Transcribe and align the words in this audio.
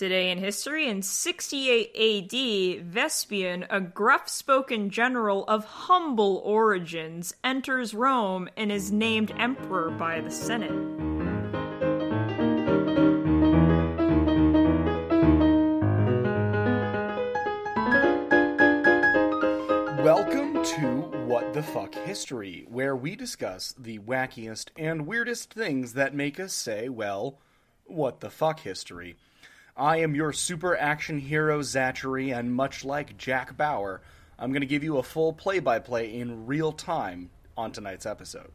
Today 0.00 0.30
in 0.30 0.38
history, 0.38 0.88
in 0.88 1.02
68 1.02 1.90
AD, 1.94 2.86
Vespasian, 2.86 3.66
a 3.68 3.82
gruff 3.82 4.30
spoken 4.30 4.88
general 4.88 5.44
of 5.44 5.66
humble 5.66 6.38
origins, 6.38 7.34
enters 7.44 7.92
Rome 7.92 8.48
and 8.56 8.72
is 8.72 8.90
named 8.90 9.30
emperor 9.36 9.90
by 9.90 10.22
the 10.22 10.30
Senate. 10.30 10.70
Welcome 20.02 20.64
to 20.64 20.86
What 21.26 21.52
the 21.52 21.62
Fuck 21.62 21.94
History, 21.94 22.64
where 22.70 22.96
we 22.96 23.16
discuss 23.16 23.74
the 23.78 23.98
wackiest 23.98 24.70
and 24.78 25.06
weirdest 25.06 25.52
things 25.52 25.92
that 25.92 26.14
make 26.14 26.40
us 26.40 26.54
say, 26.54 26.88
well, 26.88 27.38
what 27.84 28.20
the 28.20 28.30
fuck 28.30 28.60
history. 28.60 29.16
I 29.80 30.00
am 30.00 30.14
your 30.14 30.34
super 30.34 30.76
action 30.76 31.18
hero, 31.18 31.62
Zachary, 31.62 32.32
and 32.32 32.54
much 32.54 32.84
like 32.84 33.16
Jack 33.16 33.56
Bauer, 33.56 34.02
I'm 34.38 34.52
going 34.52 34.60
to 34.60 34.66
give 34.66 34.84
you 34.84 34.98
a 34.98 35.02
full 35.02 35.32
play 35.32 35.58
by 35.58 35.78
play 35.78 36.14
in 36.14 36.46
real 36.46 36.70
time 36.70 37.30
on 37.56 37.72
tonight's 37.72 38.04
episode. 38.04 38.50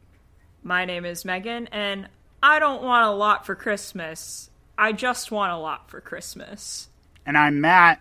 My 0.62 0.84
name 0.84 1.04
is 1.04 1.24
Megan, 1.24 1.66
and 1.72 2.08
I 2.40 2.60
don't 2.60 2.84
want 2.84 3.08
a 3.08 3.10
lot 3.10 3.44
for 3.44 3.56
Christmas. 3.56 4.50
I 4.78 4.92
just 4.92 5.32
want 5.32 5.52
a 5.52 5.58
lot 5.58 5.90
for 5.90 6.00
Christmas. 6.00 6.90
And 7.26 7.36
I'm 7.36 7.60
Matt. 7.60 8.00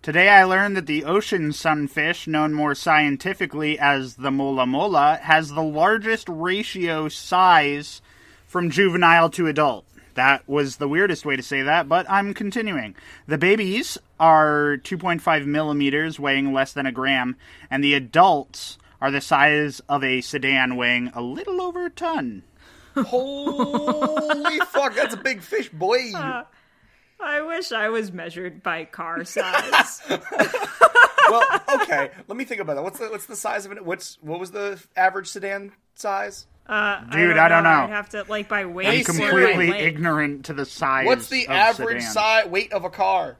Today 0.00 0.28
I 0.28 0.44
learned 0.44 0.76
that 0.76 0.86
the 0.86 1.04
ocean 1.04 1.52
sunfish, 1.52 2.28
known 2.28 2.54
more 2.54 2.76
scientifically 2.76 3.80
as 3.80 4.14
the 4.14 4.30
mola 4.30 4.64
mola, 4.64 5.18
has 5.20 5.48
the 5.48 5.62
largest 5.62 6.28
ratio 6.28 7.08
size 7.08 8.00
from 8.46 8.70
juvenile 8.70 9.28
to 9.30 9.48
adult. 9.48 9.84
That 10.20 10.46
was 10.46 10.76
the 10.76 10.86
weirdest 10.86 11.24
way 11.24 11.34
to 11.34 11.42
say 11.42 11.62
that, 11.62 11.88
but 11.88 12.04
I'm 12.10 12.34
continuing. 12.34 12.94
The 13.26 13.38
babies 13.38 13.96
are 14.20 14.76
2.5 14.82 15.46
millimeters, 15.46 16.20
weighing 16.20 16.52
less 16.52 16.74
than 16.74 16.84
a 16.84 16.92
gram, 16.92 17.36
and 17.70 17.82
the 17.82 17.94
adults 17.94 18.76
are 19.00 19.10
the 19.10 19.22
size 19.22 19.80
of 19.88 20.04
a 20.04 20.20
sedan, 20.20 20.76
weighing 20.76 21.10
a 21.14 21.22
little 21.22 21.62
over 21.62 21.86
a 21.86 21.90
ton. 21.90 22.42
Holy 22.94 24.58
fuck, 24.66 24.94
that's 24.94 25.14
a 25.14 25.16
big 25.16 25.40
fish, 25.40 25.70
boy! 25.70 26.12
Uh, 26.14 26.44
I 27.18 27.40
wish 27.40 27.72
I 27.72 27.88
was 27.88 28.12
measured 28.12 28.62
by 28.62 28.84
car 28.84 29.24
size. 29.24 30.02
well, 30.10 31.62
okay, 31.80 32.10
let 32.28 32.36
me 32.36 32.44
think 32.44 32.60
about 32.60 32.76
that. 32.76 32.82
What's 32.82 32.98
the 32.98 33.08
what's 33.08 33.24
the 33.24 33.36
size 33.36 33.64
of 33.64 33.72
it? 33.72 33.82
What's 33.82 34.18
what 34.20 34.38
was 34.38 34.50
the 34.50 34.78
average 34.96 35.28
sedan 35.28 35.72
size? 35.94 36.46
Uh, 36.70 37.00
Dude, 37.10 37.36
I 37.36 37.48
don't 37.48 37.64
know. 37.64 37.68
I'd 37.70 37.90
have 37.90 38.10
to 38.10 38.24
like 38.28 38.48
by 38.48 38.64
weight. 38.64 38.86
I'm 38.86 38.94
I'm 38.94 39.00
or 39.00 39.04
completely 39.30 39.70
ignorant 39.72 40.44
to 40.44 40.52
the 40.52 40.64
size. 40.64 41.04
What's 41.04 41.26
the 41.28 41.46
of 41.46 41.50
average 41.50 42.02
sedan. 42.04 42.44
si- 42.44 42.48
weight 42.48 42.72
of 42.72 42.84
a 42.84 42.90
car? 42.90 43.36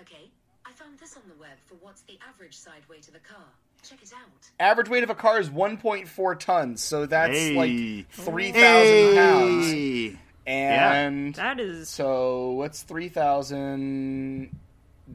Okay, 0.00 0.30
I 0.64 0.70
found 0.70 0.96
this 1.00 1.16
on 1.16 1.22
the 1.28 1.34
web 1.40 1.50
for 1.66 1.74
what's 1.80 2.02
the 2.02 2.16
average 2.32 2.56
side 2.56 2.82
weight 2.88 3.08
of 3.08 3.16
a 3.16 3.18
car. 3.18 3.42
Check 3.82 3.98
it 4.02 4.12
out. 4.14 4.30
Average 4.60 4.88
weight 4.88 5.02
of 5.02 5.10
a 5.10 5.16
car 5.16 5.40
is 5.40 5.50
1.4 5.50 6.38
tons, 6.38 6.80
so 6.84 7.06
that's 7.06 7.36
Hey. 7.36 7.54
like 7.56 8.10
3,000 8.12 9.16
pounds. 9.16 9.66
Hey. 9.66 10.16
And 10.46 11.34
That 11.34 11.58
is 11.58 11.88
so 11.88 12.52
what's 12.52 12.82
3,000 12.82 14.50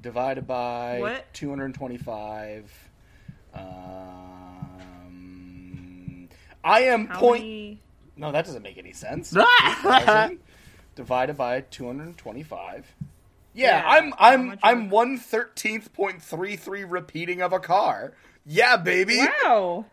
divided 0.01 0.45
by 0.45 0.99
What? 0.99 1.33
225? 1.33 2.69
Um, 3.53 3.63
I 6.65 6.81
am 6.81 7.07
how 7.07 7.19
point. 7.19 7.41
many? 7.43 7.79
No, 8.17 8.31
that 8.31 8.45
doesn't 8.45 8.63
make 8.63 8.77
any 8.77 8.93
sense. 8.93 9.29
3,000 9.81 10.39
divided 10.95 11.37
by 11.37 11.61
225. 11.61 12.95
Yeah, 13.53 13.77
Yeah, 13.77 13.83
I'm 13.87 14.13
I'm 14.17 14.59
I'm 14.63 14.85
of 14.87 14.91
one 14.91 15.17
thirteenth 15.17 15.93
point 15.93 16.21
three 16.21 16.57
three 16.57 16.83
repeating 16.83 17.41
of 17.41 17.53
a 17.53 17.59
car. 17.59 18.13
Yeah, 18.45 18.75
baby. 18.77 19.17
Wow. 19.43 19.85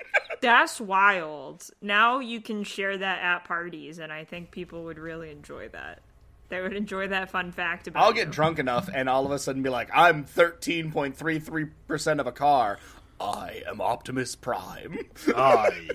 That's 0.40 0.80
wild. 0.80 1.70
Now 1.80 2.18
you 2.18 2.40
can 2.40 2.64
share 2.64 2.98
that 2.98 3.22
at 3.22 3.44
parties, 3.44 3.98
and 3.98 4.12
I 4.12 4.24
think 4.24 4.50
people 4.50 4.84
would 4.84 4.98
really 4.98 5.30
enjoy 5.30 5.68
that. 5.68 6.00
They 6.48 6.60
would 6.60 6.74
enjoy 6.74 7.08
that 7.08 7.30
fun 7.30 7.50
fact 7.52 7.88
about 7.88 8.02
I'll 8.02 8.10
you. 8.10 8.16
get 8.24 8.30
drunk 8.30 8.58
enough 8.60 8.88
and 8.92 9.08
all 9.08 9.24
of 9.26 9.32
a 9.32 9.38
sudden 9.38 9.62
be 9.64 9.68
like, 9.68 9.90
I'm 9.92 10.24
13.33% 10.24 12.20
of 12.20 12.26
a 12.28 12.32
car. 12.32 12.78
I 13.20 13.62
am 13.68 13.80
Optimus 13.80 14.34
Prime. 14.36 14.98
Aye. 15.34 15.88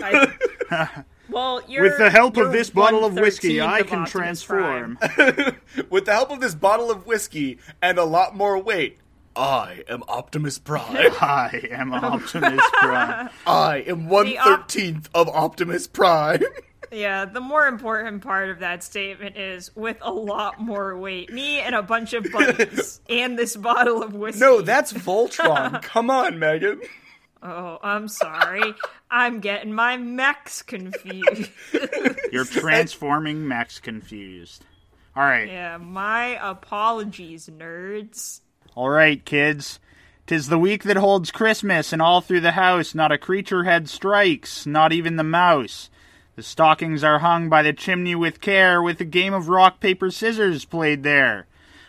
I- 0.00 1.04
well, 1.30 1.62
you're, 1.68 1.84
With 1.84 1.98
the 1.98 2.10
help 2.10 2.36
of 2.36 2.52
this 2.52 2.70
bottle 2.70 3.04
of 3.04 3.14
whiskey, 3.14 3.56
1/13th 3.56 3.66
I 3.66 3.82
can 3.82 3.98
Optimus 4.00 4.10
transform. 4.10 4.98
With 5.90 6.04
the 6.06 6.12
help 6.12 6.30
of 6.30 6.40
this 6.40 6.54
bottle 6.54 6.90
of 6.90 7.06
whiskey 7.06 7.58
and 7.80 7.98
a 7.98 8.04
lot 8.04 8.36
more 8.36 8.58
weight, 8.58 8.98
I 9.34 9.84
am 9.88 10.02
Optimus 10.08 10.58
Prime. 10.58 10.96
I 11.20 11.68
am 11.70 11.92
oh. 11.92 11.96
Optimus 11.96 12.62
Prime. 12.74 13.28
I 13.46 13.84
am 13.86 14.08
one 14.08 14.26
The 14.26 14.38
op- 14.38 14.70
of 15.14 15.28
Optimus 15.28 15.86
Prime. 15.86 16.42
Yeah, 16.90 17.24
the 17.24 17.40
more 17.40 17.66
important 17.66 18.22
part 18.22 18.50
of 18.50 18.60
that 18.60 18.82
statement 18.82 19.36
is 19.36 19.74
with 19.74 19.98
a 20.02 20.12
lot 20.12 20.60
more 20.60 20.96
weight. 20.96 21.32
Me 21.32 21.60
and 21.60 21.74
a 21.74 21.82
bunch 21.82 22.12
of 22.12 22.30
buddies 22.32 23.00
and 23.10 23.38
this 23.38 23.56
bottle 23.56 24.02
of 24.02 24.14
whiskey. 24.14 24.40
no, 24.40 24.60
that's 24.60 24.92
Voltron. 24.92 25.82
Come 25.82 26.10
on, 26.10 26.38
Megan. 26.38 26.80
Oh, 27.42 27.78
I'm 27.82 28.08
sorry. 28.08 28.74
I'm 29.10 29.40
getting 29.40 29.72
my 29.72 29.96
mechs 29.96 30.62
confused. 30.62 31.50
You're 32.32 32.44
transforming 32.44 33.46
Max 33.46 33.78
confused. 33.78 34.64
All 35.14 35.22
right. 35.22 35.48
yeah, 35.48 35.78
my 35.78 36.38
apologies, 36.46 37.48
nerds. 37.48 38.40
All 38.74 38.90
right, 38.90 39.24
kids. 39.24 39.78
Tis 40.26 40.48
the 40.48 40.58
week 40.58 40.82
that 40.84 40.96
holds 40.96 41.30
Christmas, 41.30 41.92
and 41.92 42.02
all 42.02 42.20
through 42.20 42.40
the 42.40 42.52
house 42.52 42.94
not 42.94 43.12
a 43.12 43.18
creature 43.18 43.64
head 43.64 43.88
strikes, 43.88 44.66
not 44.66 44.92
even 44.92 45.16
the 45.16 45.22
mouse. 45.22 45.88
The 46.36 46.42
stockings 46.42 47.02
are 47.02 47.20
hung 47.20 47.48
by 47.48 47.62
the 47.62 47.72
chimney 47.72 48.14
with 48.14 48.40
care, 48.42 48.82
with 48.82 49.00
a 49.00 49.04
game 49.06 49.32
of 49.32 49.48
rock, 49.48 49.80
paper, 49.80 50.10
scissors 50.10 50.64
played 50.66 51.02
there. 51.02 51.46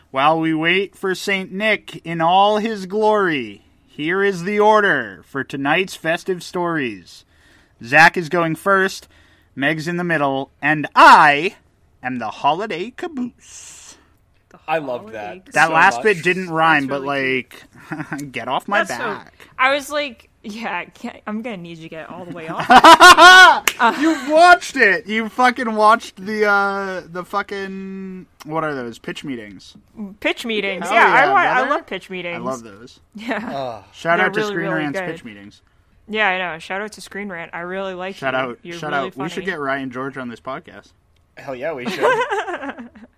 While 0.10 0.40
we 0.40 0.54
wait 0.54 0.96
for 0.96 1.14
St. 1.14 1.52
Nick 1.52 1.98
in 2.06 2.22
all 2.22 2.58
his 2.60 2.86
glory, 2.86 3.64
here 3.86 4.24
is 4.24 4.44
the 4.44 4.60
order 4.60 5.22
for 5.28 5.44
tonight's 5.44 5.96
festive 5.96 6.42
stories. 6.42 7.26
Zach 7.84 8.16
is 8.16 8.30
going 8.30 8.56
first, 8.56 9.10
Meg's 9.54 9.88
in 9.88 9.98
the 9.98 10.04
middle, 10.06 10.50
and 10.62 10.88
I 10.96 11.58
am 12.02 12.20
the 12.20 12.30
holiday 12.30 12.92
caboose. 12.92 13.98
The 14.50 14.60
I 14.66 14.78
loved 14.78 15.12
that. 15.12 15.46
That 15.48 15.68
So 15.68 15.74
last 15.74 15.96
much. 15.98 16.04
bit 16.04 16.24
didn't 16.24 16.50
rhyme, 16.52 16.88
but 16.88 17.02
like, 17.04 17.64
get 18.32 18.48
off 18.48 18.70
my 18.70 18.84
That's 18.86 18.92
so- 18.92 19.06
back. 19.06 19.34
I 19.60 19.74
was 19.74 19.90
like, 19.90 20.30
yeah, 20.50 20.78
I 20.80 20.86
can't, 20.86 21.22
I'm 21.28 21.42
gonna 21.42 21.58
need 21.58 21.78
you 21.78 21.84
to 21.84 21.90
get 21.90 22.10
all 22.10 22.26
the 22.26 22.32
way 22.32 22.48
off. 22.52 22.68
you 24.02 24.34
watched 24.34 24.76
it. 24.76 25.08
You 25.08 25.30
fucking 25.30 25.76
watched 25.76 26.16
the 26.18 26.46
uh 26.46 27.02
the 27.06 27.24
fucking 27.24 28.26
what 28.46 28.64
are 28.64 28.74
those 28.74 29.00
pitch 29.00 29.24
meetings? 29.24 29.76
pitch 30.20 30.46
meetings. 30.46 30.86
Hell 30.86 30.94
yeah, 30.96 31.06
I, 31.06 31.20
yeah, 31.26 31.32
wa- 31.34 31.40
I 31.66 31.70
love 31.70 31.86
pitch 31.88 32.10
meetings. 32.10 32.36
I 32.38 32.40
love 32.40 32.64
those. 32.64 33.00
Yeah, 33.16 33.84
Shout 33.94 34.18
They're 34.20 34.28
out 34.28 34.34
to 34.34 34.40
really, 34.40 34.52
Screen 34.54 34.68
really 34.70 34.76
Rant's 34.84 35.00
good. 35.00 35.12
pitch 35.12 35.24
meetings. 35.26 35.62
yeah, 36.08 36.28
I 36.30 36.38
know. 36.38 36.60
Shout 36.60 36.82
out 36.82 36.92
to 36.94 37.02
Screen 37.02 37.30
Rant. 37.30 37.52
I 37.54 37.60
really 37.62 37.94
like 37.94 38.16
Shout 38.16 38.34
you. 38.34 38.40
out, 38.40 38.60
You're 38.64 38.78
shout 38.78 38.92
really 38.94 39.08
out. 39.08 39.18
We 39.18 39.30
should 39.30 39.46
get 39.46 39.60
Ryan 39.60 39.92
George 39.92 40.18
on 40.18 40.30
this 40.30 40.40
podcast. 40.40 40.94
Hell 41.38 41.56
yeah, 41.56 41.74
we 41.74 41.88
should. 41.90 42.04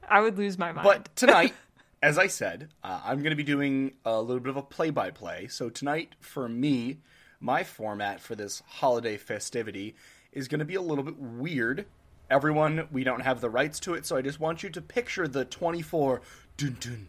I 0.10 0.20
would 0.22 0.38
lose 0.38 0.58
my 0.58 0.72
mind. 0.72 0.84
But 0.86 1.16
tonight, 1.16 1.54
as 2.02 2.18
I 2.18 2.28
said, 2.28 2.70
uh, 2.84 3.00
I'm 3.06 3.20
going 3.20 3.30
to 3.32 3.36
be 3.36 3.44
doing 3.44 3.94
a 4.06 4.20
little 4.22 4.42
bit 4.42 4.50
of 4.50 4.58
a 4.58 4.62
play 4.62 4.90
by 4.90 5.12
play. 5.12 5.48
So 5.48 5.70
tonight, 5.70 6.14
for 6.20 6.50
me, 6.50 6.98
my 7.40 7.64
format 7.64 8.20
for 8.20 8.36
this 8.36 8.62
holiday 8.68 9.18
festivity 9.18 9.96
is 10.32 10.48
going 10.48 10.60
to 10.60 10.66
be 10.66 10.76
a 10.76 10.82
little 10.82 11.04
bit 11.04 11.18
weird. 11.18 11.86
Everyone, 12.30 12.88
we 12.92 13.04
don't 13.04 13.22
have 13.22 13.42
the 13.42 13.50
rights 13.50 13.80
to 13.82 13.96
it, 13.96 14.06
so 14.06 14.16
I 14.16 14.22
just 14.22 14.40
want 14.40 14.62
you 14.62 14.70
to 14.70 14.82
picture 14.82 15.28
the 15.28 15.46
24 15.46 16.22
dun 16.58 16.78
dun 16.80 17.08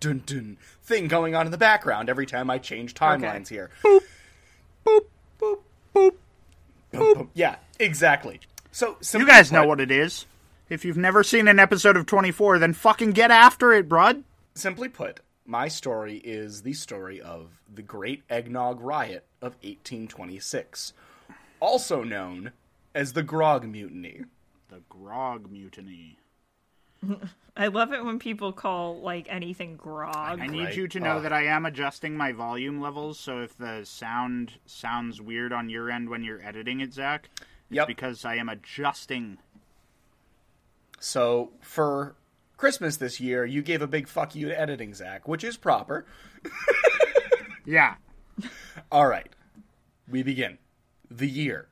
dun 0.00 0.22
dun 0.26 0.58
thing 0.82 1.08
going 1.08 1.34
on 1.34 1.46
in 1.46 1.52
the 1.52 1.58
background 1.58 2.08
every 2.08 2.26
time 2.26 2.50
I 2.50 2.58
change 2.58 2.94
timelines 2.94 3.48
here. 3.48 3.70
Boop, 3.82 4.00
boop, 4.86 5.00
boop, 5.40 5.58
boop, 5.94 6.12
boop. 6.92 7.28
Yeah, 7.34 7.56
exactly. 7.78 8.40
So 8.70 8.96
You 9.14 9.26
guys 9.26 9.50
know 9.52 9.66
what 9.66 9.80
it 9.80 9.90
is. 9.90 10.26
If 10.68 10.84
you've 10.84 10.96
never 10.96 11.22
seen 11.22 11.48
an 11.48 11.58
episode 11.58 11.96
of 11.96 12.06
24, 12.06 12.58
then 12.58 12.72
fucking 12.72 13.10
get 13.10 13.30
after 13.30 13.72
it, 13.72 13.88
brud. 13.88 14.24
Simply 14.54 14.88
put, 14.88 15.20
my 15.44 15.68
story 15.68 16.16
is 16.18 16.62
the 16.62 16.72
story 16.72 17.20
of 17.20 17.60
the 17.72 17.82
Great 17.82 18.22
Eggnog 18.30 18.80
Riot 18.80 19.24
of 19.40 19.52
1826, 19.62 20.92
also 21.60 22.02
known 22.04 22.52
as 22.94 23.12
the 23.12 23.22
Grog 23.22 23.64
Mutiny. 23.66 24.22
The 24.68 24.82
Grog 24.88 25.50
Mutiny. 25.50 26.18
I 27.56 27.66
love 27.66 27.92
it 27.92 28.04
when 28.04 28.18
people 28.18 28.52
call 28.52 29.00
like 29.00 29.26
anything 29.28 29.76
grog. 29.76 30.40
I 30.40 30.46
need 30.46 30.64
Right. 30.66 30.76
you 30.76 30.88
to 30.88 31.00
know 31.00 31.16
Oh. 31.16 31.20
that 31.20 31.32
I 31.32 31.44
am 31.46 31.66
adjusting 31.66 32.16
my 32.16 32.32
volume 32.32 32.80
levels, 32.80 33.18
so 33.18 33.40
if 33.40 33.56
the 33.58 33.84
sound 33.84 34.58
sounds 34.66 35.20
weird 35.20 35.52
on 35.52 35.68
your 35.68 35.90
end 35.90 36.08
when 36.08 36.22
you're 36.22 36.40
editing 36.42 36.80
it, 36.80 36.92
Zach, 36.94 37.28
it's 37.34 37.42
Yep. 37.70 37.88
because 37.88 38.24
I 38.24 38.36
am 38.36 38.48
adjusting. 38.48 39.38
So, 41.00 41.50
for 41.60 42.14
Christmas 42.62 42.96
this 42.96 43.18
year, 43.18 43.44
you 43.44 43.60
gave 43.60 43.82
a 43.82 43.88
big 43.88 44.06
fuck 44.06 44.36
you 44.36 44.46
to 44.46 44.60
editing, 44.60 44.94
Zach, 44.94 45.26
which 45.26 45.42
is 45.42 45.56
proper. 45.56 46.06
Yeah. 47.64 47.94
All 48.90 49.06
right, 49.06 49.28
we 50.08 50.22
begin. 50.22 50.58
The 51.10 51.28
year 51.28 51.68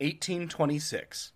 1826. 0.00 1.32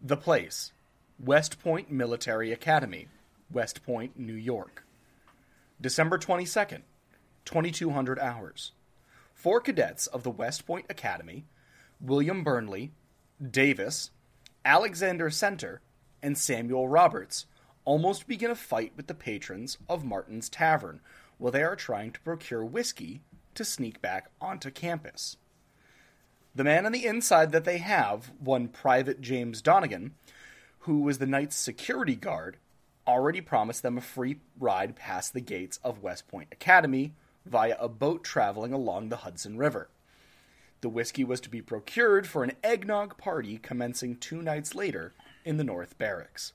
The 0.00 0.16
place 0.16 0.72
West 1.18 1.60
Point 1.60 1.90
Military 1.90 2.52
Academy, 2.52 3.08
West 3.52 3.84
Point, 3.84 4.16
New 4.18 4.34
York. 4.34 4.84
December 5.80 6.16
22nd, 6.18 6.82
2200 7.44 8.18
hours. 8.20 8.72
Four 9.32 9.60
cadets 9.60 10.06
of 10.06 10.22
the 10.22 10.30
West 10.30 10.66
Point 10.66 10.86
Academy, 10.88 11.46
William 12.00 12.44
Burnley, 12.44 12.92
Davis, 13.40 14.10
Alexander 14.64 15.30
Center, 15.30 15.80
and 16.22 16.38
Samuel 16.38 16.88
Roberts, 16.88 17.46
almost 17.84 18.26
begin 18.26 18.50
a 18.50 18.54
fight 18.54 18.92
with 18.96 19.06
the 19.06 19.14
patrons 19.14 19.78
of 19.88 20.04
Martin's 20.04 20.48
Tavern 20.48 21.00
while 21.38 21.52
they 21.52 21.62
are 21.62 21.76
trying 21.76 22.12
to 22.12 22.20
procure 22.20 22.64
whiskey 22.64 23.20
to 23.54 23.64
sneak 23.64 24.00
back 24.00 24.30
onto 24.40 24.70
campus. 24.70 25.36
The 26.54 26.64
man 26.64 26.86
on 26.86 26.92
the 26.92 27.06
inside 27.06 27.52
that 27.52 27.64
they 27.64 27.78
have, 27.78 28.30
one 28.38 28.68
Private 28.68 29.20
James 29.20 29.60
Donegan, 29.60 30.14
who 30.80 31.00
was 31.00 31.18
the 31.18 31.26
night's 31.26 31.56
security 31.56 32.14
guard, 32.14 32.58
already 33.06 33.40
promised 33.40 33.82
them 33.82 33.98
a 33.98 34.00
free 34.00 34.38
ride 34.58 34.96
past 34.96 35.32
the 35.32 35.40
gates 35.40 35.78
of 35.82 36.02
West 36.02 36.28
Point 36.28 36.48
Academy 36.52 37.12
via 37.44 37.76
a 37.78 37.88
boat 37.88 38.24
traveling 38.24 38.72
along 38.72 39.08
the 39.08 39.18
Hudson 39.18 39.58
River. 39.58 39.88
The 40.80 40.88
whiskey 40.88 41.24
was 41.24 41.40
to 41.40 41.50
be 41.50 41.62
procured 41.62 42.26
for 42.26 42.44
an 42.44 42.52
eggnog 42.62 43.18
party 43.18 43.58
commencing 43.58 44.16
two 44.16 44.40
nights 44.40 44.74
later 44.74 45.12
in 45.44 45.56
the 45.56 45.64
North 45.64 45.98
Barracks. 45.98 46.52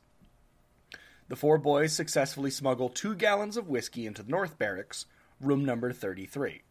The 1.29 1.35
four 1.35 1.59
boys 1.59 1.93
successfully 1.93 2.49
smuggle 2.49 2.89
two 2.89 3.13
gallons 3.13 3.55
of 3.55 3.69
whiskey 3.69 4.07
into 4.07 4.23
the 4.23 4.31
North 4.31 4.57
Barracks, 4.57 5.05
room 5.39 5.63
number 5.63 5.93
33. 5.93 6.63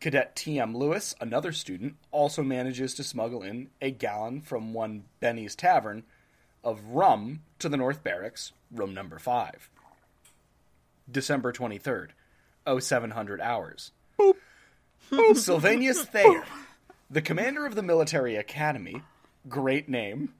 Cadet 0.00 0.36
T.M. 0.36 0.76
Lewis, 0.76 1.14
another 1.18 1.50
student, 1.50 1.96
also 2.10 2.42
manages 2.42 2.92
to 2.94 3.02
smuggle 3.02 3.42
in 3.42 3.70
a 3.80 3.90
gallon 3.90 4.42
from 4.42 4.74
one 4.74 5.04
Benny's 5.18 5.56
Tavern 5.56 6.02
of 6.62 6.84
rum 6.88 7.40
to 7.58 7.70
the 7.70 7.78
North 7.78 8.04
Barracks, 8.04 8.52
room 8.70 8.92
number 8.92 9.18
5. 9.18 9.70
December 11.10 11.50
23rd, 11.50 12.10
0700 12.80 13.40
hours. 13.40 13.92
Sylvanus 15.34 16.04
Thayer, 16.04 16.44
the 17.10 17.22
commander 17.22 17.64
of 17.64 17.74
the 17.74 17.82
military 17.82 18.36
academy, 18.36 19.00
great 19.48 19.88
name, 19.88 20.34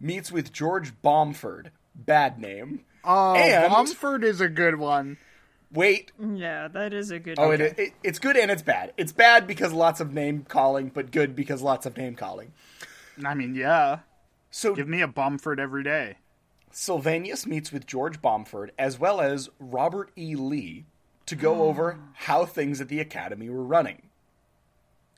meets 0.00 0.30
with 0.30 0.52
George 0.52 0.92
Bomford, 1.02 1.72
bad 1.98 2.38
name. 2.38 2.84
Oh, 3.04 3.34
And- 3.34 3.72
Mumford 3.72 4.24
is 4.24 4.40
a 4.40 4.48
good 4.48 4.76
one. 4.76 5.18
Wait, 5.70 6.12
Yeah, 6.18 6.68
that 6.68 6.94
is 6.94 7.10
a 7.10 7.18
good. 7.18 7.38
Oh, 7.38 7.48
one. 7.48 7.60
it, 7.60 7.78
it, 7.78 7.92
it's 8.02 8.18
good 8.18 8.38
and 8.38 8.50
it's 8.50 8.62
bad. 8.62 8.94
It's 8.96 9.12
bad 9.12 9.46
because 9.46 9.72
lots 9.72 10.00
of 10.00 10.14
name 10.14 10.46
calling, 10.48 10.88
but 10.88 11.10
good 11.10 11.36
because 11.36 11.60
lots 11.60 11.84
of 11.84 11.94
name 11.96 12.14
calling. 12.14 12.52
I 13.24 13.34
mean, 13.34 13.54
yeah. 13.54 13.98
So 14.50 14.74
Give 14.74 14.88
me 14.88 15.02
a 15.02 15.08
Bomford 15.08 15.60
every 15.60 15.82
day. 15.82 16.16
Sylvanus 16.70 17.46
meets 17.46 17.70
with 17.72 17.86
George 17.86 18.22
Bomford 18.22 18.72
as 18.78 18.98
well 18.98 19.20
as 19.20 19.50
Robert 19.58 20.10
E. 20.16 20.34
Lee 20.34 20.86
to 21.26 21.36
go 21.36 21.54
hmm. 21.54 21.60
over 21.60 21.98
how 22.14 22.46
things 22.46 22.80
at 22.80 22.88
the 22.88 23.00
academy 23.00 23.50
were 23.50 23.62
running. 23.62 24.02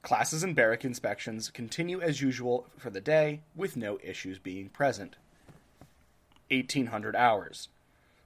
Classes 0.02 0.42
and 0.42 0.56
barrack 0.56 0.84
inspections 0.84 1.50
continue 1.50 2.00
as 2.00 2.22
usual 2.22 2.66
for 2.76 2.90
the 2.90 3.00
day 3.00 3.42
with 3.54 3.76
no 3.76 3.98
issues 4.02 4.38
being 4.38 4.68
present. 4.68 5.16
1800 6.50 7.16
hours. 7.16 7.68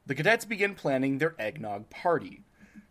The 0.06 0.14
cadets 0.14 0.44
begin 0.44 0.74
planning 0.74 1.18
their 1.18 1.34
eggnog 1.38 1.90
party. 1.90 2.42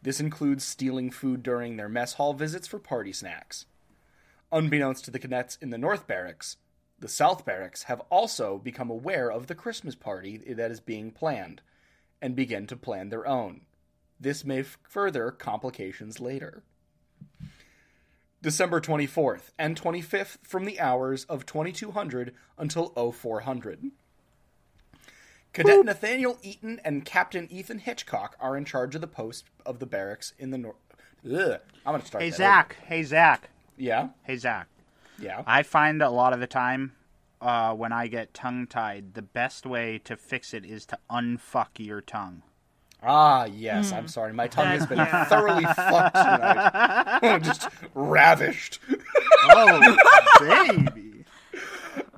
This 0.01 0.19
includes 0.19 0.63
stealing 0.63 1.11
food 1.11 1.43
during 1.43 1.77
their 1.77 1.89
mess 1.89 2.13
hall 2.13 2.33
visits 2.33 2.67
for 2.67 2.79
party 2.79 3.13
snacks. 3.13 3.65
Unbeknownst 4.51 5.05
to 5.05 5.11
the 5.11 5.19
cadets 5.19 5.57
in 5.61 5.69
the 5.69 5.77
North 5.77 6.07
Barracks, 6.07 6.57
the 6.99 7.07
South 7.07 7.45
Barracks 7.45 7.83
have 7.83 8.01
also 8.09 8.57
become 8.57 8.89
aware 8.89 9.31
of 9.31 9.47
the 9.47 9.55
Christmas 9.55 9.95
party 9.95 10.37
that 10.37 10.71
is 10.71 10.79
being 10.79 11.11
planned 11.11 11.61
and 12.21 12.35
begin 12.35 12.65
to 12.67 12.77
plan 12.77 13.09
their 13.09 13.27
own. 13.27 13.61
This 14.19 14.45
may 14.45 14.59
f- 14.59 14.77
further 14.87 15.31
complications 15.31 16.19
later. 16.19 16.63
December 18.41 18.79
24th 18.79 19.51
and 19.57 19.79
25th 19.79 20.37
from 20.43 20.65
the 20.65 20.79
hours 20.79 21.25
of 21.25 21.45
2200 21.45 22.33
until 22.57 22.89
0400. 23.11 23.91
Cadet 25.53 25.85
Nathaniel 25.85 26.37
Eaton 26.41 26.81
and 26.83 27.05
Captain 27.05 27.47
Ethan 27.51 27.79
Hitchcock 27.79 28.35
are 28.39 28.57
in 28.57 28.65
charge 28.65 28.95
of 28.95 29.01
the 29.01 29.07
post 29.07 29.45
of 29.65 29.79
the 29.79 29.85
barracks 29.85 30.33
in 30.39 30.49
the 30.51 30.57
north. 30.57 30.75
I'm 31.25 31.59
going 31.85 32.01
to 32.01 32.05
start 32.07 32.23
Hey, 32.23 32.29
that 32.31 32.35
Zach. 32.37 32.77
Hey, 32.85 33.03
Zach. 33.03 33.49
Yeah? 33.77 34.09
Hey, 34.23 34.35
Zach. 34.37 34.67
Yeah. 35.19 35.43
I 35.45 35.63
find 35.63 36.01
a 36.01 36.09
lot 36.09 36.33
of 36.33 36.39
the 36.39 36.47
time 36.47 36.93
uh, 37.39 37.73
when 37.73 37.91
I 37.93 38.07
get 38.07 38.33
tongue 38.33 38.67
tied, 38.67 39.13
the 39.13 39.21
best 39.21 39.65
way 39.65 39.99
to 40.05 40.17
fix 40.17 40.53
it 40.53 40.65
is 40.65 40.85
to 40.87 40.97
unfuck 41.09 41.67
your 41.77 42.01
tongue. 42.01 42.41
Ah, 43.05 43.45
yes. 43.45 43.91
I'm 43.91 44.07
sorry. 44.07 44.33
My 44.33 44.47
tongue 44.47 44.67
has 44.67 44.85
been 44.87 44.97
Yeah. 44.97 45.25
thoroughly 45.29 45.65
fucked 45.65 46.15
tonight. 46.15 47.19
I'm 47.21 47.43
just 47.43 47.67
ravished. 47.93 48.79
Oh, 49.49 49.97
baby. 50.39 51.25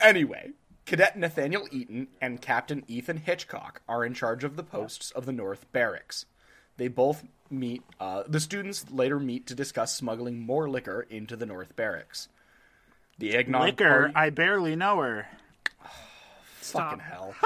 Anyway, 0.02 0.52
Cadet 0.86 1.18
Nathaniel 1.18 1.68
Eaton 1.72 2.08
and 2.22 2.42
Captain 2.42 2.84
Ethan 2.88 3.18
Hitchcock 3.18 3.82
are 3.90 4.06
in 4.06 4.14
charge 4.14 4.44
of 4.44 4.56
the 4.56 4.64
posts 4.64 5.12
of 5.12 5.26
the 5.26 5.32
North 5.32 5.66
Barracks. 5.72 6.26
They 6.78 6.88
both 6.90 7.24
meet, 7.50 7.82
uh, 8.00 8.24
the 8.28 8.40
students 8.40 8.86
later 8.92 9.20
meet 9.20 9.48
to 9.48 9.56
discuss 9.56 9.96
smuggling 9.96 10.40
more 10.40 10.70
liquor 10.70 11.06
into 11.10 11.36
the 11.36 11.46
North 11.46 11.76
Barracks. 11.76 12.28
The 13.18 13.34
eggnog 13.36 13.64
Liquor, 13.64 14.00
party- 14.12 14.14
I 14.16 14.30
barely 14.30 14.76
know 14.76 15.00
her. 15.00 15.28
fucking 16.62 17.00
hell. 17.00 17.34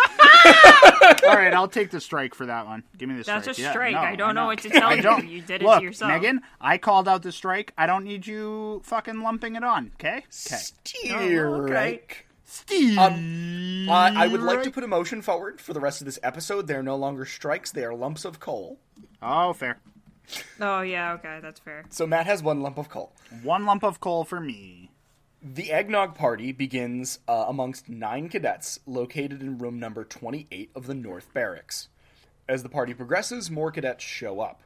All 1.28 1.36
right, 1.36 1.54
I'll 1.54 1.68
take 1.68 1.92
the 1.92 2.02
strike 2.02 2.34
for 2.34 2.48
that 2.48 2.66
one. 2.66 2.84
Give 2.98 3.08
me 3.08 3.16
the 3.18 3.24
strike. 3.24 3.44
That's 3.44 3.60
a 3.60 3.62
Yeah, 3.62 3.72
strike. 3.72 3.94
no, 3.94 4.00
I 4.00 4.16
don't 4.16 4.36
know 4.36 4.42
know. 4.42 4.48
what 4.48 4.60
to 4.60 4.70
tell 4.70 4.96
you. 4.96 5.28
You 5.30 5.42
did 5.42 5.62
it 5.62 5.66
Look, 5.66 5.80
to 5.80 5.84
yourself. 5.86 6.12
Megan, 6.12 6.42
I 6.60 6.78
called 6.78 7.08
out 7.08 7.22
the 7.22 7.32
strike. 7.32 7.72
I 7.78 7.86
don't 7.86 8.04
need 8.04 8.26
you 8.26 8.82
fucking 8.84 9.22
lumping 9.22 9.56
it 9.56 9.64
on, 9.64 9.92
okay? 9.96 10.18
Okay. 10.18 10.24
Steerike. 10.32 12.12
Steve. 12.50 12.98
Um, 12.98 13.88
I 13.90 14.26
I 14.26 14.28
would 14.28 14.42
like 14.42 14.64
to 14.64 14.72
put 14.72 14.84
a 14.84 14.88
motion 14.88 15.22
forward 15.22 15.62
for 15.62 15.74
the 15.74 15.80
rest 15.80 16.02
of 16.02 16.06
this 16.06 16.18
episode. 16.24 16.68
They 16.68 16.74
are 16.74 16.84
no 16.84 16.96
longer 16.96 17.26
strikes; 17.26 17.72
they 17.72 17.84
are 17.84 17.94
lumps 17.94 18.26
of 18.26 18.40
coal. 18.40 18.80
Oh, 19.22 19.54
fair. 19.54 19.80
Oh 20.60 20.82
yeah, 20.82 21.14
okay, 21.14 21.40
that's 21.42 21.60
fair. 21.60 21.86
So 21.90 22.08
Matt 22.08 22.26
has 22.26 22.42
one 22.42 22.62
lump 22.62 22.78
of 22.78 22.90
coal. 22.90 23.14
One 23.44 23.66
lump 23.66 23.84
of 23.84 24.00
coal 24.00 24.24
for 24.24 24.40
me. 24.40 24.90
The 25.42 25.72
eggnog 25.72 26.16
party 26.16 26.52
begins 26.52 27.20
uh, 27.28 27.46
amongst 27.48 27.88
nine 27.88 28.30
cadets 28.30 28.80
located 28.86 29.42
in 29.42 29.58
room 29.58 29.80
number 29.80 30.04
28 30.04 30.72
of 30.76 30.86
the 30.88 30.94
North 30.96 31.34
Barracks. 31.34 31.88
As 32.48 32.64
the 32.64 32.70
party 32.70 32.94
progresses, 32.94 33.50
more 33.50 33.72
cadets 33.72 34.04
show 34.04 34.42
up. 34.42 34.62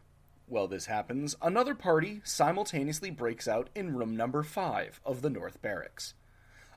While 0.47 0.67
this 0.67 0.87
happens, 0.87 1.35
another 1.41 1.75
party 1.75 2.21
simultaneously 2.23 3.11
breaks 3.11 3.47
out 3.47 3.69
in 3.75 3.95
room 3.95 4.15
number 4.15 4.41
5 4.41 4.99
of 5.05 5.21
the 5.21 5.29
North 5.29 5.61
Barracks. 5.61 6.13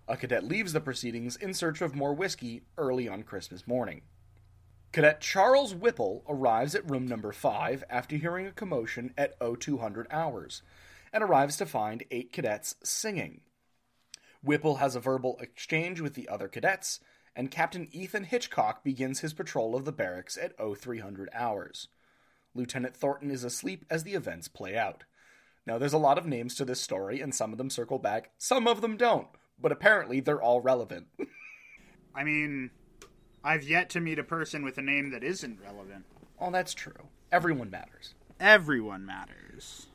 A 0.08 0.16
cadet 0.16 0.44
leaves 0.44 0.72
the 0.72 0.80
proceedings 0.80 1.36
in 1.36 1.52
search 1.52 1.80
of 1.80 1.94
more 1.94 2.14
whiskey 2.14 2.62
early 2.78 3.08
on 3.08 3.24
Christmas 3.24 3.66
morning. 3.66 4.02
Cadet 4.92 5.20
Charles 5.20 5.74
Whipple 5.74 6.24
arrives 6.28 6.74
at 6.74 6.88
room 6.88 7.06
number 7.06 7.32
5 7.32 7.82
after 7.90 8.16
hearing 8.16 8.46
a 8.46 8.52
commotion 8.52 9.12
at 9.18 9.34
0200 9.40 10.06
hours 10.10 10.62
and 11.12 11.24
arrives 11.24 11.56
to 11.56 11.66
find 11.66 12.04
eight 12.10 12.32
cadets 12.32 12.76
singing. 12.84 13.40
Whipple 14.42 14.76
has 14.76 14.94
a 14.94 15.00
verbal 15.00 15.38
exchange 15.40 16.00
with 16.00 16.14
the 16.14 16.28
other 16.28 16.46
cadets, 16.46 17.00
and 17.34 17.50
Captain 17.50 17.88
Ethan 17.90 18.24
Hitchcock 18.24 18.84
begins 18.84 19.20
his 19.20 19.34
patrol 19.34 19.74
of 19.74 19.84
the 19.84 19.92
barracks 19.92 20.38
at 20.38 20.54
0300 20.56 21.28
hours. 21.34 21.88
Lieutenant 22.54 22.96
Thornton 22.96 23.30
is 23.30 23.44
asleep 23.44 23.84
as 23.90 24.04
the 24.04 24.14
events 24.14 24.46
play 24.46 24.76
out. 24.76 25.04
Now, 25.66 25.78
there's 25.78 25.92
a 25.92 25.98
lot 25.98 26.16
of 26.16 26.26
names 26.26 26.54
to 26.54 26.64
this 26.64 26.80
story, 26.80 27.20
and 27.20 27.34
some 27.34 27.50
of 27.50 27.58
them 27.58 27.70
circle 27.70 27.98
back, 27.98 28.30
some 28.38 28.68
of 28.68 28.80
them 28.80 28.96
don't, 28.96 29.26
but 29.60 29.72
apparently 29.72 30.20
they're 30.20 30.42
all 30.42 30.60
relevant. 30.60 31.06
I 32.14 32.24
mean, 32.24 32.70
I've 33.44 33.64
yet 33.64 33.90
to 33.90 34.00
meet 34.00 34.18
a 34.18 34.24
person 34.24 34.64
with 34.64 34.78
a 34.78 34.82
name 34.82 35.10
that 35.10 35.22
isn't 35.22 35.60
relevant. 35.62 36.04
Oh, 36.40 36.50
that's 36.50 36.74
true. 36.74 37.08
Everyone 37.30 37.70
matters. 37.70 38.14
Everyone 38.40 39.06
matters. 39.06 39.86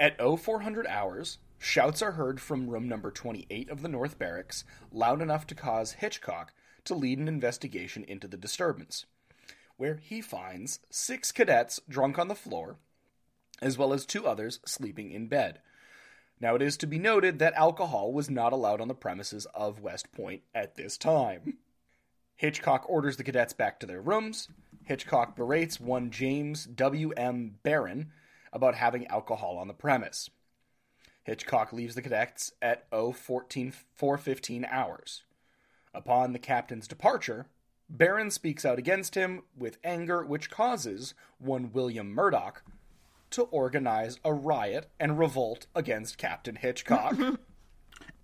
At 0.00 0.18
0400 0.18 0.86
hours, 0.86 1.38
shouts 1.58 2.02
are 2.02 2.12
heard 2.12 2.40
from 2.40 2.68
room 2.68 2.88
number 2.88 3.10
28 3.10 3.68
of 3.68 3.82
the 3.82 3.88
North 3.88 4.18
Barracks, 4.18 4.64
loud 4.92 5.20
enough 5.20 5.46
to 5.48 5.54
cause 5.54 5.92
Hitchcock 5.92 6.52
to 6.84 6.94
lead 6.94 7.18
an 7.18 7.28
investigation 7.28 8.04
into 8.04 8.28
the 8.28 8.36
disturbance, 8.36 9.06
where 9.76 9.96
he 9.96 10.20
finds 10.20 10.80
six 10.90 11.32
cadets 11.32 11.80
drunk 11.88 12.18
on 12.18 12.28
the 12.28 12.34
floor, 12.34 12.78
as 13.60 13.76
well 13.76 13.92
as 13.92 14.06
two 14.06 14.26
others 14.26 14.60
sleeping 14.64 15.10
in 15.10 15.26
bed. 15.26 15.60
Now, 16.40 16.54
it 16.54 16.62
is 16.62 16.76
to 16.78 16.86
be 16.86 16.98
noted 16.98 17.38
that 17.38 17.54
alcohol 17.54 18.12
was 18.12 18.30
not 18.30 18.52
allowed 18.52 18.80
on 18.80 18.88
the 18.88 18.94
premises 18.94 19.46
of 19.54 19.80
West 19.80 20.12
Point 20.12 20.42
at 20.54 20.76
this 20.76 20.96
time. 20.96 21.58
Hitchcock 22.36 22.84
orders 22.88 23.16
the 23.16 23.24
cadets 23.24 23.52
back 23.52 23.80
to 23.80 23.86
their 23.86 24.00
rooms. 24.00 24.48
Hitchcock 24.84 25.34
berates 25.34 25.80
one 25.80 26.10
James 26.10 26.64
W.M. 26.66 27.56
Barron 27.64 28.12
about 28.52 28.76
having 28.76 29.06
alcohol 29.08 29.58
on 29.58 29.66
the 29.66 29.74
premise. 29.74 30.30
Hitchcock 31.24 31.72
leaves 31.72 31.94
the 31.94 32.02
cadets 32.02 32.52
at 32.62 32.86
014 32.90 33.72
415 33.92 34.64
hours. 34.64 35.24
Upon 35.92 36.32
the 36.32 36.38
captain's 36.38 36.86
departure, 36.86 37.46
Barron 37.90 38.30
speaks 38.30 38.64
out 38.64 38.78
against 38.78 39.14
him 39.14 39.42
with 39.56 39.78
anger, 39.82 40.24
which 40.24 40.50
causes 40.50 41.14
one 41.38 41.72
William 41.72 42.10
Murdoch 42.14 42.62
to 43.30 43.42
organize 43.42 44.18
a 44.24 44.32
riot 44.32 44.88
and 44.98 45.18
revolt 45.18 45.66
against 45.74 46.18
Captain 46.18 46.56
Hitchcock. 46.56 47.16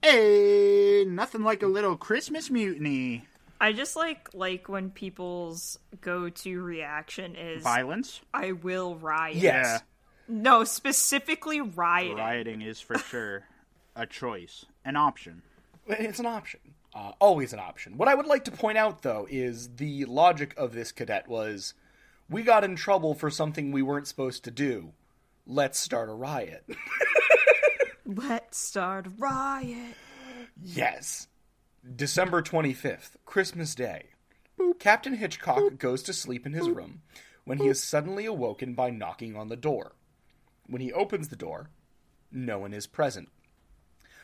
Hey, 0.03 1.07
nothing 1.09 1.43
like 1.45 1.63
a 1.63 1.67
little 1.67 1.97
Christmas 1.97 2.51
mutiny. 2.51 3.25
I 3.59 3.73
just 3.73 3.97
like 3.97 4.29
like 4.35 4.69
when 4.69 4.91
people's 4.91 5.79
go-to 6.03 6.61
reaction 6.61 7.35
is 7.37 7.63
Violence? 7.63 8.21
I 8.35 8.53
will 8.53 8.97
riot. 8.97 9.37
yes. 9.37 9.83
No, 10.29 10.65
specifically 10.65 11.63
rioting. 11.63 12.19
Rioting 12.19 12.61
is 12.61 12.81
for 12.83 12.99
sure 13.11 13.45
a 13.97 14.07
choice, 14.07 14.67
an 14.85 14.97
option. 14.97 15.41
It's 15.87 16.19
an 16.19 16.27
option. 16.27 16.61
Uh, 16.95 17.13
always 17.19 17.55
an 17.55 17.59
option. 17.59 17.97
What 17.97 18.09
I 18.09 18.15
would 18.15 18.27
like 18.27 18.45
to 18.45 18.51
point 18.51 18.77
out, 18.77 19.01
though, 19.03 19.27
is 19.31 19.77
the 19.77 20.05
logic 20.05 20.55
of 20.59 20.75
this 20.75 20.93
cadet 20.93 21.29
was 21.29 21.73
we 22.29 22.43
got 22.43 22.65
in 22.65 22.77
trouble 22.77 23.15
for 23.15 23.31
something 23.31 23.71
we 23.73 23.83
weren't 23.83 24.09
supposed 24.09 24.45
to 24.45 24.51
do. 24.51 24.93
Let's 25.47 25.79
start 25.79 26.09
a 26.09 26.13
riot. 26.13 26.65
Let's 28.07 28.59
start 28.59 29.07
a 29.07 29.11
riot. 29.11 29.95
yes. 30.63 31.29
December 31.97 32.43
25th, 32.43 33.17
Christmas 33.27 33.75
Day. 33.75 34.07
Captain 34.79 35.15
Hitchcock 35.15 35.79
goes 35.79 36.03
to 36.05 36.13
sleep 36.13 36.47
in 36.47 36.53
his 36.53 36.69
room 36.69 37.03
when 37.45 37.59
he 37.59 37.69
is 37.69 37.83
suddenly 37.83 38.25
awoken 38.25 38.75
by 38.75 38.91
knocking 38.91 39.37
on 39.37 39.49
the 39.49 39.57
door. 39.57 39.93
When 40.67 40.81
he 40.81 40.93
opens 40.93 41.29
the 41.29 41.37
door, 41.37 41.69
no 42.33 42.59
one 42.59 42.73
is 42.73 42.87
present. 42.87 43.29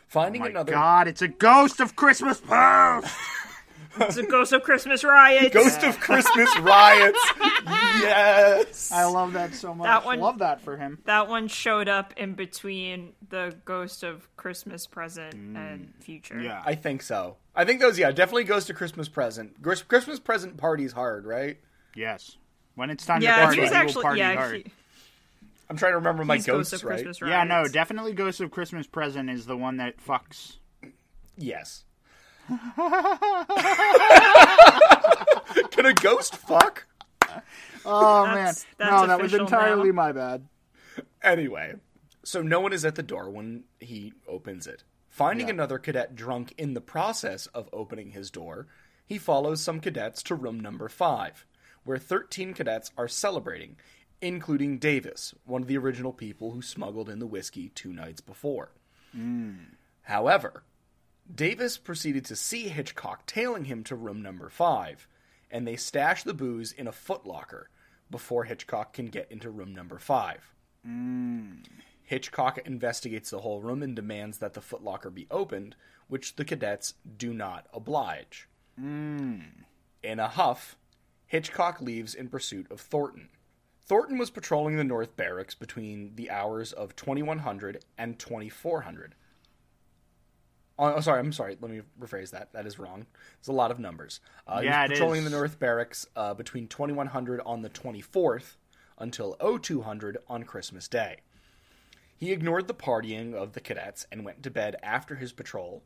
Finding 0.09 0.43
oh 0.43 0.45
My 0.45 0.51
another 0.51 0.73
God, 0.73 1.07
it's 1.07 1.23
a 1.23 1.29
ghost 1.29 1.81
of 1.81 1.97
Christmas 1.97 2.41
past. 2.41 3.15
It's 3.99 4.17
a 4.17 4.23
ghost 4.23 4.53
of 4.53 4.63
Christmas 4.63 5.03
riot. 5.03 5.53
Ghost 5.53 5.83
of 5.83 5.99
Christmas 5.99 6.59
riots. 6.61 7.19
Yes. 7.67 8.93
I 8.93 9.05
love 9.05 9.33
that 9.33 9.55
so 9.55 9.75
much. 9.75 9.87
That 9.87 10.05
one- 10.05 10.21
Love 10.21 10.39
that 10.39 10.61
for 10.61 10.77
him. 10.77 10.99
That 11.05 11.29
one 11.29 11.49
showed 11.49 11.89
up 11.89 12.15
in 12.17 12.35
between 12.35 13.13
the 13.29 13.57
ghost 13.65 14.03
of 14.03 14.29
Christmas 14.37 14.87
present 14.87 15.35
mm, 15.35 15.57
and 15.57 15.93
future. 16.01 16.41
Yeah. 16.41 16.63
I 16.65 16.75
think 16.75 17.03
so. 17.03 17.37
I 17.55 17.65
think 17.65 17.81
those, 17.81 17.99
yeah, 17.99 18.11
definitely 18.13 18.45
Ghost 18.45 18.71
of 18.71 18.77
Christmas 18.77 19.09
present. 19.09 19.61
Gris- 19.61 19.83
Christmas 19.83 20.21
present 20.21 20.57
parties 20.57 20.93
hard, 20.93 21.27
right? 21.27 21.59
Yes. 21.95 22.37
When 22.77 22.91
it's 22.91 23.05
time 23.05 23.21
to 23.21 23.27
party, 23.27 23.57
you'll 23.57 23.75
actually 23.75 24.03
party 24.03 24.19
yeah. 24.21 24.35
hard. 24.35 24.57
He, 24.57 24.73
I'm 25.69 25.77
trying 25.77 25.93
to 25.93 25.99
remember 25.99 26.25
my 26.25 26.37
he's 26.37 26.47
ghost 26.47 26.73
ghosts, 26.73 26.85
of 26.85 26.89
right? 26.89 27.05
Christmas 27.05 27.29
Yeah, 27.29 27.45
no, 27.45 27.67
definitely 27.69 28.13
Ghost 28.13 28.41
of 28.41 28.51
Christmas 28.51 28.87
Present 28.87 29.31
is 29.31 29.47
the 29.47 29.57
one 29.57 29.77
that 29.77 30.05
fucks. 30.05 30.57
Yes. 31.37 31.85
Can 35.71 35.87
a 35.87 35.95
ghost 35.95 36.37
fuck? 36.37 36.87
Oh 37.85 38.25
That's- 38.25 38.35
man, 38.35 38.55
that's 38.79 38.91
no, 39.03 39.07
that 39.07 39.21
was 39.23 39.33
official 39.33 39.47
entirely 39.47 39.89
now. 39.89 39.95
my 39.95 40.13
bad. 40.13 40.47
Anyway, 41.23 41.75
so 42.25 42.43
no 42.43 42.61
one 42.61 42.73
is 42.73 42.85
at 42.85 42.95
the 42.97 43.03
door 43.03 43.31
when 43.31 43.65
he 43.79 44.13
opens 44.29 44.67
it. 44.67 44.85
Finding 45.09 45.49
Yeah. 45.49 45.55
another 45.55 45.79
cadet 45.79 46.15
drunk 46.15 46.55
in 46.59 46.75
the 46.75 46.81
process 46.81 47.47
of 47.47 47.69
opening 47.73 48.11
his 48.11 48.31
door, 48.31 48.67
he 49.07 49.19
follows 49.19 49.63
some 49.63 49.81
cadets 49.81 50.23
to 50.25 50.35
room 50.35 50.61
number 50.61 50.89
five, 50.89 51.47
where 51.85 51.99
13 51.99 52.55
cadets 52.55 52.91
are 52.97 53.09
celebrating, 53.09 53.77
including 54.21 54.79
Davis, 54.79 55.35
one 55.45 55.63
of 55.63 55.69
the 55.69 55.79
original 55.79 56.13
people 56.13 56.53
who 56.53 56.63
smuggled 56.63 57.09
in 57.09 57.19
the 57.19 57.27
whiskey 57.27 57.71
two 57.71 57.93
nights 57.93 58.21
before. 58.21 58.73
Hmm. 59.13 59.55
However, 60.03 60.63
Davis 61.35 61.79
proceeded 61.79 62.25
to 62.27 62.37
see 62.37 62.69
Hitchcock 62.69 63.27
tailing 63.27 63.67
him 63.67 63.85
to 63.85 63.95
room 63.95 64.23
number 64.23 64.49
five, 64.49 65.07
and 65.51 65.67
they 65.67 65.77
stash 65.77 66.23
the 66.23 66.35
booze 66.35 66.73
in 66.73 66.87
a 66.87 66.93
footlocker 66.93 67.65
before 68.11 68.45
Hitchcock 68.45 68.93
can 68.93 69.07
get 69.07 69.31
into 69.31 69.51
room 69.51 69.75
number 69.75 69.99
five. 69.99 70.53
Hitchcock 72.03 72.59
investigates 72.67 73.31
the 73.31 73.41
whole 73.41 73.61
room 73.61 73.83
and 73.83 73.95
demands 73.95 74.39
that 74.39 74.55
the 74.55 74.61
footlocker 74.61 75.13
be 75.15 75.29
opened, 75.31 75.77
which 76.09 76.35
the 76.37 76.45
cadets 76.45 76.95
do 77.17 77.33
not 77.33 77.67
oblige. 77.73 78.49
In 80.03 80.19
a 80.19 80.29
huff, 80.29 80.77
Hitchcock 81.27 81.81
leaves 81.81 82.15
in 82.15 82.29
pursuit 82.29 82.67
of 82.73 82.81
Thornton. 82.81 83.29
Thornton 83.87 84.19
was 84.19 84.31
patrolling 84.31 84.77
the 84.77 84.85
North 84.85 85.17
Barracks 85.17 85.55
between 85.55 86.17
the 86.17 86.31
hours 86.31 86.73
of 86.73 86.97
2100 86.97 87.85
and 87.99 88.19
2400. 88.19 89.15
Oh, 90.81 90.95
oh, 90.97 91.01
sorry, 91.01 91.21
I'm 91.21 91.33
sorry. 91.33 91.59
Let 91.61 91.71
me 91.71 91.83
rephrase 92.01 92.31
that. 92.31 92.53
That 92.55 92.67
is 92.67 92.79
wrong. 92.79 93.05
There's 93.39 93.49
a 93.49 93.53
lot 93.53 93.71
of 93.71 93.79
numbers. 93.79 94.21
Uh, 94.49 94.63
Yeah, 94.65 94.87
patrolling 94.89 95.25
the 95.25 95.31
North 95.31 95.59
Barracks 95.59 96.07
uh, 96.17 96.33
between 96.35 96.69
2100 96.69 97.41
on 97.45 97.61
the 97.61 97.69
24th 97.69 98.57
until 98.99 99.37
0200 99.63 100.17
on 100.27 100.45
Christmas 100.45 100.89
Day. 100.89 101.19
He 102.17 102.33
ignored 102.33 102.67
the 102.67 102.75
partying 102.75 103.35
of 103.35 103.53
the 103.53 103.61
cadets 103.61 104.07
and 104.11 104.25
went 104.25 104.43
to 104.43 104.51
bed 104.51 104.77
after 104.83 105.17
his 105.17 105.33
patrol 105.33 105.83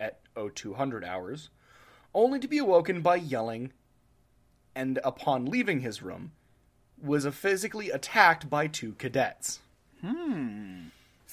at 0.00 0.20
0200 0.34 1.04
hours, 1.04 1.50
only 2.14 2.38
to 2.40 2.48
be 2.48 2.58
awoken 2.58 3.00
by 3.02 3.16
yelling, 3.16 3.72
and 4.74 4.98
upon 5.04 5.44
leaving 5.46 5.80
his 5.80 6.02
room, 6.02 6.32
was 7.02 7.26
physically 7.26 7.90
attacked 7.90 8.48
by 8.48 8.66
two 8.66 8.92
cadets. 8.94 9.60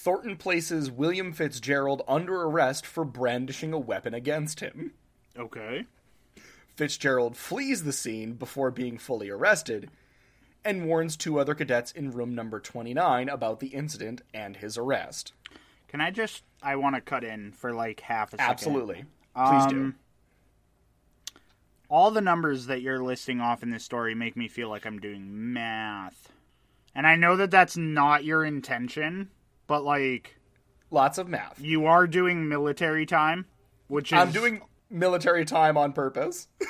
Thornton 0.06 0.38
places 0.38 0.92
William 0.92 1.34
Fitzgerald 1.34 2.04
under 2.08 2.44
arrest 2.44 2.86
for 2.86 3.04
brandishing 3.04 3.74
a 3.74 3.80
weapon 3.80 4.14
against 4.14 4.60
him. 4.60 4.94
Okay. 5.36 5.86
Fitzgerald 6.76 7.36
flees 7.36 7.84
the 7.86 7.92
scene 7.92 8.34
before 8.34 8.70
being 8.70 9.00
fully 9.00 9.32
arrested 9.32 9.90
and 10.64 10.86
warns 10.86 11.18
two 11.18 11.40
other 11.40 11.56
cadets 11.56 11.92
in 11.92 12.12
room 12.12 12.36
number 12.36 12.60
29 12.60 13.30
about 13.30 13.60
the 13.60 13.70
incident 13.70 14.22
and 14.32 14.58
his 14.58 14.78
arrest. 14.78 15.34
Can 15.88 16.02
I 16.02 16.12
just? 16.12 16.44
I 16.62 16.76
want 16.76 16.94
to 16.94 17.02
cut 17.02 17.24
in 17.24 17.52
for 17.52 17.74
like 17.74 18.02
half 18.02 18.32
a 18.32 18.38
second. 18.38 18.52
Absolutely. 18.52 19.06
Please 19.36 19.66
do. 19.66 19.76
Um, 19.76 19.96
All 21.90 22.12
the 22.12 22.22
numbers 22.22 22.68
that 22.68 22.84
you're 22.84 23.02
listing 23.02 23.42
off 23.42 23.64
in 23.64 23.72
this 23.72 23.84
story 23.84 24.14
make 24.14 24.38
me 24.38 24.50
feel 24.50 24.70
like 24.70 24.86
I'm 24.86 25.00
doing 25.00 25.52
math, 25.52 26.32
and 26.94 27.08
I 27.08 27.16
know 27.16 27.36
that 27.38 27.50
that's 27.50 27.76
not 27.76 28.24
your 28.24 28.46
intention, 28.46 29.32
but 29.68 29.84
like 29.84 30.36
Lots 30.92 31.18
of 31.18 31.28
math. 31.28 31.60
you 31.60 31.86
are 31.88 32.08
doing 32.08 32.48
military 32.48 33.06
time, 33.06 33.46
which 33.88 34.12
is 34.14 34.18
I'm 34.20 34.32
doing 34.32 34.62
military 34.90 35.46
time 35.46 35.78
on 35.78 35.94
purpose. 35.94 36.48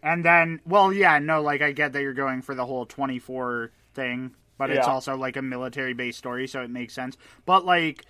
And 0.00 0.24
then, 0.24 0.60
well, 0.64 0.92
yeah, 0.92 1.18
no, 1.18 1.42
like 1.42 1.60
I 1.60 1.72
get 1.72 1.92
that 1.92 2.02
you're 2.02 2.14
going 2.14 2.40
for 2.40 2.54
the 2.54 2.64
whole 2.64 2.86
24 2.86 3.72
thing, 3.94 4.32
but 4.56 4.70
it's 4.70 4.86
also 4.86 5.16
like 5.16 5.36
a 5.36 5.42
military 5.42 5.92
based 5.92 6.18
story, 6.18 6.46
so 6.46 6.62
it 6.62 6.70
makes 6.70 6.94
sense. 6.94 7.16
But 7.44 7.64
like, 7.64 8.04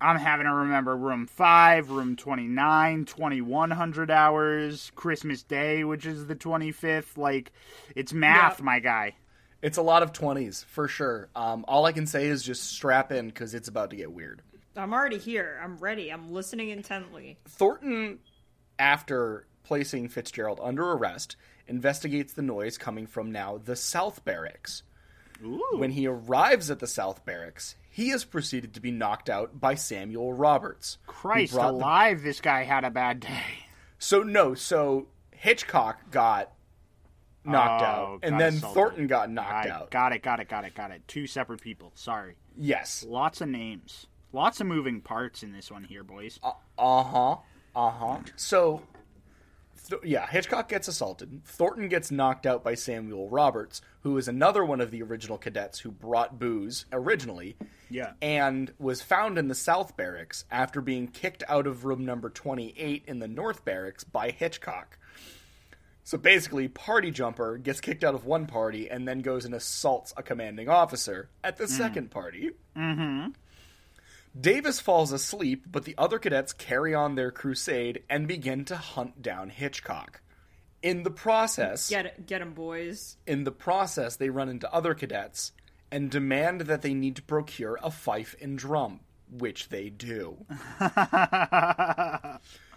I'm 0.00 0.18
having 0.18 0.44
to 0.46 0.52
remember 0.52 0.94
room 0.94 1.26
5, 1.26 1.90
room 1.90 2.16
29, 2.16 3.06
2100 3.06 4.10
hours, 4.10 4.92
Christmas 4.94 5.42
Day, 5.42 5.84
which 5.84 6.04
is 6.06 6.26
the 6.26 6.36
25th. 6.36 7.16
Like, 7.16 7.50
it's 7.96 8.12
math, 8.12 8.58
Yeah. 8.60 8.64
my 8.64 8.78
guy. 8.78 9.14
It's 9.60 9.76
a 9.76 9.82
lot 9.82 10.02
of 10.02 10.12
20s, 10.12 10.64
for 10.64 10.86
sure. 10.88 11.28
Um, 11.34 11.64
all 11.66 11.84
I 11.84 11.92
can 11.92 12.06
say 12.06 12.26
is 12.26 12.42
just 12.42 12.64
strap 12.72 13.10
in 13.10 13.26
because 13.28 13.54
it's 13.54 13.68
about 13.68 13.90
to 13.90 13.96
get 13.96 14.12
weird. 14.12 14.42
I'm 14.76 14.92
already 14.92 15.18
here. 15.18 15.60
I'm 15.62 15.76
ready. 15.78 16.10
I'm 16.10 16.32
listening 16.32 16.68
intently. 16.68 17.38
Thornton, 17.46 18.20
after 18.78 19.46
placing 19.64 20.08
Fitzgerald 20.08 20.60
under 20.62 20.92
arrest, 20.92 21.34
investigates 21.66 22.32
the 22.32 22.42
noise 22.42 22.78
coming 22.78 23.06
from 23.06 23.32
now 23.32 23.58
the 23.62 23.74
South 23.76 24.24
Barracks. 24.24 24.82
When 25.72 25.90
he 25.92 26.06
arrives 26.06 26.70
at 26.70 26.78
the 26.80 26.86
South 26.86 27.24
Barracks, 27.24 27.76
he 27.90 28.10
is 28.10 28.24
proceeded 28.24 28.74
to 28.74 28.80
be 28.80 28.90
knocked 28.90 29.30
out 29.30 29.60
by 29.60 29.74
Samuel 29.74 30.32
Roberts. 30.32 30.98
Christ 31.06 31.52
brought 31.52 31.68
the- 31.72 31.74
alive, 31.74 32.22
this 32.22 32.40
guy 32.40 32.64
had 32.64 32.84
a 32.84 32.90
bad 32.90 33.20
day. 33.20 33.42
So 33.98 34.22
no, 34.22 34.54
so 34.54 35.08
Hitchcock 35.32 36.10
got 36.10 36.52
knocked 37.44 37.82
Oh, 37.82 37.86
out, 37.86 38.20
and 38.22 38.38
then 38.40 38.54
assaulted. 38.54 38.74
Thornton 38.74 39.06
got 39.06 39.30
knocked 39.30 39.50
Right, 39.50 39.70
out. 39.70 39.90
Got 39.90 40.12
it, 40.12 40.22
got 40.22 40.40
it, 40.40 40.48
got 40.48 40.64
it, 40.64 40.74
got 40.74 40.90
it. 40.90 41.02
Two 41.08 41.26
separate 41.26 41.60
people. 41.60 41.92
Sorry. 41.94 42.34
yes. 42.56 43.04
Lots 43.08 43.40
of 43.40 43.48
names. 43.48 44.06
Lots 44.32 44.60
of 44.60 44.66
moving 44.66 45.00
parts 45.00 45.42
in 45.42 45.52
this 45.52 45.70
one 45.70 45.84
here, 45.84 46.04
boys. 46.04 46.38
Uh 46.42 46.52
huh. 47.02 47.36
Uh 47.74 47.90
huh. 47.90 48.18
So, 48.36 48.82
th- 49.88 50.02
yeah, 50.04 50.26
Hitchcock 50.26 50.68
gets 50.68 50.88
assaulted. 50.88 51.42
Thornton 51.44 51.88
gets 51.88 52.10
knocked 52.10 52.44
out 52.46 52.62
by 52.62 52.74
Samuel 52.74 53.28
Roberts, 53.30 53.80
who 54.02 54.16
is 54.18 54.28
another 54.28 54.64
one 54.64 54.80
of 54.82 54.90
the 54.90 55.02
original 55.02 55.38
cadets 55.38 55.78
who 55.80 55.90
brought 55.90 56.38
booze 56.38 56.84
originally. 56.92 57.56
Yeah. 57.90 58.12
And 58.20 58.70
was 58.78 59.00
found 59.00 59.38
in 59.38 59.48
the 59.48 59.54
South 59.54 59.96
Barracks 59.96 60.44
after 60.50 60.82
being 60.82 61.08
kicked 61.08 61.42
out 61.48 61.66
of 61.66 61.86
room 61.86 62.04
number 62.04 62.28
28 62.28 63.04
in 63.06 63.18
the 63.20 63.28
North 63.28 63.64
Barracks 63.64 64.04
by 64.04 64.30
Hitchcock. 64.30 64.98
So 66.08 66.16
basically, 66.16 66.68
Party 66.68 67.10
Jumper 67.10 67.58
gets 67.58 67.82
kicked 67.82 68.02
out 68.02 68.14
of 68.14 68.24
one 68.24 68.46
party 68.46 68.88
and 68.90 69.06
then 69.06 69.20
goes 69.20 69.44
and 69.44 69.52
assaults 69.52 70.14
a 70.16 70.22
commanding 70.22 70.66
officer 70.66 71.28
at 71.44 71.58
the 71.58 71.64
mm. 71.64 71.68
second 71.68 72.10
party. 72.10 72.52
Mm-hmm. 72.74 73.32
Davis 74.40 74.80
falls 74.80 75.12
asleep, 75.12 75.66
but 75.70 75.84
the 75.84 75.94
other 75.98 76.18
cadets 76.18 76.54
carry 76.54 76.94
on 76.94 77.14
their 77.14 77.30
crusade 77.30 78.04
and 78.08 78.26
begin 78.26 78.64
to 78.64 78.76
hunt 78.76 79.20
down 79.20 79.50
Hitchcock. 79.50 80.22
In 80.80 81.02
the 81.02 81.10
process, 81.10 81.90
Get 81.90 82.06
it, 82.06 82.26
get 82.26 82.40
'em, 82.40 82.54
boys. 82.54 83.18
in 83.26 83.44
the 83.44 83.52
process, 83.52 84.16
they 84.16 84.30
run 84.30 84.48
into 84.48 84.72
other 84.72 84.94
cadets 84.94 85.52
and 85.90 86.10
demand 86.10 86.62
that 86.62 86.80
they 86.80 86.94
need 86.94 87.16
to 87.16 87.22
procure 87.22 87.78
a 87.82 87.90
fife 87.90 88.34
and 88.40 88.56
drum, 88.56 89.00
which 89.30 89.68
they 89.68 89.90
do. 89.90 90.38
All 90.80 90.88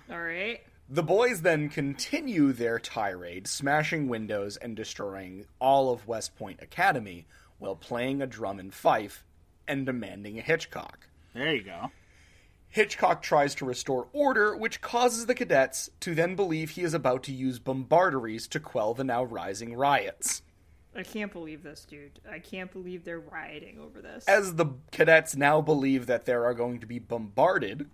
right. 0.09 0.59
The 0.93 1.03
boys 1.03 1.41
then 1.41 1.69
continue 1.69 2.51
their 2.51 2.77
tirade, 2.77 3.47
smashing 3.47 4.09
windows 4.09 4.57
and 4.57 4.75
destroying 4.75 5.45
all 5.57 5.89
of 5.93 6.05
West 6.05 6.35
Point 6.35 6.61
Academy 6.61 7.27
while 7.59 7.77
playing 7.77 8.21
a 8.21 8.27
drum 8.27 8.59
and 8.59 8.73
fife 8.73 9.23
and 9.65 9.85
demanding 9.85 10.37
a 10.37 10.41
Hitchcock. 10.41 11.07
There 11.33 11.55
you 11.55 11.63
go. 11.63 11.91
Hitchcock 12.67 13.21
tries 13.21 13.55
to 13.55 13.65
restore 13.65 14.09
order, 14.11 14.53
which 14.53 14.81
causes 14.81 15.27
the 15.27 15.33
cadets 15.33 15.89
to 16.01 16.13
then 16.13 16.35
believe 16.35 16.71
he 16.71 16.81
is 16.81 16.93
about 16.93 17.23
to 17.23 17.31
use 17.31 17.57
bombarderies 17.57 18.45
to 18.49 18.59
quell 18.59 18.93
the 18.93 19.05
now 19.05 19.23
rising 19.23 19.73
riots. 19.75 20.41
I 20.93 21.03
can't 21.03 21.31
believe 21.31 21.63
this, 21.63 21.85
dude. 21.85 22.19
I 22.29 22.39
can't 22.39 22.69
believe 22.69 23.05
they're 23.05 23.17
rioting 23.17 23.79
over 23.79 24.01
this. 24.01 24.25
As 24.27 24.55
the 24.55 24.65
cadets 24.91 25.37
now 25.37 25.61
believe 25.61 26.07
that 26.07 26.25
they 26.25 26.33
are 26.33 26.53
going 26.53 26.81
to 26.81 26.85
be 26.85 26.99
bombarded, 26.99 27.89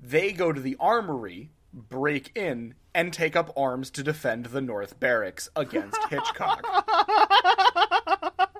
they 0.00 0.30
go 0.30 0.52
to 0.52 0.60
the 0.60 0.76
armory, 0.78 1.50
break 1.72 2.36
in, 2.36 2.74
and 2.94 3.12
take 3.12 3.36
up 3.36 3.52
arms 3.56 3.90
to 3.92 4.02
defend 4.02 4.46
the 4.46 4.60
North 4.60 4.98
Barracks 5.00 5.48
against 5.56 5.98
Hitchcock. 6.10 6.64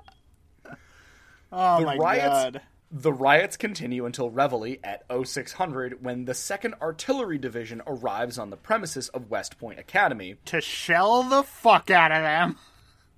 Oh 1.53 1.79
The 1.79 1.85
my 1.85 1.97
riots- 1.97 2.27
god. 2.27 2.61
The 2.93 3.13
riots 3.13 3.55
continue 3.55 4.05
until 4.05 4.29
Reveille 4.29 4.75
at 4.83 5.03
0600 5.09 6.03
when 6.03 6.25
the 6.25 6.33
2nd 6.33 6.79
Artillery 6.81 7.37
Division 7.37 7.81
arrives 7.87 8.37
on 8.37 8.49
the 8.49 8.57
premises 8.57 9.07
of 9.09 9.29
West 9.29 9.57
Point 9.57 9.79
Academy 9.79 10.35
To 10.45 10.59
shell 10.59 11.23
the 11.23 11.43
fuck 11.43 11.89
out 11.89 12.11
of 12.11 12.21
them. 12.21 12.57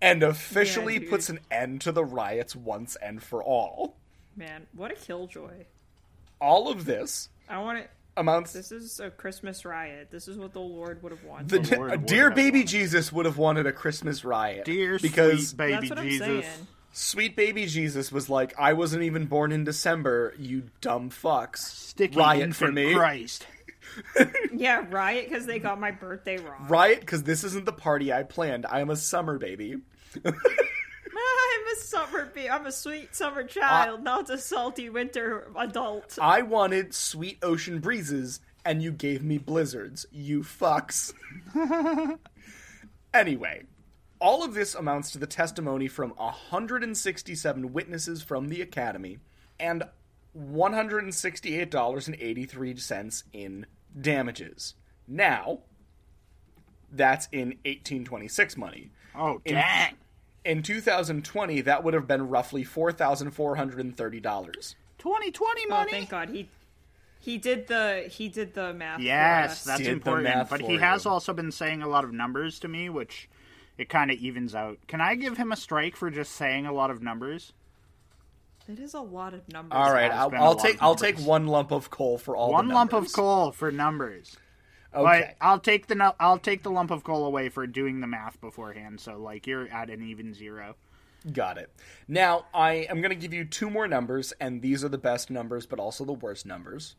and 0.02 0.22
officially 0.24 1.04
Yeah, 1.04 1.10
puts 1.10 1.30
an 1.30 1.40
end 1.50 1.82
to 1.82 1.92
the 1.92 2.06
riots 2.06 2.56
once 2.56 2.96
and 2.98 3.22
for 3.24 3.44
all. 3.44 3.96
Man, 4.36 4.68
what 4.74 4.92
a 4.92 4.96
killjoy. 4.96 5.66
All 6.40 6.70
of 6.70 6.86
this 6.86 7.30
I 7.50 7.58
want 7.60 7.80
it. 7.80 7.90
Amounts 8.18 8.54
This 8.54 8.72
is 8.72 9.00
a 9.00 9.10
Christmas 9.10 9.66
riot. 9.66 10.10
This 10.12 10.28
is 10.28 10.38
what 10.38 10.54
the 10.54 10.60
Lord 10.60 11.02
would 11.04 11.12
have 11.12 11.24
wanted. 11.24 11.50
the, 11.50 11.60
The 11.60 11.76
Lord 11.78 11.92
a 11.94 11.98
dear 11.98 12.30
baby 12.30 12.60
wanted. 12.60 12.68
Jesus 12.68 13.12
would 13.12 13.26
have 13.26 13.38
wanted 13.38 13.66
a 13.66 13.72
Christmas 13.72 14.24
riot. 14.24 14.66
Dear 14.66 15.00
because 15.00 15.50
sweet 15.50 15.58
baby 15.58 15.88
That's 15.88 16.02
what 16.02 16.08
Jesus. 16.08 16.46
I'm 16.46 16.68
sweet 16.92 17.36
baby 17.36 17.66
Jesus 17.66 18.12
was 18.12 18.30
like, 18.30 18.54
I 18.58 18.74
wasn't 18.74 19.04
even 19.04 19.26
born 19.26 19.52
in 19.52 19.64
December, 19.64 20.34
you 20.38 20.64
dumb 20.82 21.10
fucks. 21.10 21.58
Sticky 21.58 22.18
riot 22.18 22.56
for 22.56 22.72
me. 22.72 22.94
Christ. 22.94 23.48
Yeah, 24.56 24.86
riot 24.90 25.30
because 25.30 25.46
they 25.46 25.60
got 25.60 25.80
my 25.80 25.92
birthday 25.92 26.38
wrong. 26.38 26.68
Riot 26.68 27.02
because 27.02 27.24
this 27.24 27.44
isn't 27.44 27.66
the 27.66 27.74
party 27.74 28.12
I 28.14 28.24
planned. 28.24 28.66
I 28.66 28.80
am 28.80 28.90
a 28.90 28.96
summer 28.96 29.38
baby. 29.38 29.78
I'm 31.24 31.68
a 31.68 31.76
summer 31.80 32.26
bee. 32.34 32.50
I'm 32.50 32.66
a 32.66 32.72
sweet 32.72 33.16
summer 33.16 33.44
child, 33.44 34.04
not 34.04 34.30
a 34.30 34.38
salty 34.38 34.90
winter 34.90 35.48
adult. 35.58 36.18
I 36.22 36.42
wanted 36.42 36.94
sweet 36.94 37.40
ocean 37.42 37.80
breezes, 37.80 38.40
and 38.66 38.82
you 38.82 38.92
gave 38.92 39.24
me 39.24 39.38
blizzards. 39.38 40.06
You 40.12 40.42
fucks. 40.42 41.14
anyway, 43.14 43.64
all 44.20 44.44
of 44.44 44.54
this 44.54 44.76
amounts 44.76 45.12
to 45.12 45.18
the 45.18 45.28
testimony 45.28 45.88
from 45.88 46.10
167 46.12 47.74
witnesses 47.74 48.22
from 48.22 48.50
the 48.50 48.62
Academy 48.62 49.20
and 49.60 49.84
$168.83 50.38 53.24
in 53.34 53.66
damages. 54.00 54.76
Now, 55.08 55.60
that's 56.92 57.28
in 57.32 57.50
1826 57.66 58.58
money. 58.58 58.92
Oh, 59.16 59.42
dang. 59.46 59.96
In 60.46 60.62
2020, 60.62 61.62
that 61.62 61.84
would 61.84 61.94
have 61.94 62.08
been 62.08 62.30
roughly 62.30 62.64
$4,430. 62.66 64.76
2020 64.98 65.66
money. 65.68 65.90
Oh, 65.90 65.92
thank 65.92 66.10
God 66.10 66.30
he 66.30 66.50
he 67.20 67.38
did 67.38 67.68
the 67.68 68.06
he 68.10 68.28
did 68.28 68.54
the 68.54 68.74
math. 68.74 68.98
for 68.98 69.04
Yes, 69.04 69.52
us. 69.52 69.64
that's 69.64 69.80
Did 69.82 69.90
important. 69.90 70.50
But 70.50 70.62
for 70.62 70.70
he 70.70 70.78
has 70.78 71.06
you. 71.06 71.12
also 71.12 71.34
been 71.34 71.52
saying 71.52 71.82
a 71.82 71.88
lot 71.88 72.04
of 72.04 72.12
numbers 72.12 72.60
to 72.60 72.68
me, 72.68 72.90
which 72.90 73.30
it 73.78 73.90
kind 73.90 74.12
of 74.12 74.18
evens 74.18 74.54
out. 74.54 74.78
Can 74.88 75.02
I 75.02 75.16
give 75.16 75.38
him 75.38 75.52
a 75.52 75.56
strike 75.56 75.96
for 75.96 76.10
just 76.10 76.34
saying 76.34 76.66
a 76.66 76.74
lot 76.74 76.92
of 76.92 77.02
numbers? 77.02 77.54
It 78.68 78.80
is 78.80 78.94
a 78.94 79.02
lot 79.02 79.34
of 79.34 79.48
numbers. 79.52 79.76
All 79.76 79.92
right, 79.92 80.12
I'll, 80.12 80.30
been 80.30 80.40
a 80.40 80.44
I'll 80.44 80.56
take 80.56 80.82
I'll 80.82 80.96
take 80.96 81.18
one 81.20 81.48
lump 81.48 81.72
of 81.72 81.90
coal 81.90 82.18
for 82.18 82.36
all 82.36 82.52
One 82.52 82.68
the 82.68 82.74
lump 82.74 82.94
of 82.94 83.12
coal 83.12 83.52
for 83.52 83.72
numbers. 83.72 84.38
Okay. 84.96 85.36
But 85.40 85.46
I'll 85.46 85.60
take 85.60 85.88
the 85.88 86.14
I'll 86.20 86.38
take 86.40 86.64
the 86.64 86.72
lump 86.72 86.92
of 86.92 87.04
coal 87.04 87.26
away 87.26 87.50
for 87.50 87.66
doing 87.68 88.00
the 88.02 88.08
math 88.08 88.40
beforehand. 88.42 89.00
So 89.00 89.18
like 89.18 89.48
you're 89.48 89.68
at 89.68 89.90
an 89.90 90.04
even 90.04 90.34
zero. 90.34 90.76
Got 91.32 91.58
it. 91.58 91.72
Now 92.08 92.46
I 92.54 92.88
am 92.90 93.00
going 93.02 93.10
to 93.12 93.16
give 93.16 93.34
you 93.34 93.46
two 93.46 93.70
more 93.70 93.88
numbers, 93.88 94.34
and 94.40 94.62
these 94.62 94.84
are 94.84 94.90
the 94.90 94.98
best 94.98 95.30
numbers, 95.30 95.66
but 95.66 95.80
also 95.80 96.04
the 96.04 96.14
worst 96.14 96.46
numbers. 96.46 96.96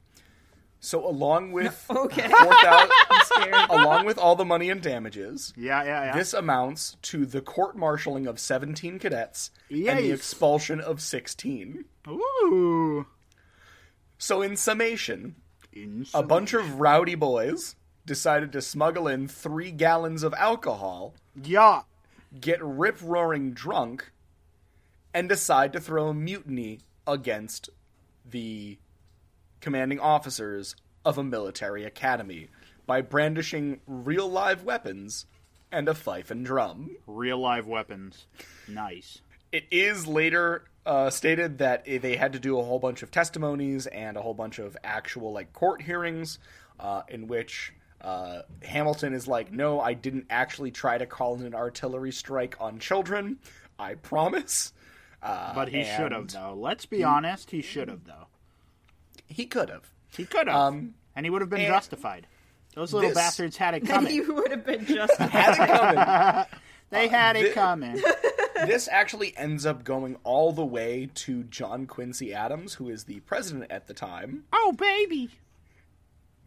So 0.80 1.06
along 1.06 1.52
with 1.52 1.86
Okay. 1.90 2.28
4,000 2.28 2.90
I'm 3.54 3.70
along 3.70 4.04
with 4.06 4.18
all 4.18 4.36
the 4.36 4.44
money 4.44 4.68
and 4.70 4.82
damages, 4.82 5.52
Yeah, 5.56 5.82
yeah, 5.82 6.04
yeah. 6.06 6.16
this 6.16 6.34
amounts 6.34 6.96
to 7.02 7.24
the 7.24 7.40
court 7.40 7.76
martialing 7.76 8.26
of 8.28 8.38
17 8.38 8.98
cadets 8.98 9.50
and 9.70 9.98
the 9.98 10.10
expulsion 10.12 10.80
of 10.80 11.00
16. 11.00 11.84
Ooh. 12.08 13.06
So 14.18 14.42
in 14.42 14.56
summation, 14.56 15.36
In 15.72 16.06
a 16.12 16.22
bunch 16.22 16.52
of 16.52 16.78
rowdy 16.80 17.14
boys 17.14 17.76
decided 18.06 18.52
to 18.52 18.62
smuggle 18.62 19.08
in 19.08 19.28
3 19.28 19.70
gallons 19.72 20.22
of 20.22 20.34
alcohol 20.34 21.14
yeah. 21.42 21.82
get 22.38 22.62
rip 22.62 22.98
roaring 23.02 23.52
drunk 23.52 24.10
and 25.12 25.28
decide 25.28 25.72
to 25.72 25.80
throw 25.80 26.08
a 26.08 26.14
mutiny 26.14 26.80
against 27.06 27.70
the 28.28 28.78
commanding 29.60 30.00
officers 30.00 30.74
of 31.04 31.16
a 31.18 31.24
military 31.24 31.84
academy 31.84 32.48
by 32.86 33.00
brandishing 33.00 33.80
real 33.86 34.28
live 34.28 34.64
weapons 34.64 35.26
and 35.70 35.88
a 35.88 35.94
fife 35.94 36.30
and 36.30 36.44
drum. 36.44 36.90
Real 37.06 37.38
live 37.38 37.66
weapons. 37.66 38.26
Nice. 38.68 39.20
It 39.52 39.64
is 39.70 40.06
later 40.06 40.64
uh, 40.86 41.10
stated 41.10 41.58
that 41.58 41.84
they 41.84 42.16
had 42.16 42.32
to 42.32 42.38
do 42.38 42.58
a 42.58 42.62
whole 42.62 42.78
bunch 42.78 43.02
of 43.02 43.10
testimonies 43.10 43.86
and 43.86 44.16
a 44.16 44.22
whole 44.22 44.34
bunch 44.34 44.58
of 44.58 44.76
actual 44.84 45.32
like 45.32 45.52
court 45.52 45.82
hearings 45.82 46.38
uh, 46.78 47.02
in 47.08 47.26
which 47.26 47.72
uh, 48.04 48.42
Hamilton 48.62 49.14
is 49.14 49.26
like, 49.26 49.50
"No, 49.52 49.80
I 49.80 49.94
didn't 49.94 50.26
actually 50.30 50.70
try 50.70 50.98
to 50.98 51.06
call 51.06 51.36
in 51.36 51.46
an 51.46 51.54
artillery 51.54 52.12
strike 52.12 52.56
on 52.60 52.78
children. 52.78 53.38
I 53.78 53.94
promise." 53.94 54.72
Uh, 55.22 55.54
But 55.54 55.68
he 55.70 55.80
and 55.80 55.96
should 55.96 56.12
have 56.12 56.28
though. 56.28 56.54
Let's 56.54 56.84
be 56.86 57.02
honest, 57.02 57.50
he 57.50 57.62
should 57.62 57.88
have 57.88 58.04
though. 58.04 58.26
He 59.26 59.46
could 59.46 59.70
have. 59.70 59.90
He 60.16 60.24
could 60.26 60.46
have. 60.48 60.56
Um, 60.56 60.94
and 61.16 61.24
he 61.24 61.30
would 61.30 61.40
have 61.40 61.48
been 61.50 61.60
and- 61.60 61.68
justified. 61.72 62.26
Those 62.74 62.92
little 62.92 63.10
This- 63.10 63.16
bastards 63.16 63.56
had 63.56 63.74
it 63.74 63.80
coming. 63.86 64.12
you 64.14 64.34
would 64.34 64.50
have 64.50 64.66
been 64.66 64.84
just 64.84 65.16
Had 65.18 65.54
it 65.54 65.66
coming. 65.78 66.44
they 66.90 67.06
had 67.08 67.36
it 67.36 67.48
thi- 67.48 67.52
coming. 67.52 68.02
this 68.66 68.88
actually 68.88 69.32
ends 69.36 69.64
up 69.64 69.84
going 69.84 70.16
all 70.24 70.52
the 70.52 70.64
way 70.64 71.08
to 71.14 71.44
John 71.44 71.86
Quincy 71.86 72.34
Adams, 72.34 72.74
who 72.74 72.88
is 72.88 73.04
the 73.04 73.20
president 73.20 73.70
at 73.70 73.86
the 73.86 73.94
time. 73.94 74.44
oh 74.52 74.72
baby. 74.76 75.30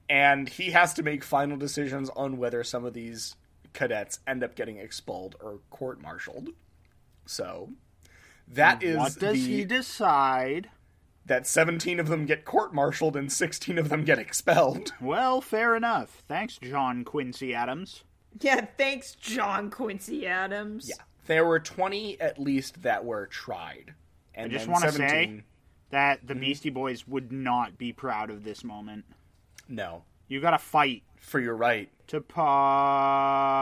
And 0.09 0.49
he 0.49 0.71
has 0.71 0.93
to 0.95 1.03
make 1.03 1.23
final 1.23 1.57
decisions 1.57 2.09
on 2.15 2.37
whether 2.37 2.63
some 2.63 2.85
of 2.85 2.93
these 2.93 3.35
cadets 3.73 4.19
end 4.27 4.43
up 4.43 4.55
getting 4.55 4.77
expelled 4.77 5.35
or 5.39 5.59
court-martialed. 5.69 6.49
So 7.25 7.69
that 8.47 8.81
is 8.83 8.97
What 8.97 9.19
does 9.19 9.45
the, 9.45 9.57
he 9.57 9.65
decide? 9.65 10.69
that 11.27 11.45
17 11.45 11.99
of 11.99 12.07
them 12.07 12.25
get 12.25 12.45
court-martialed 12.45 13.15
and 13.15 13.31
16 13.31 13.77
of 13.77 13.89
them 13.89 14.03
get 14.03 14.17
expelled. 14.17 14.93
Well, 15.01 15.41
fair 15.41 15.75
enough. 15.75 16.23
Thanks, 16.27 16.57
John 16.57 17.03
Quincy 17.03 17.53
Adams. 17.53 18.03
Yeah, 18.39 18.65
thanks, 18.77 19.13
John 19.15 19.69
Quincy 19.69 20.25
Adams. 20.25 20.89
Yeah, 20.89 21.03
there 21.27 21.45
were 21.45 21.59
20 21.59 22.19
at 22.19 22.39
least 22.39 22.81
that 22.83 23.05
were 23.05 23.27
tried. 23.27 23.93
And 24.33 24.51
I 24.51 24.55
just 24.55 24.67
want 24.67 24.83
to 24.85 24.91
17 24.91 25.09
say 25.39 25.43
that 25.89 26.25
the 26.25 26.33
mm-hmm. 26.33 26.41
Beastie 26.41 26.69
Boys 26.69 27.07
would 27.07 27.31
not 27.31 27.77
be 27.77 27.91
proud 27.93 28.29
of 28.29 28.43
this 28.43 28.63
moment. 28.63 29.05
No, 29.67 30.03
You 30.27 30.41
got 30.41 30.51
to 30.51 30.57
fight 30.57 31.03
for 31.19 31.39
your 31.39 31.55
right. 31.55 31.89
to 32.07 32.21
party. 32.21 33.55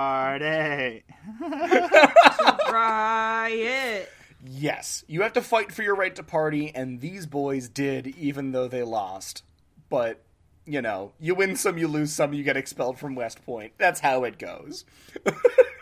Riot. 2.72 4.10
Yes, 4.48 5.04
you 5.08 5.22
have 5.24 5.34
to 5.34 5.41
fight 5.41 5.72
for 5.72 5.82
your 5.82 5.96
right 5.96 6.15
to 6.15 6.22
party, 6.24 6.72
and 6.76 7.02
these 7.02 7.26
boys 7.26 7.68
did, 7.68 8.08
even 8.08 8.52
though 8.52 8.68
they 8.68 8.84
lost. 8.84 9.44
But, 9.89 10.22
you 10.65 10.82
know, 10.82 11.13
you 11.20 11.34
win 11.34 11.56
some, 11.56 11.78
you 11.80 11.88
lose 11.88 12.12
some, 12.13 12.34
you 12.34 12.44
get 12.44 12.58
expelled 12.58 13.00
from 13.00 13.15
West 13.15 13.44
Point. 13.46 13.74
That's 13.78 14.00
how 14.02 14.24
it 14.24 14.38
goes. 14.38 14.86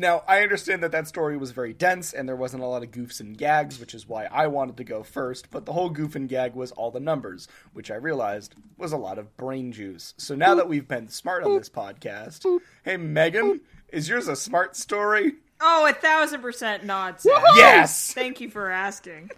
now, 0.00 0.24
I 0.26 0.42
understand 0.42 0.82
that 0.82 0.92
that 0.92 1.06
story 1.06 1.36
was 1.36 1.50
very 1.50 1.72
dense, 1.72 2.12
and 2.12 2.26
there 2.26 2.34
wasn't 2.34 2.62
a 2.62 2.66
lot 2.66 2.82
of 2.82 2.90
goofs 2.90 3.20
and 3.20 3.36
gags, 3.36 3.78
which 3.78 3.94
is 3.94 4.08
why 4.08 4.24
I 4.24 4.46
wanted 4.46 4.78
to 4.78 4.84
go 4.84 5.02
first, 5.02 5.50
but 5.50 5.66
the 5.66 5.74
whole 5.74 5.90
goof 5.90 6.16
and 6.16 6.28
gag 6.28 6.54
was 6.54 6.72
all 6.72 6.90
the 6.90 6.98
numbers, 7.00 7.46
which 7.74 7.90
I 7.90 7.96
realized 7.96 8.54
was 8.78 8.92
a 8.92 8.96
lot 8.96 9.18
of 9.18 9.36
brain 9.36 9.72
juice. 9.72 10.14
So 10.16 10.34
now 10.34 10.54
that 10.54 10.68
we've 10.68 10.88
been 10.88 11.08
smart 11.08 11.44
on 11.44 11.56
this 11.56 11.68
podcast, 11.68 12.60
hey, 12.82 12.96
Megan, 12.96 13.60
is 13.90 14.08
yours 14.08 14.26
a 14.26 14.36
smart 14.36 14.74
story? 14.74 15.34
Oh, 15.60 15.86
a 15.86 15.92
thousand 15.92 16.40
percent 16.40 16.84
not. 16.84 17.20
Yes! 17.54 18.14
Thank 18.14 18.40
you 18.40 18.48
for 18.48 18.70
asking. 18.70 19.30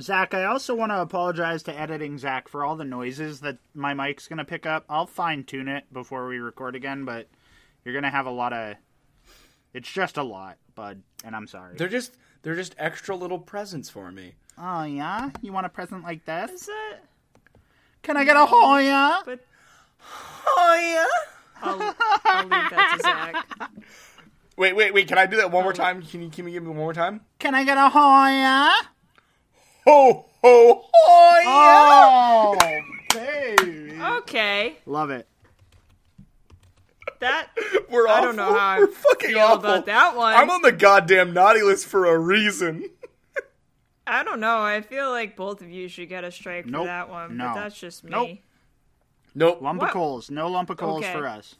Zach, 0.00 0.34
I 0.34 0.44
also 0.44 0.74
want 0.74 0.90
to 0.90 1.00
apologize 1.00 1.62
to 1.62 1.78
editing 1.78 2.18
Zach 2.18 2.48
for 2.48 2.64
all 2.64 2.76
the 2.76 2.84
noises 2.84 3.40
that 3.40 3.58
my 3.72 3.94
mic's 3.94 4.26
going 4.28 4.38
to 4.38 4.44
pick 4.44 4.66
up. 4.66 4.84
I'll 4.90 5.06
fine 5.06 5.44
tune 5.44 5.68
it 5.68 5.84
before 5.92 6.26
we 6.26 6.38
record 6.38 6.74
again, 6.74 7.04
but 7.04 7.28
you're 7.84 7.94
going 7.94 8.02
to 8.02 8.10
have 8.10 8.26
a 8.26 8.30
lot 8.30 8.52
of. 8.52 8.74
It's 9.76 9.92
just 9.92 10.16
a 10.16 10.22
lot, 10.22 10.56
bud, 10.74 11.02
and 11.22 11.36
I'm 11.36 11.46
sorry. 11.46 11.76
They're 11.76 11.86
just 11.86 12.16
they're 12.40 12.54
just 12.54 12.74
extra 12.78 13.14
little 13.14 13.38
presents 13.38 13.90
for 13.90 14.10
me. 14.10 14.32
Oh, 14.56 14.84
yeah? 14.84 15.28
You 15.42 15.52
want 15.52 15.66
a 15.66 15.68
present 15.68 16.02
like 16.02 16.24
this? 16.24 16.50
Is 16.50 16.68
it? 16.68 17.00
Can 18.00 18.16
I 18.16 18.24
get 18.24 18.38
a 18.38 18.46
Hoya? 18.46 19.20
But 19.26 19.40
yeah. 20.56 21.04
I'll, 21.62 21.94
I'll 22.24 22.42
leave 22.42 22.70
that 22.70 22.94
to 22.96 23.02
Zach. 23.02 23.70
Wait, 24.56 24.74
wait, 24.74 24.94
wait. 24.94 25.06
Can 25.06 25.18
I 25.18 25.26
do 25.26 25.36
that 25.36 25.50
one 25.50 25.64
more 25.64 25.74
time? 25.74 26.00
Can 26.00 26.22
you, 26.22 26.30
can 26.30 26.46
you 26.46 26.52
give 26.52 26.62
me 26.62 26.70
one 26.70 26.78
more 26.78 26.94
time? 26.94 27.20
Can 27.38 27.54
I 27.54 27.62
get 27.62 27.76
a 27.76 27.90
Hoya? 27.90 28.70
Ho 29.84 30.24
ho 30.42 30.84
ho! 30.90 31.42
Oh, 31.44 32.56
baby. 33.12 34.00
Okay, 34.00 34.76
Love 34.86 35.10
it. 35.10 35.28
That 37.20 37.48
We're 37.90 38.08
I 38.08 38.20
don't 38.20 38.36
know 38.36 38.54
how 38.54 38.66
I 38.66 38.78
We're 38.80 38.86
fucking 38.88 39.30
feel 39.30 39.38
awful. 39.40 39.58
about 39.70 39.86
that 39.86 40.16
one. 40.16 40.34
I'm 40.34 40.50
on 40.50 40.62
the 40.62 40.72
goddamn 40.72 41.32
naughty 41.32 41.62
list 41.62 41.86
for 41.86 42.06
a 42.06 42.18
reason. 42.18 42.88
I 44.06 44.22
don't 44.22 44.38
know. 44.40 44.60
I 44.62 44.82
feel 44.82 45.10
like 45.10 45.34
both 45.36 45.60
of 45.62 45.68
you 45.68 45.88
should 45.88 46.08
get 46.08 46.22
a 46.24 46.30
strike 46.30 46.66
Nope. 46.66 46.82
for 46.82 46.86
that 46.86 47.08
one, 47.10 47.36
No. 47.36 47.46
but 47.48 47.54
that's 47.54 47.78
just 47.78 48.04
me. 48.04 48.10
Nope. 48.10 48.30
Nope. 49.34 49.62
Lump 49.62 49.82
of 49.82 49.90
coals. 49.90 50.30
No 50.30 50.48
lump 50.48 50.70
of 50.70 50.76
coals 50.76 51.02
Okay. 51.04 51.12
for 51.12 51.26
us. 51.26 51.56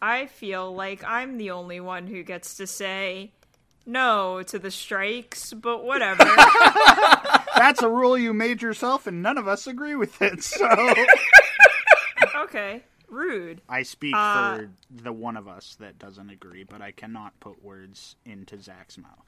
I 0.00 0.26
feel 0.26 0.74
like 0.74 1.04
I'm 1.04 1.36
the 1.38 1.50
only 1.50 1.80
one 1.80 2.06
who 2.06 2.22
gets 2.22 2.56
to 2.56 2.66
say 2.66 3.32
no 3.84 4.42
to 4.44 4.58
the 4.58 4.70
strikes, 4.70 5.52
but 5.52 5.84
whatever. 5.84 6.24
That's 7.56 7.82
a 7.82 7.88
rule 7.90 8.16
you 8.16 8.32
made 8.32 8.62
yourself, 8.62 9.06
and 9.06 9.22
none 9.22 9.36
of 9.38 9.48
us 9.48 9.66
agree 9.66 9.96
with 9.96 10.22
it. 10.22 10.42
So 10.44 10.66
okay, 12.36 12.82
rude. 13.08 13.60
I 13.68 13.82
speak 13.82 14.14
Uh, 14.16 14.56
for 14.56 14.70
the 14.90 15.12
one 15.12 15.36
of 15.36 15.48
us 15.48 15.76
that 15.80 15.98
doesn't 15.98 16.30
agree, 16.30 16.64
but 16.64 16.80
I 16.82 16.90
cannot 16.92 17.38
put 17.40 17.62
words 17.62 18.16
into 18.24 18.60
Zach's 18.60 18.98
mouth. 18.98 19.24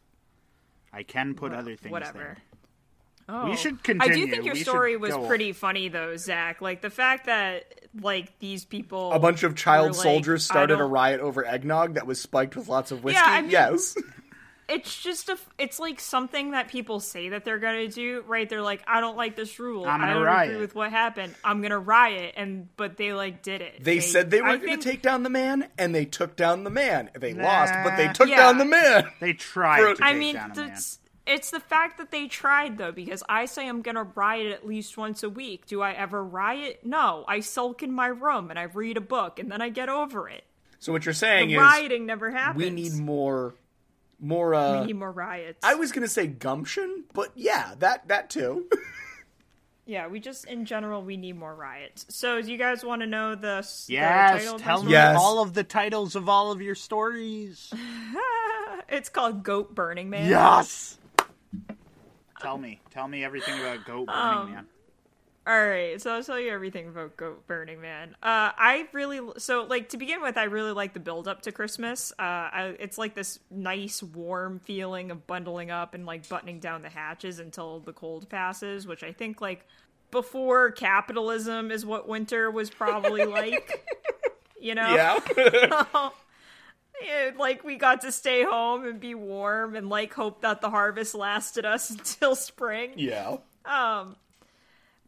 I 0.92 1.02
can 1.02 1.34
put 1.34 1.52
other 1.52 1.76
things 1.76 1.92
whatever. 1.92 2.18
there. 2.18 2.38
Oh. 3.28 3.48
We 3.48 3.56
should 3.56 3.84
continue. 3.84 4.12
I 4.12 4.16
do 4.26 4.26
think 4.30 4.44
your 4.44 4.54
We 4.54 4.62
story 4.64 4.96
was 4.96 5.14
go- 5.14 5.26
pretty 5.28 5.52
funny 5.52 5.88
though, 5.88 6.16
Zach. 6.16 6.60
Like 6.60 6.80
the 6.82 6.90
fact 6.90 7.26
that 7.26 7.64
like 8.00 8.36
these 8.40 8.64
people 8.64 9.12
A 9.12 9.20
bunch 9.20 9.44
of 9.44 9.54
child 9.54 9.88
were 9.90 9.92
like, 9.94 10.02
soldiers 10.02 10.44
started 10.44 10.80
a 10.80 10.84
riot 10.84 11.20
over 11.20 11.44
eggnog 11.46 11.94
that 11.94 12.08
was 12.08 12.20
spiked 12.20 12.56
with 12.56 12.66
lots 12.68 12.90
of 12.90 13.04
whiskey. 13.04 13.20
Yeah, 13.24 13.30
I 13.32 13.40
mean- 13.42 13.50
yes. 13.52 13.96
it's 14.70 15.02
just 15.02 15.28
a 15.28 15.36
it's 15.58 15.78
like 15.80 15.98
something 16.00 16.52
that 16.52 16.68
people 16.68 17.00
say 17.00 17.30
that 17.30 17.44
they're 17.44 17.58
gonna 17.58 17.88
do 17.88 18.22
right 18.28 18.48
they're 18.48 18.62
like 18.62 18.82
i 18.86 19.00
don't 19.00 19.16
like 19.16 19.34
this 19.36 19.58
rule 19.58 19.84
I'm 19.84 20.00
i 20.00 20.04
gonna 20.04 20.14
don't 20.14 20.22
riot." 20.22 20.50
agree 20.50 20.60
with 20.60 20.74
what 20.74 20.90
happened 20.90 21.34
i'm 21.44 21.60
gonna 21.60 21.78
riot 21.78 22.34
and 22.36 22.68
but 22.76 22.96
they 22.96 23.12
like 23.12 23.42
did 23.42 23.60
it 23.62 23.82
They 23.82 24.00
said 24.00 24.30
they 24.30 24.40
were 24.40 24.48
I 24.48 24.56
going 24.56 24.68
think- 24.68 24.82
to 24.82 24.88
take 24.90 25.02
down 25.02 25.22
the 25.24 25.30
man, 25.30 25.66
and 25.78 25.94
they 25.94 26.04
took 26.04 26.36
down 26.36 26.64
the 26.64 26.70
man. 26.70 27.10
They 27.18 27.34
lost, 27.34 27.74
but 27.84 27.96
they 27.96 28.08
took 28.08 28.28
Yeah. 28.28 28.36
down 28.36 28.58
the 28.58 28.64
man. 28.64 29.10
They 29.20 29.32
tried 29.34 29.80
For- 29.82 29.94
to 29.96 30.04
i 30.04 30.10
take 30.12 30.18
mean 30.18 30.34
down 30.36 30.52
a 30.52 30.56
man. 30.56 30.70
it's 30.70 30.98
it's 31.26 31.50
the 31.50 31.60
fact 31.60 31.98
that 31.98 32.10
they 32.10 32.26
tried 32.28 32.78
though 32.78 32.92
because 32.92 33.22
i 33.28 33.44
say 33.46 33.68
i'm 33.68 33.82
gonna 33.82 34.04
riot 34.14 34.52
at 34.52 34.66
least 34.66 34.96
once 34.96 35.22
a 35.22 35.28
week 35.30 35.66
do 35.66 35.80
i 35.82 35.92
ever 35.92 36.24
riot 36.24 36.80
no 36.84 37.24
i 37.28 37.40
sulk 37.40 37.82
in 37.82 37.92
my 37.92 38.06
room 38.06 38.50
and 38.50 38.58
i 38.58 38.62
read 38.62 38.96
a 38.96 39.00
book 39.02 39.38
and 39.38 39.50
then 39.52 39.60
i 39.60 39.68
get 39.68 39.88
over 39.88 40.28
it 40.28 40.44
So 40.78 40.92
what 40.92 41.04
you're 41.04 41.12
saying 41.12 41.48
the 41.48 41.54
is 41.56 41.60
rioting 41.60 42.06
never 42.06 42.30
happens 42.30 42.64
we 42.64 42.70
need 42.70 42.94
more, 42.94 43.54
more. 44.20 44.54
uh 44.54 44.80
we 44.82 44.86
need 44.88 44.96
more 44.96 45.10
riots 45.12 45.58
I 45.62 45.74
was 45.74 45.92
going 45.92 46.02
to 46.02 46.08
say 46.12 46.26
gumption, 46.26 47.04
but 47.14 47.32
yeah, 47.34 47.74
that 47.78 48.08
that 48.08 48.30
too. 48.30 48.68
yeah 49.86 50.06
we 50.06 50.20
just 50.20 50.44
in 50.44 50.64
general 50.66 51.02
we 51.02 51.16
need 51.16 51.36
more 51.36 51.54
riots 51.54 52.06
so 52.10 52.40
do 52.40 52.52
you 52.52 52.58
guys 52.58 52.84
want 52.84 53.00
to 53.02 53.06
know 53.08 53.34
the, 53.34 53.56
s- 53.56 53.86
the 53.86 53.94
yes, 53.94 54.42
title 54.44 54.58
tell 54.58 54.82
me 54.84 54.92
Yes. 54.92 55.16
all 55.18 55.42
of 55.42 55.52
the 55.54 55.64
titles 55.64 56.14
of 56.14 56.28
all 56.28 56.52
of 56.52 56.60
your 56.62 56.74
stories. 56.76 57.72
It's 58.92 59.08
called 59.08 59.44
Goat 59.44 59.72
Burning 59.74 60.10
Man. 60.10 60.28
yes. 60.28 60.98
Tell 62.40 62.58
me, 62.58 62.80
tell 62.90 63.06
me 63.06 63.22
everything 63.24 63.60
about 63.60 63.84
Goat 63.84 64.06
Burning 64.06 64.38
Um, 64.38 64.52
Man. 64.52 64.66
All 65.46 65.66
right, 65.66 66.00
so 66.00 66.14
I'll 66.14 66.22
tell 66.22 66.38
you 66.38 66.50
everything 66.52 66.88
about 66.88 67.16
Goat 67.16 67.46
Burning 67.46 67.80
Man. 67.80 68.10
Uh, 68.22 68.52
I 68.56 68.86
really 68.92 69.20
so 69.38 69.64
like 69.64 69.88
to 69.88 69.96
begin 69.96 70.20
with. 70.20 70.36
I 70.36 70.44
really 70.44 70.72
like 70.72 70.92
the 70.92 71.00
build 71.00 71.26
up 71.26 71.42
to 71.42 71.52
Christmas. 71.52 72.12
Uh, 72.18 72.22
I, 72.22 72.76
it's 72.78 72.98
like 72.98 73.14
this 73.14 73.38
nice, 73.50 74.02
warm 74.02 74.58
feeling 74.60 75.10
of 75.10 75.26
bundling 75.26 75.70
up 75.70 75.94
and 75.94 76.04
like 76.04 76.28
buttoning 76.28 76.60
down 76.60 76.82
the 76.82 76.90
hatches 76.90 77.38
until 77.38 77.80
the 77.80 77.92
cold 77.94 78.28
passes, 78.28 78.86
which 78.86 79.02
I 79.02 79.12
think 79.12 79.40
like 79.40 79.66
before 80.10 80.72
capitalism 80.72 81.70
is 81.70 81.86
what 81.86 82.06
winter 82.06 82.50
was 82.50 82.68
probably 82.68 83.24
like. 83.26 83.82
You 84.60 84.74
know, 84.74 84.94
yeah. 84.94 86.10
Yeah, 87.02 87.30
like 87.38 87.64
we 87.64 87.76
got 87.76 88.02
to 88.02 88.12
stay 88.12 88.44
home 88.44 88.86
and 88.86 89.00
be 89.00 89.14
warm 89.14 89.74
and 89.74 89.88
like 89.88 90.12
hope 90.12 90.42
that 90.42 90.60
the 90.60 90.68
harvest 90.68 91.14
lasted 91.14 91.64
us 91.64 91.88
until 91.90 92.36
spring. 92.36 92.92
yeah. 92.96 93.38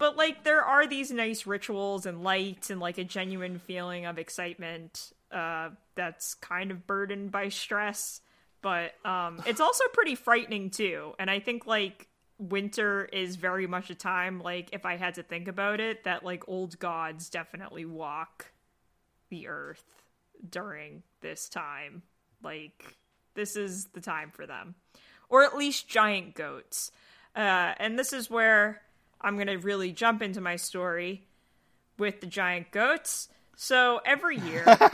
But 0.02 0.16
like 0.16 0.42
there 0.42 0.64
are 0.64 0.84
these 0.84 1.12
nice 1.12 1.46
rituals 1.46 2.06
and 2.06 2.24
lights 2.24 2.70
and 2.70 2.80
like 2.80 2.98
a 2.98 3.04
genuine 3.04 3.60
feeling 3.60 4.04
of 4.04 4.18
excitement 4.18 5.12
uh 5.30 5.68
that's 5.94 6.34
kind 6.34 6.72
of 6.72 6.88
burdened 6.88 7.30
by 7.30 7.50
stress, 7.50 8.20
but 8.62 8.94
um 9.04 9.40
it's 9.46 9.60
also 9.66 9.84
pretty 9.92 10.16
frightening 10.16 10.70
too. 10.70 11.12
And 11.20 11.30
I 11.30 11.38
think 11.38 11.68
like 11.68 12.08
winter 12.36 13.04
is 13.12 13.36
very 13.36 13.68
much 13.68 13.90
a 13.90 13.94
time 13.94 14.40
like 14.40 14.70
if 14.72 14.84
I 14.84 14.96
had 14.96 15.14
to 15.14 15.22
think 15.22 15.46
about 15.46 15.78
it 15.78 16.02
that 16.02 16.24
like 16.24 16.48
old 16.48 16.80
gods 16.80 17.30
definitely 17.30 17.84
walk 17.84 18.50
the 19.30 19.46
earth 19.46 19.84
during 20.50 21.04
this 21.20 21.48
time. 21.48 22.02
Like 22.42 22.96
this 23.34 23.54
is 23.54 23.84
the 23.94 24.00
time 24.00 24.32
for 24.32 24.48
them. 24.48 24.74
Or 25.28 25.44
at 25.44 25.56
least 25.56 25.86
giant 25.86 26.34
goats. 26.34 26.90
Uh, 27.36 27.74
and 27.78 27.96
this 27.96 28.12
is 28.12 28.28
where 28.28 28.82
I'm 29.22 29.36
going 29.36 29.46
to 29.48 29.56
really 29.58 29.92
jump 29.92 30.22
into 30.22 30.40
my 30.40 30.56
story 30.56 31.26
with 31.98 32.20
the 32.20 32.26
giant 32.26 32.70
goats. 32.70 33.28
So 33.56 34.00
every 34.04 34.38
year, 34.38 34.62
in, 34.66 34.72
um, 34.72 34.78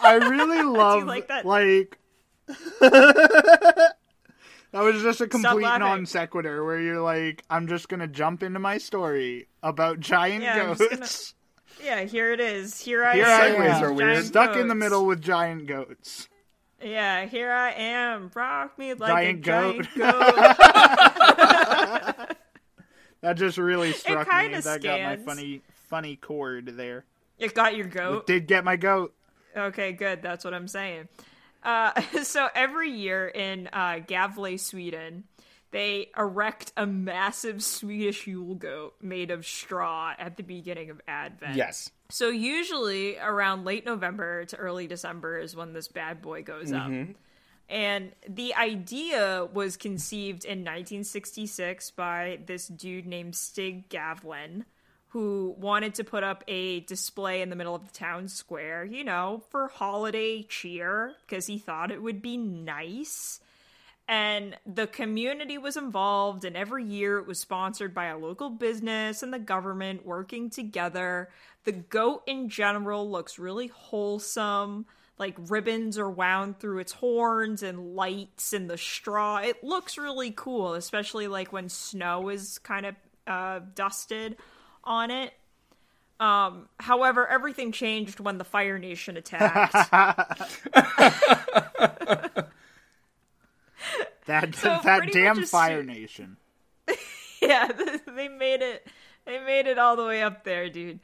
I 0.00 0.18
really 0.30 0.62
love 0.78 1.04
like 1.04 1.28
that? 1.28 1.44
like 1.44 1.98
that 2.48 3.94
was 4.72 5.02
just 5.02 5.20
a 5.20 5.26
complete 5.26 5.62
non 5.62 6.06
sequitur 6.06 6.64
where 6.64 6.80
you're 6.80 7.00
like, 7.00 7.42
I'm 7.50 7.66
just 7.66 7.88
gonna 7.88 8.06
jump 8.08 8.42
into 8.42 8.58
my 8.58 8.78
story 8.78 9.48
about 9.62 10.00
giant 10.00 10.42
Yeah, 10.42 10.70
I'm 10.70 10.76
goats. 10.76 11.34
yeah, 11.84 12.04
here 12.04 12.32
it 12.32 12.40
is. 12.40 12.80
Here 12.80 13.04
I 13.04 13.14
Here 13.16 13.26
am. 13.26 13.40
I 13.40 13.54
Segues 13.56 13.74
am, 13.74 13.84
are 13.84 13.92
weird. 13.92 14.14
giant 14.14 14.26
stuck 14.26 14.56
in 14.56 14.68
the 14.68 14.74
middle 14.74 15.04
with 15.06 15.20
giant 15.20 15.66
goats. 15.66 16.28
Yeah, 16.82 17.26
here 17.26 17.52
I 17.52 17.72
am. 17.72 18.30
Rock 18.34 18.78
me 18.78 18.94
like 18.94 19.10
Giant 19.10 19.38
a 19.38 19.42
giant 19.42 19.88
goat. 19.96 20.06
That 23.22 23.36
just 23.36 23.56
really 23.56 23.92
struck 23.92 24.26
me. 24.26 24.60
That 24.60 24.82
got 24.82 25.00
my 25.00 25.16
funny 25.16 25.62
funny 25.88 26.16
chord 26.16 26.72
there. 26.76 27.04
it 27.38 27.54
got 27.54 27.76
your 27.76 27.86
goat. 27.86 28.22
It 28.22 28.26
Did 28.26 28.46
get 28.48 28.64
my 28.64 28.76
goat. 28.76 29.14
Okay, 29.56 29.92
good. 29.92 30.22
That's 30.22 30.44
what 30.44 30.54
I'm 30.54 30.68
saying. 30.68 31.08
Uh, 31.62 31.98
so 32.24 32.48
every 32.54 32.90
year 32.90 33.28
in 33.28 33.68
uh, 33.72 34.00
Gavle, 34.06 34.58
Sweden, 34.58 35.24
they 35.72 36.10
erect 36.16 36.72
a 36.76 36.86
massive 36.86 37.62
Swedish 37.62 38.26
Yule 38.26 38.54
goat 38.54 38.94
made 39.00 39.30
of 39.30 39.44
straw 39.44 40.14
at 40.18 40.36
the 40.36 40.42
beginning 40.42 40.90
of 40.90 41.00
Advent. 41.08 41.56
Yes. 41.56 41.90
So 42.10 42.28
usually 42.28 43.18
around 43.18 43.64
late 43.64 43.86
November 43.86 44.44
to 44.44 44.56
early 44.56 44.86
December 44.86 45.38
is 45.38 45.56
when 45.56 45.72
this 45.72 45.88
bad 45.88 46.20
boy 46.22 46.42
goes 46.42 46.72
up. 46.72 46.88
Mm-hmm. 46.88 47.12
And 47.70 48.12
the 48.28 48.54
idea 48.54 49.48
was 49.50 49.78
conceived 49.78 50.44
in 50.44 50.58
1966 50.58 51.90
by 51.92 52.40
this 52.44 52.68
dude 52.68 53.06
named 53.06 53.34
Stig 53.34 53.88
Gavlin, 53.88 54.66
who 55.08 55.54
wanted 55.58 55.94
to 55.94 56.04
put 56.04 56.22
up 56.22 56.44
a 56.48 56.80
display 56.80 57.40
in 57.40 57.48
the 57.48 57.56
middle 57.56 57.74
of 57.74 57.86
the 57.86 57.94
town 57.94 58.28
square, 58.28 58.84
you 58.84 59.04
know, 59.04 59.42
for 59.48 59.68
holiday 59.68 60.42
cheer, 60.42 61.14
because 61.26 61.46
he 61.46 61.56
thought 61.56 61.90
it 61.90 62.02
would 62.02 62.20
be 62.20 62.36
nice. 62.36 63.40
And 64.12 64.58
the 64.66 64.86
community 64.86 65.56
was 65.56 65.78
involved, 65.78 66.44
and 66.44 66.54
every 66.54 66.84
year 66.84 67.16
it 67.16 67.26
was 67.26 67.40
sponsored 67.40 67.94
by 67.94 68.08
a 68.08 68.18
local 68.18 68.50
business 68.50 69.22
and 69.22 69.32
the 69.32 69.38
government 69.38 70.04
working 70.04 70.50
together. 70.50 71.30
The 71.64 71.72
goat 71.72 72.22
in 72.26 72.50
general 72.50 73.10
looks 73.10 73.38
really 73.38 73.68
wholesome. 73.68 74.84
Like 75.16 75.34
ribbons 75.48 75.96
are 75.96 76.10
wound 76.10 76.60
through 76.60 76.80
its 76.80 76.92
horns 76.92 77.62
and 77.62 77.96
lights 77.96 78.52
and 78.52 78.68
the 78.68 78.76
straw. 78.76 79.38
It 79.38 79.64
looks 79.64 79.96
really 79.96 80.30
cool, 80.30 80.74
especially 80.74 81.26
like 81.26 81.50
when 81.50 81.70
snow 81.70 82.28
is 82.28 82.58
kind 82.58 82.84
of 82.84 82.94
uh, 83.26 83.60
dusted 83.74 84.36
on 84.84 85.10
it. 85.10 85.32
Um, 86.20 86.68
however, 86.78 87.26
everything 87.26 87.72
changed 87.72 88.20
when 88.20 88.36
the 88.36 88.44
Fire 88.44 88.78
Nation 88.78 89.16
attacked. 89.16 89.90
That 94.26 94.54
So 94.54 94.80
that 94.84 95.12
damn 95.12 95.44
Fire 95.44 95.82
Nation. 95.82 96.36
yeah, 97.42 97.68
they 98.06 98.28
made 98.28 98.62
it. 98.62 98.86
They 99.24 99.38
made 99.38 99.66
it 99.66 99.78
all 99.78 99.96
the 99.96 100.04
way 100.04 100.22
up 100.22 100.44
there, 100.44 100.68
dude. 100.68 101.00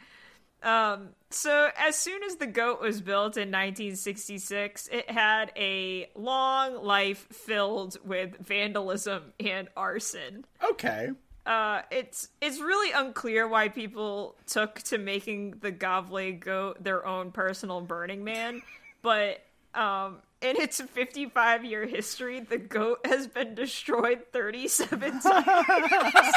Um, 0.63 1.11
so 1.31 1.71
as 1.79 1.95
soon 1.95 2.25
as 2.25 2.37
the 2.37 2.47
goat 2.47 2.81
was 2.81 3.01
built 3.01 3.37
in 3.37 3.49
1966, 3.49 4.89
it 4.91 5.09
had 5.09 5.53
a 5.57 6.11
long 6.17 6.83
life 6.83 7.29
filled 7.31 7.97
with 8.05 8.37
vandalism 8.39 9.33
and 9.39 9.69
arson. 9.77 10.45
Okay. 10.71 11.11
Uh, 11.47 11.83
it's 11.91 12.29
it's 12.43 12.61
really 12.61 12.93
unclear 12.93 13.49
why 13.49 13.69
people 13.69 14.37
took 14.47 14.83
to 14.83 14.99
making 14.99 15.53
the 15.61 15.73
Gavle 15.73 16.39
goat 16.39 16.83
their 16.83 17.07
own 17.07 17.31
personal 17.31 17.81
Burning 17.81 18.25
Man, 18.25 18.61
but 19.01 19.43
um, 19.75 20.19
in 20.41 20.57
its 20.57 20.81
55 20.81 21.65
year 21.65 21.87
history, 21.87 22.41
the 22.41 22.59
goat 22.59 23.01
has 23.05 23.27
been 23.27 23.55
destroyed 23.55 24.23
37 24.33 25.21
times. 25.21 25.23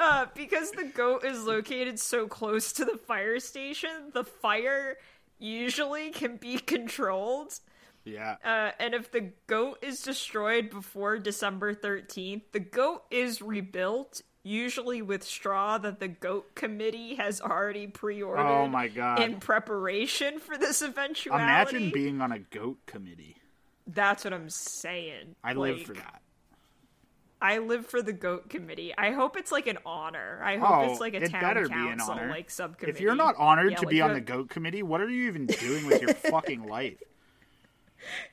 uh, 0.00 0.26
because 0.34 0.70
the 0.72 0.90
goat 0.94 1.24
is 1.24 1.44
located 1.44 1.98
so 1.98 2.26
close 2.26 2.72
to 2.74 2.84
the 2.84 2.96
fire 2.96 3.40
station, 3.40 4.10
the 4.12 4.24
fire 4.24 4.96
usually 5.38 6.10
can 6.10 6.36
be 6.36 6.58
controlled. 6.58 7.58
Yeah. 8.04 8.36
Uh, 8.44 8.70
and 8.78 8.94
if 8.94 9.10
the 9.10 9.32
goat 9.46 9.78
is 9.82 10.00
destroyed 10.00 10.70
before 10.70 11.18
December 11.18 11.74
13th, 11.74 12.42
the 12.52 12.60
goat 12.60 13.02
is 13.10 13.42
rebuilt, 13.42 14.22
usually 14.42 15.02
with 15.02 15.22
straw 15.24 15.78
that 15.78 16.00
the 16.00 16.08
goat 16.08 16.54
committee 16.54 17.16
has 17.16 17.40
already 17.40 17.86
pre 17.86 18.22
ordered. 18.22 18.42
Oh 18.42 18.68
my 18.68 18.88
God. 18.88 19.20
In 19.20 19.40
preparation 19.40 20.38
for 20.38 20.56
this 20.56 20.82
eventuality. 20.82 21.42
Imagine 21.76 21.90
being 21.90 22.20
on 22.20 22.32
a 22.32 22.38
goat 22.38 22.78
committee. 22.86 23.36
That's 23.86 24.24
what 24.24 24.32
I'm 24.32 24.50
saying. 24.50 25.34
I 25.42 25.54
live 25.54 25.82
for 25.82 25.94
that. 25.94 26.22
I 27.40 27.58
live 27.58 27.86
for 27.86 28.02
the 28.02 28.12
goat 28.12 28.50
committee. 28.50 28.92
I 28.98 29.12
hope 29.12 29.36
it's 29.36 29.52
like 29.52 29.68
an 29.68 29.78
honor. 29.86 30.40
I 30.42 30.56
hope 30.56 30.70
Oh, 30.70 30.90
it's 30.90 31.00
like 31.00 31.14
a 31.14 31.22
it 31.22 31.30
town 31.30 31.40
better 31.40 31.68
be 31.68 31.74
an 31.74 31.98
council, 31.98 32.10
honor. 32.14 32.28
like 32.28 32.50
subcommittee. 32.50 32.96
If 32.96 33.00
you're 33.00 33.14
not 33.14 33.36
honored 33.38 33.70
Yeah, 33.70 33.76
to 33.78 33.86
like 33.86 33.90
be 33.92 34.00
on 34.00 34.12
the 34.14 34.20
goat 34.20 34.50
committee, 34.50 34.82
what 34.82 35.00
are 35.00 35.08
you 35.08 35.28
even 35.28 35.46
doing 35.46 35.86
with 35.86 36.02
your 36.02 36.14
fucking 36.14 36.66
life? 36.66 37.00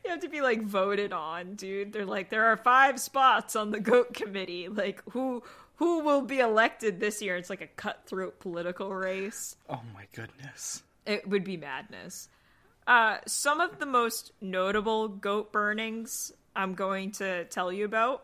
You 0.03 0.09
have 0.11 0.21
to 0.21 0.29
be 0.29 0.41
like 0.41 0.63
voted 0.63 1.13
on, 1.13 1.53
dude. 1.55 1.93
They're 1.93 2.05
like, 2.05 2.29
there 2.29 2.45
are 2.45 2.57
five 2.57 2.99
spots 2.99 3.55
on 3.55 3.69
the 3.71 3.79
goat 3.79 4.13
committee. 4.15 4.69
Like, 4.69 5.03
who 5.11 5.43
who 5.77 5.99
will 5.99 6.21
be 6.21 6.39
elected 6.39 6.99
this 6.99 7.21
year? 7.21 7.35
It's 7.35 7.49
like 7.49 7.61
a 7.61 7.67
cutthroat 7.67 8.39
political 8.39 8.93
race. 8.93 9.55
Oh 9.69 9.81
my 9.93 10.05
goodness. 10.13 10.83
It 11.05 11.27
would 11.27 11.43
be 11.43 11.57
madness. 11.57 12.29
Uh, 12.87 13.17
some 13.25 13.59
of 13.61 13.79
the 13.79 13.85
most 13.85 14.31
notable 14.41 15.07
goat 15.07 15.51
burnings 15.51 16.31
I'm 16.55 16.73
going 16.75 17.11
to 17.13 17.45
tell 17.45 17.71
you 17.71 17.85
about. 17.85 18.23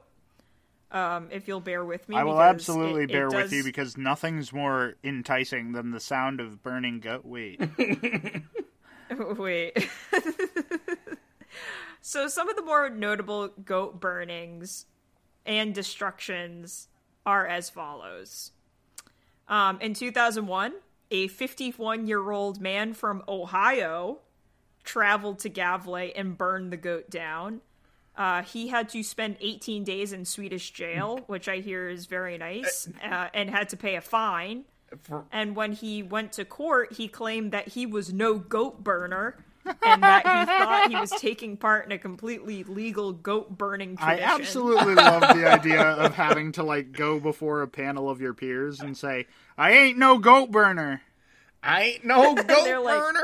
Um, 0.92 1.30
if 1.32 1.48
you'll 1.48 1.62
bear 1.62 1.86
with 1.86 2.08
me, 2.10 2.18
I 2.18 2.24
will 2.24 2.34
because 2.34 2.50
absolutely 2.56 3.04
it- 3.04 3.12
it 3.12 3.14
bear 3.14 3.30
with 3.30 3.54
you 3.54 3.64
because 3.64 3.98
nothing's 3.98 4.52
more 4.52 4.96
enticing 5.04 5.72
than 5.72 5.92
the 5.92 6.00
sound 6.02 6.42
of 6.42 6.62
burning 6.64 7.00
goat. 7.00 7.24
Wait. 7.26 7.62
Wait. 9.38 9.90
so 12.02 12.28
some 12.28 12.50
of 12.50 12.56
the 12.56 12.62
more 12.62 12.90
notable 12.90 13.50
goat 13.50 14.00
burnings 14.00 14.86
and 15.46 15.74
destructions 15.74 16.88
are 17.26 17.48
as 17.48 17.70
follows. 17.70 18.52
Um, 19.48 19.80
in 19.82 19.94
2001, 19.94 20.74
a 21.12 21.28
51 21.28 22.08
year 22.08 22.32
old 22.32 22.62
man 22.62 22.94
from 22.94 23.24
Ohio 23.28 24.20
traveled 24.84 25.40
to 25.40 25.50
Gavle 25.50 26.12
and 26.16 26.38
burned 26.38 26.72
the 26.72 26.78
goat 26.78 27.10
down. 27.10 27.62
Uh, 28.18 28.44
he 28.44 28.68
had 28.68 28.90
to 28.90 29.04
spend 29.04 29.38
18 29.40 29.84
days 29.84 30.12
in 30.14 30.26
Swedish 30.26 30.72
jail, 30.72 31.20
which 31.28 31.48
I 31.48 31.58
hear 31.58 31.90
is 31.90 32.06
very 32.08 32.38
nice, 32.38 32.90
uh, 33.04 33.28
and 33.34 33.50
had 33.50 33.70
to 33.70 33.78
pay 33.78 33.96
a 33.96 34.02
fine. 34.02 34.66
And 35.32 35.56
when 35.56 35.72
he 35.72 36.04
went 36.04 36.34
to 36.34 36.44
court, 36.44 36.94
he 36.94 37.08
claimed 37.08 37.52
that 37.54 37.70
he 37.70 37.86
was 37.86 38.12
no 38.12 38.38
goat 38.38 38.84
burner 38.84 39.38
and 39.66 40.04
that 40.04 40.24
he 40.26 40.46
thought 40.46 40.90
he 40.90 40.96
was 40.96 41.12
taking 41.12 41.58
part 41.58 41.86
in 41.86 41.92
a 41.92 41.98
completely 41.98 42.64
legal 42.64 43.14
goat 43.14 43.58
burning 43.58 43.96
tradition. 43.98 44.24
I 44.24 44.34
absolutely 44.34 44.96
love 44.96 45.22
the 45.22 45.48
idea 45.50 45.82
of 45.82 46.16
having 46.16 46.52
to 46.54 46.64
like 46.64 46.92
go 46.92 47.20
before 47.20 47.62
a 47.62 47.68
panel 47.68 48.10
of 48.10 48.22
your 48.22 48.34
peers 48.34 48.80
and 48.80 48.98
say, 48.98 49.28
"I 49.58 49.72
ain't 49.74 49.98
no 49.98 50.18
goat 50.18 50.52
burner." 50.52 51.02
I 51.64 51.84
ain't 51.84 52.06
no 52.06 52.34
goat 52.36 52.48
They're 52.48 52.80
like- 52.80 53.00
burner. 53.00 53.24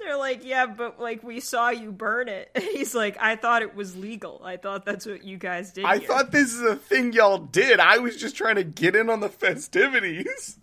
They're 0.00 0.16
like, 0.16 0.44
yeah, 0.44 0.66
but 0.66 1.00
like 1.00 1.22
we 1.24 1.40
saw 1.40 1.70
you 1.70 1.90
burn 1.90 2.28
it. 2.28 2.50
And 2.54 2.64
he's 2.64 2.94
like, 2.94 3.16
I 3.20 3.34
thought 3.36 3.62
it 3.62 3.74
was 3.74 3.96
legal. 3.96 4.40
I 4.44 4.56
thought 4.56 4.84
that's 4.86 5.04
what 5.04 5.24
you 5.24 5.36
guys 5.36 5.72
did. 5.72 5.84
I 5.84 5.98
here." 5.98 6.06
thought 6.08 6.30
this 6.30 6.54
is 6.54 6.60
a 6.62 6.76
thing 6.76 7.12
y'all 7.12 7.38
did. 7.38 7.80
I 7.80 7.98
was 7.98 8.16
just 8.16 8.36
trying 8.36 8.54
to 8.56 8.64
get 8.64 8.94
in 8.96 9.10
on 9.10 9.20
the 9.20 9.28
festivities. 9.28 10.56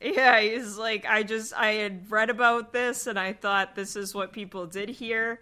Yeah, 0.00 0.40
he's 0.40 0.76
like, 0.76 1.06
I 1.06 1.22
just 1.22 1.54
I 1.54 1.72
had 1.72 2.10
read 2.10 2.30
about 2.30 2.72
this 2.72 3.06
and 3.06 3.18
I 3.18 3.32
thought 3.32 3.74
this 3.74 3.96
is 3.96 4.14
what 4.14 4.32
people 4.32 4.66
did 4.66 4.88
here. 4.88 5.40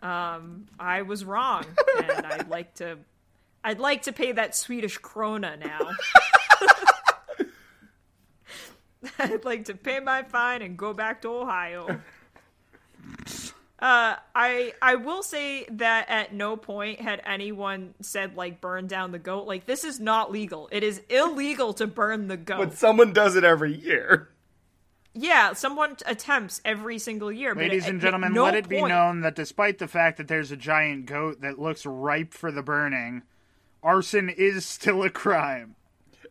Um, 0.00 0.66
I 0.80 1.02
was 1.02 1.24
wrong, 1.24 1.64
and 2.02 2.26
I'd 2.26 2.48
like 2.48 2.74
to, 2.76 2.98
I'd 3.62 3.78
like 3.78 4.02
to 4.02 4.12
pay 4.12 4.32
that 4.32 4.56
Swedish 4.56 4.98
krona 4.98 5.56
now. 5.58 5.90
I'd 9.18 9.44
like 9.44 9.64
to 9.66 9.74
pay 9.74 10.00
my 10.00 10.22
fine 10.22 10.62
and 10.62 10.76
go 10.76 10.92
back 10.92 11.22
to 11.22 11.28
Ohio. 11.28 12.00
Uh, 13.82 14.14
I 14.32 14.74
I 14.80 14.94
will 14.94 15.24
say 15.24 15.66
that 15.72 16.08
at 16.08 16.32
no 16.32 16.56
point 16.56 17.00
had 17.00 17.20
anyone 17.26 17.94
said 18.00 18.36
like 18.36 18.60
burn 18.60 18.86
down 18.86 19.10
the 19.10 19.18
goat. 19.18 19.48
Like 19.48 19.66
this 19.66 19.82
is 19.82 19.98
not 19.98 20.30
legal. 20.30 20.68
It 20.70 20.84
is 20.84 21.02
illegal 21.10 21.74
to 21.74 21.88
burn 21.88 22.28
the 22.28 22.36
goat. 22.36 22.58
But 22.58 22.74
someone 22.78 23.12
does 23.12 23.34
it 23.34 23.42
every 23.42 23.74
year. 23.74 24.28
Yeah, 25.14 25.52
someone 25.54 25.96
attempts 26.06 26.60
every 26.64 26.98
single 27.00 27.32
year. 27.32 27.56
but 27.56 27.64
Ladies 27.64 27.84
at- 27.84 27.90
and 27.90 28.00
gentlemen, 28.00 28.32
no 28.32 28.44
let 28.44 28.54
it 28.54 28.68
be 28.68 28.78
point- 28.78 28.90
known 28.90 29.20
that 29.22 29.34
despite 29.34 29.78
the 29.78 29.88
fact 29.88 30.16
that 30.18 30.28
there's 30.28 30.52
a 30.52 30.56
giant 30.56 31.06
goat 31.06 31.40
that 31.40 31.58
looks 31.58 31.84
ripe 31.84 32.32
for 32.32 32.52
the 32.52 32.62
burning, 32.62 33.22
arson 33.82 34.28
is 34.30 34.64
still 34.64 35.02
a 35.02 35.10
crime. 35.10 35.74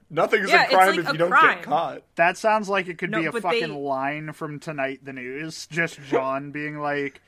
Nothing's 0.10 0.50
Yeah, 0.50 0.64
a 0.64 0.70
crime 0.70 0.88
like 0.88 1.00
if 1.00 1.10
a 1.10 1.12
you 1.12 1.18
don't 1.18 1.30
crime. 1.32 1.56
get 1.58 1.64
caught. 1.66 2.04
That 2.16 2.38
sounds 2.38 2.70
like 2.70 2.88
it 2.88 2.98
could 2.98 3.12
No, 3.12 3.20
be 3.20 3.26
a 3.26 3.32
fucking 3.34 3.60
they- 3.60 3.68
line 3.68 4.32
from 4.32 4.58
Tonight 4.60 5.02
the 5.04 5.12
News. 5.14 5.68
Just 5.68 6.02
John 6.10 6.52
being 6.52 6.80
like, 6.80 7.22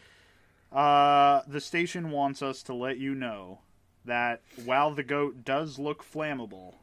uh, 0.74 1.42
the 1.48 1.62
station 1.62 2.12
wants 2.12 2.42
us 2.42 2.64
to 2.64 2.74
let 2.74 2.98
you 2.98 3.14
know 3.16 3.60
that 4.06 4.42
while 4.66 4.94
the 4.94 5.04
goat 5.04 5.46
does 5.46 5.80
look 5.80 6.04
flammable, 6.04 6.76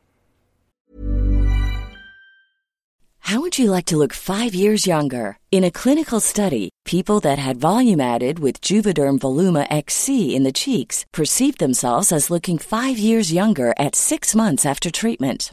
How 3.31 3.41
would 3.41 3.61
you 3.61 3.71
like 3.71 3.85
to 3.87 3.97
look 3.97 4.13
five 4.13 4.57
years 4.57 4.89
younger? 4.89 5.39
In 5.53 5.63
a 5.63 5.71
clinical 5.71 6.19
study, 6.19 6.69
people 6.85 7.21
that 7.21 7.39
had 7.39 7.61
volume 7.61 8.01
added 8.01 8.41
with 8.41 8.61
Juvederm 8.61 9.21
Voluma 9.21 9.69
XC 9.71 10.35
in 10.35 10.43
the 10.43 10.59
cheeks 10.63 11.07
perceived 11.13 11.61
themselves 11.61 12.11
as 12.11 12.29
looking 12.31 12.59
five 12.59 12.99
years 12.99 13.33
younger 13.33 13.73
at 13.79 13.95
six 13.95 14.35
months 14.35 14.67
after 14.67 14.91
treatment. 14.91 15.53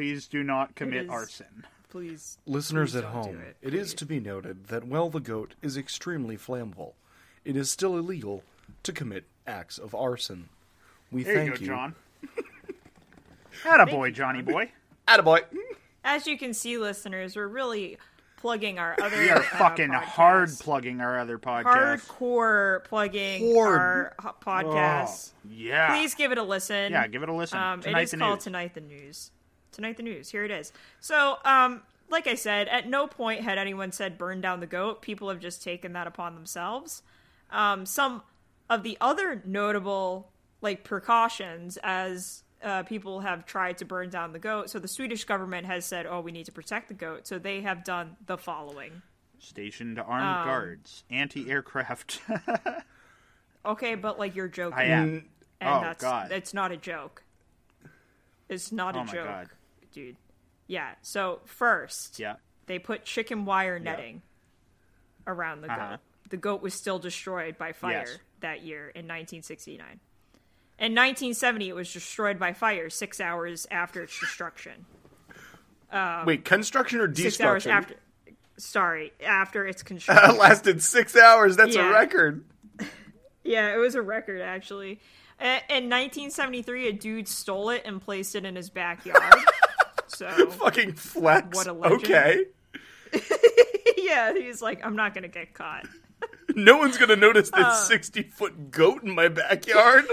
Please 0.00 0.26
do 0.28 0.42
not 0.42 0.74
commit 0.74 1.04
is- 1.04 1.10
arson. 1.10 1.66
Please. 1.90 2.38
Listeners 2.46 2.92
please 2.92 2.96
at 2.98 3.02
don't 3.12 3.22
do 3.24 3.28
home, 3.30 3.40
it, 3.42 3.56
it 3.60 3.74
is 3.74 3.92
to 3.94 4.06
be 4.06 4.18
noted 4.20 4.68
that 4.68 4.84
while 4.84 5.10
the 5.10 5.18
goat 5.20 5.54
is 5.60 5.76
extremely 5.76 6.36
flammable, 6.38 6.92
it 7.44 7.56
is 7.56 7.70
still 7.70 7.96
illegal 7.98 8.44
to 8.84 8.92
commit 8.92 9.24
acts 9.46 9.76
of 9.76 9.94
arson. 9.94 10.48
We 11.10 11.24
There 11.24 11.34
thank 11.50 11.60
you 11.60 11.66
go, 11.66 11.72
John. 11.74 11.94
Atta 13.66 13.86
boy, 13.86 14.10
Johnny 14.12 14.40
boy. 14.42 14.70
Attaboy. 15.08 15.40
As 16.04 16.26
you 16.26 16.38
can 16.38 16.54
see, 16.54 16.78
listeners, 16.78 17.36
we're 17.36 17.48
really 17.48 17.98
plugging 18.36 18.78
our 18.78 18.96
other. 19.02 19.18
We 19.18 19.28
are 19.28 19.38
uh, 19.38 19.42
fucking 19.42 19.88
podcasts. 19.90 20.02
hard 20.04 20.50
plugging 20.60 21.00
our 21.00 21.18
other 21.18 21.38
podcast. 21.38 22.06
hardcore 22.06 22.84
plugging 22.84 23.54
Hard. 23.54 23.78
our 23.80 24.14
ho- 24.20 24.34
podcasts. 24.40 25.32
Yeah. 25.50 25.88
Please 25.90 26.14
give 26.14 26.32
it 26.32 26.38
a 26.38 26.42
listen. 26.42 26.92
Yeah, 26.92 27.06
give 27.08 27.22
it 27.22 27.28
a 27.28 27.34
listen. 27.34 27.58
Um, 27.58 27.80
it 27.80 27.84
Tonight 27.84 28.02
is 28.02 28.10
the 28.12 28.16
called 28.18 28.36
News. 28.38 28.44
Tonight 28.44 28.74
the 28.74 28.80
News. 28.80 29.30
Tonight 29.72 29.96
the 29.96 30.02
News. 30.02 30.30
Here 30.30 30.44
it 30.44 30.50
is. 30.50 30.72
So, 31.00 31.36
um, 31.44 31.82
like 32.08 32.26
I 32.26 32.34
said, 32.34 32.68
at 32.68 32.88
no 32.88 33.06
point 33.06 33.42
had 33.42 33.56
anyone 33.58 33.92
said 33.92 34.18
burn 34.18 34.40
down 34.40 34.60
the 34.60 34.66
goat. 34.66 35.00
People 35.02 35.28
have 35.28 35.38
just 35.40 35.62
taken 35.62 35.92
that 35.92 36.06
upon 36.06 36.34
themselves. 36.34 37.02
Um, 37.50 37.86
some 37.86 38.22
of 38.68 38.82
the 38.82 38.96
other 39.00 39.42
notable 39.44 40.30
like 40.60 40.84
precautions 40.84 41.78
as 41.82 42.42
uh, 42.62 42.82
people 42.82 43.20
have 43.20 43.46
tried 43.46 43.78
to 43.78 43.84
burn 43.84 44.10
down 44.10 44.32
the 44.32 44.38
goat. 44.38 44.70
So 44.70 44.78
the 44.78 44.88
Swedish 44.88 45.24
government 45.24 45.66
has 45.66 45.84
said, 45.84 46.04
"Oh, 46.06 46.20
we 46.20 46.32
need 46.32 46.46
to 46.46 46.52
protect 46.52 46.88
the 46.88 46.94
goat." 46.94 47.26
So 47.26 47.38
they 47.38 47.60
have 47.62 47.84
done 47.84 48.16
the 48.26 48.36
following. 48.36 49.02
Stationed 49.38 49.98
armed 49.98 50.40
Um, 50.40 50.46
guards, 50.46 51.04
anti-aircraft. 51.10 52.20
Okay, 53.64 53.94
but 53.94 54.18
like 54.18 54.34
you're 54.36 54.48
joking. 54.48 54.78
I 54.78 54.84
am. 54.84 55.24
and 55.60 55.70
oh 55.70 55.80
that's 55.82 56.02
God. 56.02 56.32
it's 56.32 56.54
not 56.54 56.72
a 56.72 56.78
joke. 56.78 57.22
It's 58.48 58.72
not 58.72 58.96
Oh 58.96 59.00
a 59.00 59.04
my 59.04 59.12
joke, 59.12 59.24
God. 59.26 59.48
Dude. 59.92 60.16
Yeah. 60.66 60.94
So 61.02 61.40
first, 61.44 62.18
Yeah. 62.18 62.36
they 62.66 62.78
put 62.78 63.04
chicken 63.04 63.44
wire 63.44 63.78
netting 63.78 64.22
around 65.26 65.62
the 65.62 65.72
Uh-huh. 65.72 65.90
goat. 65.90 65.98
The 66.30 66.36
goat 66.36 66.62
was 66.62 66.74
still 66.74 66.98
destroyed 66.98 67.58
by 67.58 67.72
fire 67.72 68.04
Yes. 68.06 68.18
that 68.40 68.62
year 68.62 68.88
in 68.88 69.06
1969. 69.06 70.00
In 70.78 70.94
1970, 70.94 71.68
it 71.68 71.74
was 71.74 71.92
destroyed 71.92 72.38
by 72.38 72.52
fire 72.52 72.88
six 72.88 73.20
hours 73.20 73.66
after 73.70 74.02
its 74.02 74.18
destruction. 74.18 74.86
Wait, 76.24 76.44
construction 76.44 77.00
or 77.00 77.06
destruction? 77.08 77.30
Six 77.32 77.40
hours 77.40 77.62
destruction? 77.64 77.96
after. 77.96 77.96
Sorry, 78.56 79.12
after 79.24 79.66
its 79.66 79.82
construction. 79.90 80.24
That 80.28 80.38
lasted 80.38 80.82
six 80.82 81.16
hours. 81.16 81.56
That's 81.56 81.74
Yeah. 81.76 81.88
a 81.90 81.92
record. 81.92 82.44
Yeah, 83.42 83.74
it 83.74 83.78
was 83.78 83.94
a 83.94 84.02
record 84.02 84.42
actually. 84.42 85.00
In 85.40 85.88
1973, 85.88 86.88
a 86.88 86.92
dude 86.92 87.26
stole 87.26 87.70
it 87.70 87.82
and 87.86 88.00
placed 88.00 88.34
it 88.36 88.44
in 88.44 88.54
his 88.54 88.68
backyard. 88.70 89.34
so 90.10 90.28
Fucking 90.50 90.94
flex. 90.94 91.56
What 91.56 91.66
a 91.66 91.72
legend. 91.72 92.04
Okay. 92.04 92.44
yeah, 93.96 94.32
he's 94.34 94.62
like, 94.62 94.84
I'm 94.84 94.96
not 94.96 95.14
gonna 95.14 95.28
get 95.28 95.54
caught. 95.54 95.86
No 96.56 96.76
one's 96.78 96.98
gonna 96.98 97.14
notice 97.14 97.48
Uh. 97.52 97.70
this 97.70 97.86
sixty-foot 97.86 98.72
goat 98.72 99.04
in 99.04 99.14
my 99.14 99.28
backyard. 99.28 100.04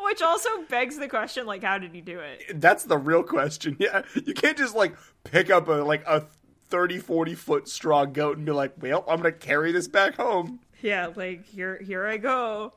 Which 0.00 0.20
also 0.20 0.48
begs 0.68 0.98
the 0.98 1.06
question, 1.08 1.46
like, 1.46 1.62
how 1.62 1.78
did 1.78 1.94
he 1.94 2.00
do 2.00 2.18
it? 2.18 2.60
That's 2.60 2.82
the 2.82 2.98
real 2.98 3.22
question. 3.22 3.76
Yeah, 3.78 4.02
you 4.14 4.34
can't 4.34 4.58
just 4.58 4.74
like 4.74 4.96
pick 5.22 5.48
up 5.48 5.68
a 5.68 5.72
like 5.72 6.02
a 6.04 6.26
30, 6.68 6.98
40 6.98 7.34
foot 7.36 7.68
straw 7.68 8.04
goat 8.06 8.36
and 8.38 8.44
be 8.44 8.50
like, 8.50 8.72
"Well, 8.80 9.04
I'm 9.08 9.18
gonna 9.18 9.30
carry 9.30 9.70
this 9.70 9.86
back 9.86 10.16
home." 10.16 10.58
Yeah, 10.82 11.12
like 11.14 11.46
here, 11.46 11.80
here 11.80 12.04
I 12.04 12.16
go. 12.16 12.72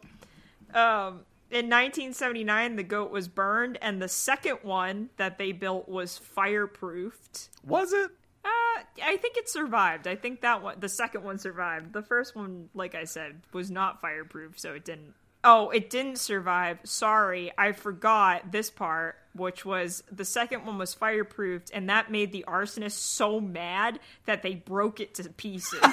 Um, 0.74 1.22
in 1.52 1.66
1979, 1.66 2.76
the 2.76 2.84
goat 2.84 3.12
was 3.12 3.28
burned, 3.28 3.78
and 3.82 4.02
the 4.02 4.08
second 4.08 4.60
one 4.62 5.10
that 5.18 5.38
they 5.38 5.52
built 5.52 5.90
was 5.90 6.20
fireproofed. 6.38 7.50
Was 7.66 7.92
it? 7.94 8.12
Uh, 8.46 8.84
I 9.04 9.18
think 9.18 9.36
it 9.38 9.50
survived. 9.50 10.08
I 10.08 10.16
think 10.16 10.42
that 10.42 10.62
one, 10.62 10.80
the 10.80 10.90
second 10.90 11.24
one 11.24 11.40
survived. 11.40 11.94
The 11.94 12.04
first 12.04 12.36
one, 12.36 12.70
like 12.74 12.96
I 12.96 13.04
said, 13.04 13.42
was 13.52 13.72
not 13.72 14.00
fireproof, 14.00 14.60
so 14.60 14.74
it 14.74 14.86
didn't. 14.86 15.14
Oh, 15.44 15.70
it 15.70 15.90
didn't 15.90 16.18
survive. 16.18 16.80
Sorry, 16.84 17.52
I 17.58 17.72
forgot 17.72 18.52
this 18.52 18.70
part, 18.70 19.16
which 19.34 19.66
was 19.66 20.04
the 20.12 20.26
second 20.26 20.66
one 20.66 20.78
was 20.78 20.94
fireproofed, 20.94 21.72
and 21.74 21.90
that 21.90 22.12
made 22.12 22.32
the 22.32 22.46
arsonist 22.48 22.92
so 22.92 23.40
mad 23.40 24.00
that 24.26 24.44
they 24.44 24.56
broke 24.56 25.00
it 25.00 25.16
to 25.16 25.30
pieces. 25.30 25.80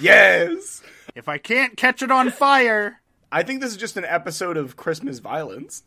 Yes. 0.00 0.82
If 1.14 1.28
I 1.28 1.38
can't 1.38 1.76
catch 1.76 2.02
it 2.02 2.10
on 2.10 2.30
fire, 2.30 3.00
I 3.32 3.42
think 3.42 3.62
this 3.62 3.70
is 3.70 3.78
just 3.78 3.96
an 3.96 4.04
episode 4.04 4.56
of 4.56 4.76
Christmas 4.76 5.18
violence. 5.18 5.82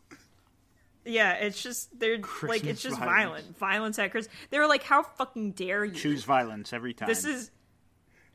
yeah, 1.04 1.34
it's 1.34 1.62
just 1.62 1.98
they're 1.98 2.18
like 2.42 2.64
it's 2.64 2.82
just 2.82 2.98
violence. 2.98 3.44
violent, 3.44 3.58
violence 3.58 3.98
at 4.00 4.10
Christmas. 4.10 4.34
They 4.50 4.58
were 4.58 4.66
like, 4.66 4.82
"How 4.82 5.04
fucking 5.04 5.52
dare 5.52 5.84
you?" 5.84 5.94
choose 5.94 6.24
violence 6.24 6.72
every 6.72 6.92
time. 6.92 7.08
This 7.08 7.24
is 7.24 7.50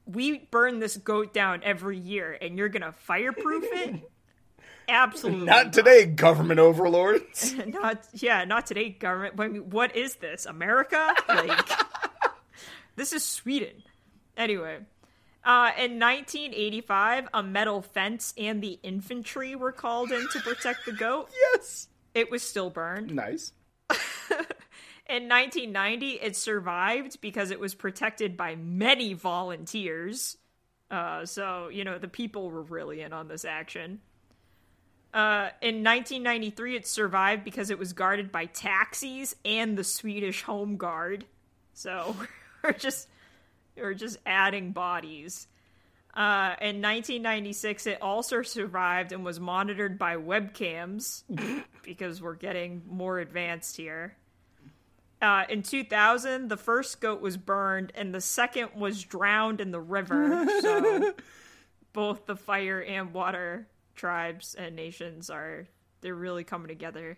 we 0.06 0.48
burn 0.52 0.80
this 0.80 0.98
goat 0.98 1.34
down 1.34 1.62
every 1.64 1.98
year, 1.98 2.38
and 2.42 2.58
you're 2.58 2.70
gonna 2.70 2.94
fireproof 2.94 3.66
it? 3.66 4.10
Absolutely 4.90 5.46
Not 5.46 5.74
today, 5.74 6.06
government 6.06 6.60
overlords. 6.60 7.54
Not 7.66 8.06
yeah, 8.14 8.44
not 8.46 8.66
today, 8.66 8.90
government. 8.90 9.36
But 9.36 9.44
I 9.44 9.48
mean, 9.50 9.70
what 9.70 9.96
is 9.96 10.16
this? 10.16 10.46
America? 10.46 11.14
Like 11.30 11.70
this 12.96 13.14
is 13.14 13.24
Sweden. 13.24 13.84
Anyway. 14.36 14.80
Uh, 15.44 15.72
in 15.78 16.00
1985, 16.00 17.30
a 17.34 17.42
metal 17.42 17.82
fence 17.82 18.34
and 18.38 18.62
the 18.62 18.80
infantry 18.84 19.56
were 19.56 19.72
called 19.72 20.12
in 20.12 20.28
to 20.34 20.40
protect 20.40 20.86
the 20.86 20.92
goat. 20.92 21.30
yes. 21.54 21.88
It 22.14 22.30
was 22.30 22.44
still 22.44 22.70
burned. 22.70 23.16
Nice. 23.16 23.54
In 25.12 25.28
1990, 25.28 26.12
it 26.22 26.38
survived 26.38 27.20
because 27.20 27.52
it 27.52 27.60
was 27.60 27.76
protected 27.76 28.38
by 28.38 28.56
many 28.56 29.14
volunteers. 29.14 30.38
Uh, 30.90 31.26
so, 31.26 31.68
you 31.68 31.84
know, 31.84 31.98
the 31.98 32.08
people 32.08 32.50
were 32.50 32.62
really 32.62 33.02
in 33.02 33.12
on 33.12 33.28
this 33.28 33.44
action. 33.44 34.00
Uh, 35.14 35.50
in 35.62 35.84
1993, 35.84 36.78
it 36.78 36.88
survived 36.88 37.44
because 37.44 37.70
it 37.70 37.78
was 37.78 37.92
guarded 37.92 38.32
by 38.32 38.46
taxis 38.46 39.36
and 39.44 39.78
the 39.78 39.84
Swedish 39.84 40.44
Home 40.44 40.78
Guard. 40.78 41.26
So, 41.74 42.16
we're 42.64 42.72
just 42.72 43.10
we're 43.76 43.94
just 43.94 44.18
adding 44.26 44.72
bodies. 44.72 45.48
Uh, 46.14 46.56
in 46.60 46.82
1996, 46.82 47.88
it 47.88 48.02
also 48.02 48.42
survived 48.42 49.14
and 49.14 49.24
was 49.24 49.40
monitored 49.40 49.98
by 49.98 50.18
webcams 50.18 51.24
because 51.84 52.22
we're 52.22 52.36
getting 52.36 52.82
more 52.88 53.20
advanced 53.20 53.78
here. 53.78 54.16
Uh, 55.22 55.44
in 55.50 55.62
2000, 55.62 56.50
the 56.50 56.58
first 56.58 57.00
goat 57.00 57.22
was 57.22 57.38
burned 57.38 57.94
and 57.96 58.14
the 58.14 58.20
second 58.20 58.70
was 58.76 59.04
drowned 59.04 59.62
in 59.62 59.72
the 59.72 59.80
river. 59.80 60.48
So 60.62 61.14
both 61.94 62.26
the 62.26 62.36
fire 62.36 62.82
and 62.82 63.14
water 63.14 63.68
tribes 63.96 64.56
and 64.56 64.76
nations 64.76 65.30
are 65.30 65.68
they're 66.02 66.16
really 66.16 66.44
coming 66.44 66.70
together. 66.70 67.18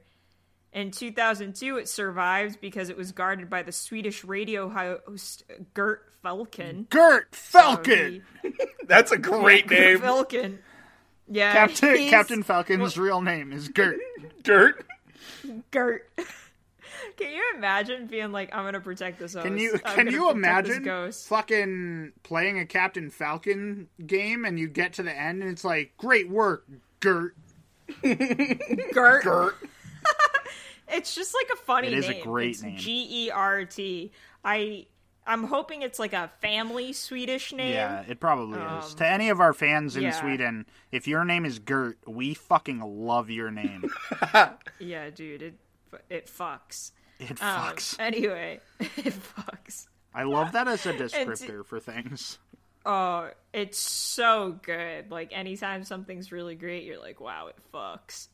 In 0.74 0.90
2002, 0.90 1.78
it 1.78 1.88
survived 1.88 2.60
because 2.60 2.90
it 2.90 2.98
was 2.98 3.12
guarded 3.12 3.50
by 3.50 3.62
the 3.62 3.72
Swedish 3.72 4.24
radio 4.24 4.68
host 4.70 5.44
Gert 5.76 6.12
Falcon. 6.24 6.88
Gert 6.90 7.36
Falcon, 7.36 8.24
That's 8.88 9.12
a 9.12 9.18
great 9.20 9.70
name. 9.70 9.80
Gert 9.80 9.92
name. 9.92 10.00
Falcon. 10.02 10.60
Yeah, 11.30 11.54
Captain 11.54 11.96
he's- 11.96 12.10
Captain 12.10 12.42
Falcon's 12.44 12.98
real 12.98 13.22
name 13.22 13.54
is 13.54 13.70
Gert. 13.70 13.98
Gert? 14.44 14.86
Gert. 15.72 16.10
Can 17.18 17.32
you 17.32 17.44
imagine 17.56 18.08
being 18.08 18.32
like, 18.32 18.56
I'm 18.56 18.66
gonna 18.66 18.80
protect 18.80 19.20
this 19.20 19.34
host? 19.36 19.46
Can 19.46 19.58
you 19.60 19.78
can 19.86 20.08
you 20.08 20.32
imagine 20.32 20.84
ghost. 20.84 21.28
fucking 21.28 22.14
playing 22.24 22.58
a 22.60 22.66
Captain 22.66 23.12
Falcon 23.12 23.88
game 24.06 24.44
and 24.46 24.58
you 24.60 24.68
get 24.68 24.94
to 24.94 25.04
the 25.04 25.16
end 25.16 25.44
and 25.44 25.52
it's 25.52 25.64
like, 25.64 25.94
great 25.98 26.30
work, 26.30 26.66
Gert. 27.00 27.36
Gert? 28.02 29.24
Dirt. 29.24 29.56
It's 30.88 31.16
just 31.16 31.34
like 31.34 31.48
a 31.54 31.58
funny 31.58 31.90
name. 31.90 31.98
It 31.98 32.00
is 32.00 32.10
a 32.10 32.22
great 32.22 32.52
it's 32.52 32.64
name. 32.64 32.78
G 32.78 33.26
E 33.28 33.32
R 33.32 33.66
T. 33.66 34.12
I 34.44 34.86
I'm 35.26 35.46
hoping 35.46 35.82
it's 35.82 36.00
like 36.00 36.14
a 36.14 36.30
family 36.42 36.92
Swedish 36.94 37.54
name. 37.54 37.74
Yeah, 37.74 38.04
it 38.08 38.20
probably 38.20 38.60
is. 38.60 38.94
To 38.96 39.08
any 39.08 39.30
of 39.30 39.40
our 39.40 39.54
fans 39.54 39.96
in 39.96 40.04
yeah. 40.04 40.12
Sweden, 40.12 40.66
if 40.92 41.08
your 41.08 41.24
name 41.24 41.46
is 41.46 41.60
Gert, 41.60 41.98
we 42.06 42.34
fucking 42.34 42.80
love 42.82 43.30
your 43.30 43.52
name. 43.52 43.90
Yeah, 44.80 45.10
dude, 45.10 45.42
it 45.42 45.54
it 46.10 46.28
fucks. 46.28 46.92
It 47.20 47.42
Um, 47.42 47.60
fucks. 47.62 47.96
Anyway, 48.00 48.60
it 48.80 49.14
fucks. 49.14 49.88
I 50.14 50.24
love 50.24 50.52
that 50.52 50.68
as 50.68 50.86
a 50.86 50.94
descriptor 50.94 51.66
for 51.66 51.80
things. 51.80 52.38
Oh, 52.86 53.30
it's 53.54 53.78
so 53.80 54.60
good. 54.62 55.10
Like 55.10 55.32
anytime 55.32 55.86
something's 55.86 56.32
really 56.32 56.56
great, 56.56 56.84
you're 56.84 57.00
like, 57.00 57.22
wow, 57.22 57.48
it 57.48 57.56
fucks. 57.74 58.28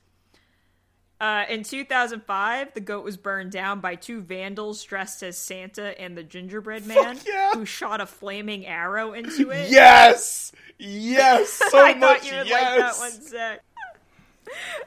Uh, 1.19 1.43
in 1.49 1.63
2005, 1.63 2.73
the 2.73 2.79
goat 2.79 3.03
was 3.03 3.17
burned 3.17 3.51
down 3.51 3.81
by 3.81 3.95
two 3.95 4.21
vandals 4.21 4.81
dressed 4.83 5.21
as 5.21 5.37
Santa 5.37 5.99
and 5.99 6.17
the 6.17 6.23
gingerbread 6.23 6.85
man, 6.85 7.19
yeah. 7.27 7.51
who 7.53 7.65
shot 7.65 7.99
a 7.99 8.05
flaming 8.05 8.65
arrow 8.65 9.13
into 9.13 9.49
it. 9.51 9.69
Yes. 9.71 10.51
Yes. 10.77 11.61
So 11.71 11.77
I 11.83 11.93
much. 11.95 12.21
thought 12.21 12.31
you 12.31 12.37
would 12.37 12.47
yes. 12.47 12.61
like 12.61 12.79
that 12.79 12.97
one, 12.99 13.27
Zach. 13.27 13.59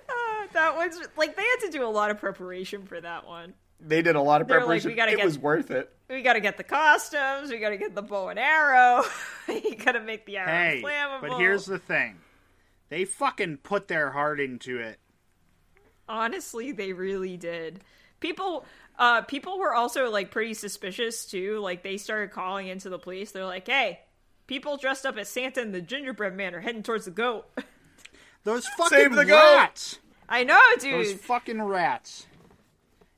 Uh, 0.09 0.47
that 0.55 0.74
one's 0.74 0.99
like 1.16 1.37
they 1.37 1.43
had 1.43 1.66
to 1.66 1.70
do 1.70 1.85
a 1.85 1.89
lot 1.89 2.11
of 2.11 2.18
preparation 2.18 2.85
for 2.85 3.01
that 3.01 3.24
one. 3.28 3.55
They 3.80 4.03
did 4.03 4.16
a 4.16 4.20
lot 4.20 4.41
of 4.43 4.49
were 4.49 4.55
like, 4.57 4.61
preparation. 4.62 4.91
we 4.91 4.97
gotta 4.97 5.12
it 5.12 5.16
get- 5.18 5.24
was 5.24 5.39
worth 5.39 5.70
it. 5.70 5.89
We 6.09 6.20
got 6.22 6.35
to 6.35 6.41
get 6.41 6.59
the 6.59 6.64
costumes. 6.64 7.51
We 7.51 7.59
got 7.59 7.70
to 7.70 7.78
get 7.78 7.95
the 7.95 8.03
bow 8.03 8.28
and 8.28 8.39
arrow. 8.39 9.03
you 9.49 9.76
got 9.76 9.93
to 9.93 10.01
make 10.01 10.26
the 10.26 10.37
arrow 10.37 10.51
Hey, 10.51 10.83
flammable. 10.85 11.20
but 11.22 11.39
here's 11.39 11.64
the 11.64 11.78
thing. 11.78 12.18
They 12.91 13.07
fucking 13.07 13.59
put 13.59 13.89
their 13.89 14.11
heart 14.11 14.39
into 14.39 14.78
it. 14.78 14.99
Honestly 16.09 16.73
they 16.73 16.93
really 16.93 17.37
did 17.37 17.81
people 18.21 18.65
uh 18.99 19.23
people 19.23 19.59
were 19.59 19.75
also 19.75 20.11
like 20.11 20.31
pretty 20.31 20.55
suspicious 20.55 21.25
too 21.25 21.59
like 21.61 21.83
they 21.83 21.97
started 21.97 22.31
calling 22.31 22.67
into 22.69 22.89
the 22.89 22.99
police 22.99 23.33
they're 23.33 23.45
like 23.47 23.67
hey 23.67 24.01
people 24.47 24.77
dressed 24.77 25.07
up 25.07 25.17
as 25.17 25.29
santa 25.29 25.61
and 25.61 25.73
the 25.75 25.81
gingerbread 25.81 26.35
man 26.37 26.55
are 26.55 26.61
heading 26.61 26.83
towards 26.83 27.05
the 27.05 27.11
goat 27.11 27.47
Those 28.45 28.67
fucking 28.77 28.99
Save 28.99 29.15
the 29.15 29.25
goat! 29.25 29.55
rats. 29.57 29.99
i 30.29 30.43
know 30.43 30.59
dude. 30.81 30.95
Those 30.95 31.13
fucking 31.13 31.63
rats. 31.63 32.27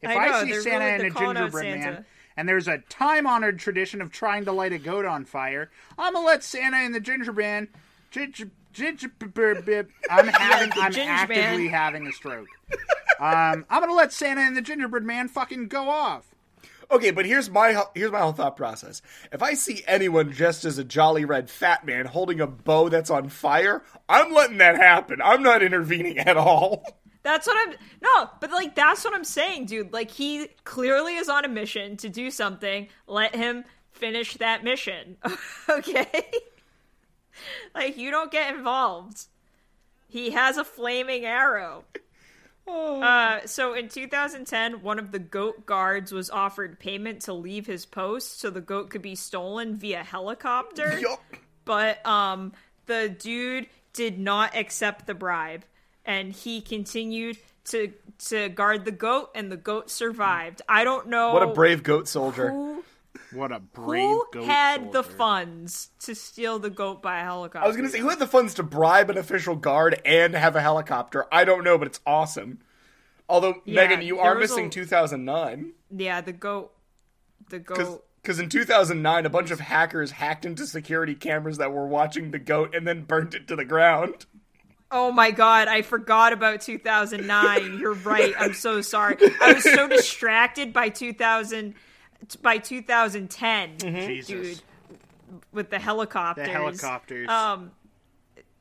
If 0.02 0.10
I 0.10 0.28
I, 0.28 0.44
see 0.44 0.52
Santa 0.60 0.84
really- 0.84 1.06
and 1.06 1.16
a 1.16 1.18
gingerbread 1.18 1.80
man, 1.80 2.04
and 2.36 2.46
there's 2.46 2.68
a 2.68 2.78
time-honored 2.90 3.58
tradition 3.58 4.02
of 4.02 4.12
trying 4.12 4.44
to 4.44 4.52
light 4.52 4.74
a 4.74 4.78
goat 4.78 5.06
on 5.06 5.24
fire, 5.24 5.70
I'm 5.96 6.12
gonna 6.12 6.26
let 6.26 6.42
Santa 6.44 6.76
and 6.76 6.94
the 6.94 7.00
gingerbread. 7.00 7.68
Ginger, 8.10 8.50
gingerbread. 8.74 9.88
I'm 10.10 10.26
having. 10.28 10.72
I'm 10.76 10.92
ginger 10.92 11.10
actively 11.10 11.64
man. 11.64 11.72
having 11.72 12.06
a 12.06 12.12
stroke. 12.12 12.48
Um, 13.18 13.64
I'm 13.70 13.80
gonna 13.80 13.94
let 13.94 14.12
Santa 14.12 14.42
and 14.42 14.56
the 14.56 14.62
gingerbread 14.62 15.04
man 15.04 15.28
fucking 15.28 15.68
go 15.68 15.88
off. 15.88 16.34
Okay, 16.90 17.10
but 17.10 17.24
here's 17.24 17.48
my 17.48 17.82
here's 17.94 18.12
my 18.12 18.18
whole 18.18 18.32
thought 18.32 18.56
process. 18.56 19.00
If 19.32 19.42
I 19.42 19.54
see 19.54 19.82
anyone 19.86 20.28
dressed 20.28 20.64
as 20.64 20.76
a 20.76 20.84
jolly 20.84 21.24
red 21.24 21.48
fat 21.48 21.86
man 21.86 22.06
holding 22.06 22.40
a 22.40 22.46
bow 22.46 22.88
that's 22.88 23.10
on 23.10 23.30
fire, 23.30 23.82
I'm 24.08 24.32
letting 24.32 24.58
that 24.58 24.76
happen. 24.76 25.22
I'm 25.22 25.42
not 25.42 25.62
intervening 25.62 26.18
at 26.18 26.36
all. 26.36 26.84
that's 27.24 27.46
what 27.46 27.56
i'm 27.66 27.74
no 28.02 28.30
but 28.38 28.52
like 28.52 28.74
that's 28.76 29.02
what 29.02 29.14
i'm 29.14 29.24
saying 29.24 29.64
dude 29.64 29.92
like 29.92 30.10
he 30.10 30.46
clearly 30.64 31.16
is 31.16 31.28
on 31.28 31.44
a 31.44 31.48
mission 31.48 31.96
to 31.96 32.08
do 32.08 32.30
something 32.30 32.86
let 33.06 33.34
him 33.34 33.64
finish 33.90 34.34
that 34.34 34.62
mission 34.62 35.16
okay 35.68 36.30
like 37.74 37.96
you 37.96 38.10
don't 38.10 38.30
get 38.30 38.54
involved 38.54 39.26
he 40.08 40.30
has 40.30 40.56
a 40.56 40.64
flaming 40.64 41.24
arrow 41.24 41.84
Uh, 42.66 43.40
so 43.44 43.74
in 43.74 43.88
2010, 43.90 44.80
one 44.80 44.98
of 44.98 45.12
the 45.12 45.18
goat 45.18 45.66
guards 45.66 46.12
was 46.12 46.30
offered 46.30 46.78
payment 46.78 47.20
to 47.22 47.32
leave 47.34 47.66
his 47.66 47.84
post 47.84 48.40
so 48.40 48.48
the 48.48 48.60
goat 48.62 48.88
could 48.88 49.02
be 49.02 49.14
stolen 49.14 49.76
via 49.76 50.02
helicopter. 50.02 50.98
Yup. 51.00 51.20
But 51.66 52.04
um, 52.06 52.52
the 52.86 53.10
dude 53.10 53.66
did 53.92 54.18
not 54.18 54.56
accept 54.56 55.06
the 55.06 55.12
bribe, 55.14 55.64
and 56.06 56.32
he 56.32 56.62
continued 56.62 57.36
to 57.66 57.92
to 58.28 58.48
guard 58.48 58.86
the 58.86 58.92
goat, 58.92 59.30
and 59.34 59.52
the 59.52 59.58
goat 59.58 59.90
survived. 59.90 60.62
I 60.66 60.84
don't 60.84 61.08
know 61.08 61.34
What 61.34 61.42
a 61.42 61.48
brave 61.48 61.82
goat 61.82 62.08
soldier. 62.08 62.48
who, 62.50 62.82
What 63.32 63.52
a 63.52 63.60
brave 63.60 64.02
who 64.02 64.24
goat 64.32 64.44
had 64.44 64.92
the 64.92 65.02
funds 65.02 65.90
to 66.00 66.14
steal 66.14 66.58
the 66.58 66.70
goat 66.70 67.02
by 67.02 67.20
a 67.20 67.24
helicopter. 67.24 67.64
I 67.64 67.68
was 67.68 67.76
gonna 67.76 67.88
say, 67.88 67.98
who 68.00 68.08
had 68.08 68.18
the 68.18 68.26
funds 68.26 68.54
to 68.54 68.62
bribe 68.62 69.10
an 69.10 69.18
official 69.18 69.56
guard 69.56 70.00
and 70.04 70.34
have 70.34 70.56
a 70.56 70.60
helicopter? 70.60 71.26
I 71.32 71.44
don't 71.44 71.64
know, 71.64 71.78
but 71.78 71.86
it's 71.88 72.00
awesome. 72.06 72.60
Although, 73.28 73.62
Yeah, 73.64 73.86
Megan, 73.88 74.02
you 74.02 74.18
are 74.18 74.34
missing 74.34 74.66
a- 74.66 74.70
2009. 74.70 75.72
yeah, 75.90 76.20
the 76.20 76.32
goat, 76.32 76.72
the 77.48 77.58
goat. 77.58 78.04
Because 78.22 78.38
in 78.38 78.48
2009, 78.48 79.26
a 79.26 79.30
bunch 79.30 79.50
of 79.50 79.60
hackers 79.60 80.12
hacked 80.12 80.44
into 80.46 80.66
security 80.66 81.14
cameras 81.14 81.58
that 81.58 81.72
were 81.72 81.86
watching 81.86 82.30
the 82.30 82.38
goat 82.38 82.74
and 82.74 82.86
then 82.86 83.02
burnt 83.02 83.34
it 83.34 83.46
to 83.48 83.56
the 83.56 83.64
ground. 83.66 84.26
Oh 84.90 85.10
my 85.12 85.30
god, 85.30 85.68
I 85.68 85.82
forgot 85.82 86.32
about 86.32 86.60
2009. 86.60 87.78
You're 87.78 87.94
right. 87.94 88.34
I'm 88.38 88.54
so 88.54 88.80
sorry. 88.80 89.16
I 89.40 89.52
was 89.54 89.64
so 89.64 89.88
distracted 89.88 90.72
by 90.72 90.88
2000 90.88 91.74
by 92.42 92.58
2010, 92.58 93.78
Jesus. 93.78 94.26
dude, 94.26 94.62
with 95.52 95.70
the 95.70 95.78
helicopters. 95.78 96.46
The 96.46 96.52
helicopters. 96.52 97.28
Um 97.28 97.70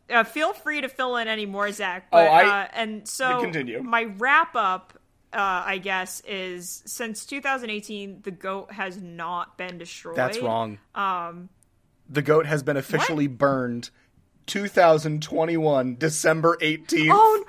uh, 0.09 0.24
feel 0.24 0.53
free 0.53 0.82
to 0.82 0.89
fill 0.89 1.16
in 1.16 1.28
any 1.28 1.45
more, 1.45 1.72
Zach. 1.72 2.07
Oh, 2.11 2.18
I- 2.18 2.64
uh, 2.64 2.68
and 2.74 3.07
so 3.07 3.39
continue. 3.39 3.82
my 3.82 4.03
wrap 4.03 4.53
up, 4.55 4.93
uh, 5.32 5.64
I 5.66 5.78
guess, 5.78 6.22
is 6.28 6.84
since 6.86 7.26
2018, 7.26 8.22
the 8.22 8.30
goat 8.32 8.72
has 8.74 9.01
not 9.01 9.57
been 9.57 9.78
destroyed. 9.78 10.18
That's 10.18 10.39
wrong. 10.39 10.78
Um, 10.93 11.49
the 12.09 12.22
goat 12.22 12.45
has 12.45 12.64
been 12.64 12.76
officially 12.78 13.28
burned 13.28 13.89
2021, 14.45 15.95
December 15.95 16.57
18th. 16.61 17.07
Oh, 17.11 17.43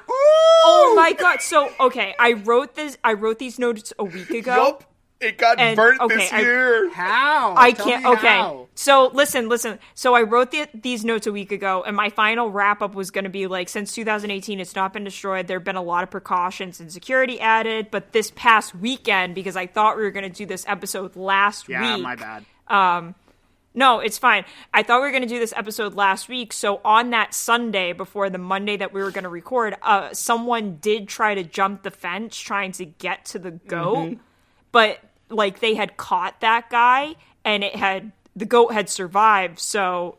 oh 0.65 0.95
my 0.97 1.13
god! 1.13 1.41
So 1.41 1.71
okay, 1.81 2.15
I 2.19 2.35
wrote 2.35 2.75
this. 2.77 2.97
I 3.03 3.15
wrote 3.15 3.39
these 3.39 3.59
notes 3.59 3.93
a 3.99 4.05
week 4.05 4.31
ago. 4.31 4.55
Yup. 4.57 4.85
It 5.21 5.39
got 5.39 5.59
And- 5.59 5.77
burnt 5.77 6.01
okay, 6.03 6.17
this 6.17 6.33
I- 6.33 6.41
year. 6.41 6.91
How? 6.91 7.55
I 7.57 7.73
Tell 7.73 7.87
can't. 7.87 8.05
me 8.05 8.11
Okay, 8.11 8.27
how. 8.27 8.67
so 8.75 9.11
listen, 9.15 9.49
listen. 9.49 9.79
So 9.95 10.15
I 10.15 10.23
wrote 10.23 10.51
the, 10.51 10.67
these 10.75 11.05
notes 11.05 11.27
a 11.27 11.33
week 11.33 11.51
ago, 11.53 11.83
and 11.87 11.97
my 11.97 12.11
final 12.11 12.51
wrap 12.51 12.83
up 12.83 12.95
was 12.95 13.11
going 13.11 13.25
to 13.25 13.31
be 13.31 13.47
like, 13.47 13.69
since 13.69 13.95
2018, 13.95 14.61
it's 14.61 14.75
not 14.75 14.93
been 14.93 15.05
destroyed. 15.05 15.47
There 15.47 15.59
have 15.59 15.65
been 15.65 15.77
a 15.77 15.83
lot 15.83 16.03
of 16.03 16.11
precautions 16.11 16.79
and 16.81 16.93
security 16.93 17.41
added, 17.41 17.91
but 17.91 18.13
this 18.13 18.33
past 18.35 18.75
weekend, 18.75 19.35
because 19.35 19.57
I 19.57 19.67
thought 19.67 19.97
we 19.97 20.03
were 20.03 20.11
going 20.11 20.31
to 20.31 20.37
do 20.37 20.45
this 20.47 20.65
episode 20.69 21.17
last 21.17 21.69
Yeah, 21.69 21.81
week. 21.81 21.91
Yeah, 21.91 21.97
my 21.97 22.17
bad. 22.17 22.45
Um, 22.69 23.15
No, 23.77 23.99
it's 24.01 24.19
fine. 24.19 24.45
I 24.73 24.83
thought 24.85 25.01
we 25.01 25.07
were 25.07 25.11
going 25.11 25.23
to 25.23 25.29
do 25.29 25.39
this 25.41 25.53
episode 25.57 25.95
last 25.95 26.29
week. 26.29 26.53
So 26.53 26.81
on 26.85 27.11
that 27.11 27.35
Sunday 27.35 27.93
before 27.93 28.31
the 28.31 28.39
Monday 28.39 28.77
that 28.77 28.93
we 28.93 29.03
were 29.03 29.11
going 29.11 29.25
to 29.25 29.29
record, 29.31 29.77
uh, 29.83 30.13
someone 30.13 30.77
did 30.81 31.09
try 31.09 31.35
to 31.35 31.43
jump 31.43 31.83
the 31.83 31.91
fence 31.91 32.37
trying 32.39 32.71
to 32.73 32.85
get 32.85 33.25
to 33.27 33.39
the 33.41 33.51
goat, 33.53 33.97
Mm-hmm. 33.97 34.21
But 34.75 34.99
like 35.31 35.61
they 35.61 35.75
had 35.75 35.97
caught 35.97 36.41
that 36.41 36.69
guy 36.69 37.15
and 37.45 37.63
it 37.63 37.77
had 37.77 38.11
the 38.37 38.45
goat 38.45 38.73
had 38.73 38.91
survived. 38.91 39.61
So 39.61 40.19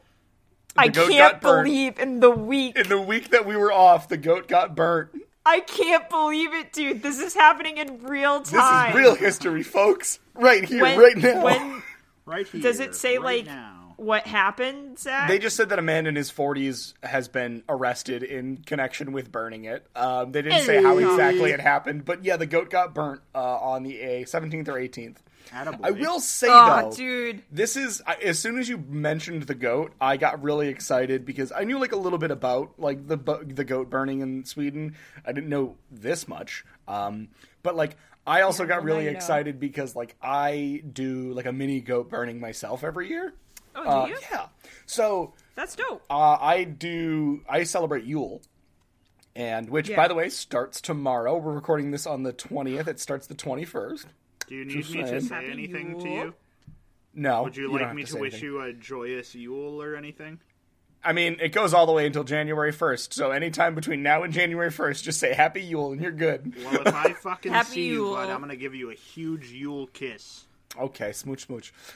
I 0.78 0.88
can't 0.88 1.12
got 1.12 1.42
burned. 1.42 1.66
believe 1.66 2.00
in 2.00 2.22
the 2.22 2.32
week. 2.32 2.78
In 2.78 2.88
the 2.88 3.00
week 3.00 3.30
that 3.32 3.46
we 3.46 3.56
were 3.58 3.72
off, 3.72 4.08
the 4.08 4.18
goat 4.18 4.48
got 4.48 4.74
burnt. 4.76 5.10
I 5.46 5.60
can't 5.60 6.10
believe 6.10 6.54
it, 6.54 6.74
dude. 6.74 7.04
This 7.04 7.20
is 7.20 7.34
happening 7.36 7.78
in 7.78 8.02
real 8.04 8.42
time. 8.42 8.94
This 8.94 8.96
is 8.96 9.06
real 9.06 9.16
history, 9.16 9.62
folks. 9.62 10.20
Right 10.34 10.64
here, 10.64 10.82
When, 10.82 10.98
right 10.98 11.18
now. 11.18 11.44
when 11.44 11.84
Right 12.26 12.48
here. 12.48 12.62
Does 12.62 12.80
it 12.80 12.96
say, 12.96 13.18
right 13.18 13.46
like- 13.46 13.46
now? 13.46 13.75
What 13.98 14.28
happened, 14.28 15.00
Zach? 15.00 15.28
They 15.28 15.40
just 15.40 15.56
said 15.56 15.70
that 15.70 15.80
a 15.80 15.82
man 15.82 16.08
in 16.08 16.16
his 16.16 16.32
40s 16.32 16.94
has 17.04 17.28
been 17.28 17.64
arrested 17.68 18.24
in 18.24 18.58
connection 18.58 19.12
with 19.12 19.32
burning 19.32 19.66
it. 19.66 19.86
Um, 19.96 20.32
they 20.32 20.42
didn't 20.42 20.64
say 20.64 20.82
how 20.82 20.98
exactly 20.98 21.52
it 21.52 21.60
happened, 21.60 22.06
but 22.06 22.24
yeah, 22.26 22.38
the 22.38 22.46
goat 22.46 22.70
got 22.70 22.94
burnt 22.94 23.22
uh, 23.34 23.40
on 23.40 23.84
the 23.84 24.00
a 24.00 24.26
17th 24.26 24.68
or 24.68 24.74
18th. 24.74 25.18
Attaboy. 25.52 25.80
I 25.84 25.92
will 25.92 26.20
say 26.20 26.48
oh, 26.50 26.90
though, 26.90 26.96
dude. 26.96 27.44
this 27.52 27.78
is 27.78 28.02
as 28.24 28.40
soon 28.40 28.58
as 28.58 28.68
you 28.68 28.78
mentioned 28.78 29.44
the 29.44 29.56
goat, 29.56 29.94
I 30.02 30.18
got 30.18 30.42
really 30.42 30.70
excited 30.70 31.26
because 31.26 31.52
I 31.52 31.66
knew 31.66 31.80
like 31.80 31.92
a 31.92 31.98
little 31.98 32.18
bit 32.18 32.32
about 32.32 32.74
like 32.80 33.08
the 33.08 33.18
the 33.18 33.64
goat 33.64 33.90
burning 33.90 34.22
in 34.22 34.46
Sweden. 34.46 34.96
I 35.26 35.32
didn't 35.34 35.50
know 35.50 35.76
this 35.92 36.28
much, 36.28 36.66
um, 36.88 37.28
but 37.62 37.76
like 37.76 37.96
I 38.28 38.42
also 38.42 38.66
got 38.66 38.84
really 38.84 39.08
excited 39.08 39.60
because 39.60 39.96
like 39.96 40.16
I 40.22 40.84
do 40.92 41.32
like 41.34 41.46
a 41.46 41.54
mini 41.54 41.80
goat 41.80 42.10
burning 42.10 42.40
myself 42.40 42.84
every 42.84 43.10
year. 43.10 43.34
Oh, 43.76 43.84
do 43.84 43.90
Uh, 43.90 44.06
you? 44.08 44.18
yeah, 44.32 44.46
so 44.86 45.34
That's 45.56 45.76
dope. 45.76 46.04
uh, 46.10 46.38
I 46.40 46.64
do. 46.64 47.42
I 47.50 47.64
celebrate 47.64 48.06
Yule, 48.06 48.42
and 49.36 49.70
which, 49.70 49.90
Yeah. 49.90 49.96
by 49.98 50.08
the 50.08 50.16
way, 50.16 50.30
starts 50.30 50.80
tomorrow. 50.82 51.38
We're 51.38 51.54
recording 51.54 51.92
this 51.92 52.06
on 52.08 52.24
the 52.24 52.34
twentieth. 52.34 52.88
It 52.88 53.00
starts 53.00 53.28
the 53.28 53.36
twenty 53.36 53.66
first. 53.66 54.08
Do 54.48 54.56
you 54.56 54.66
need 54.66 54.78
Just 54.78 54.92
me 54.94 55.02
to 55.02 55.22
say 55.22 55.34
Happy 55.36 55.52
anything 55.52 56.00
to 56.00 56.10
you? 56.10 56.34
No, 57.14 57.44
Would 57.44 57.56
you, 57.58 57.68
don't 57.70 57.82
like 57.82 57.96
me 57.96 58.04
to 58.04 58.12
to, 58.14 58.20
wish 58.20 58.34
anything. 58.34 58.50
you 58.50 58.62
a 58.62 58.74
joyous 58.74 59.34
Yule 59.34 59.82
or 59.82 59.96
anything? 59.96 60.40
I 61.04 61.14
mean, 61.14 61.38
it 61.40 61.50
goes 61.50 61.74
all 61.74 61.86
the 61.86 61.92
way 61.94 62.06
until 62.08 62.24
January 62.24 62.72
first. 62.72 63.14
So 63.14 63.32
anytime 63.32 63.74
between 63.76 64.02
now 64.04 64.24
and 64.24 64.34
January 64.34 64.72
first, 64.72 65.04
just 65.06 65.20
say 65.20 65.34
Happy 65.34 65.62
Yule, 65.62 65.92
and 65.94 66.02
you're 66.02 66.12
good. 66.12 66.54
Well, 66.64 66.82
if 66.86 66.94
I 66.94 67.14
fucking 67.22 67.52
Happy 67.54 67.70
see 67.72 67.86
you, 67.88 68.06
bud, 68.12 68.24
Yule. 68.24 68.32
I'm 68.34 68.40
gonna 68.42 68.56
give 68.56 68.74
you 68.76 68.92
a 68.92 68.96
huge 68.96 69.52
Yule 69.52 69.88
kiss. 69.88 70.45
Okay, 70.80 71.12
smooch, 71.14 71.46
smooch. 71.48 71.74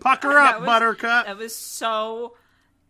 Pucker 0.00 0.38
up, 0.38 0.52
That 0.52 0.60
was- 0.60 0.66
Buttercup. 0.66 1.26
That 1.26 1.36
was 1.38 1.54
so 1.54 2.36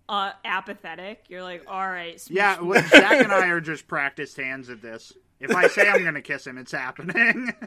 uh, 0.09 0.32
apathetic. 0.44 1.24
You're 1.28 1.42
like, 1.42 1.64
all 1.66 1.86
right, 1.86 2.20
smooch, 2.20 2.36
Yeah, 2.36 2.61
well, 2.61 2.82
Zach 2.88 3.22
and 3.24 3.32
I 3.32 3.49
are 3.49 3.61
just 3.61 3.88
practiced 3.88 4.36
hands 4.36 4.70
at 4.70 4.82
this. 4.82 5.12
If 5.40 5.55
I 5.55 5.68
say 5.68 5.88
I'm 5.88 6.03
gonna 6.05 6.22
kiss 6.22 6.47
him, 6.47 6.59
it's 6.59 6.72
happening. 6.72 7.53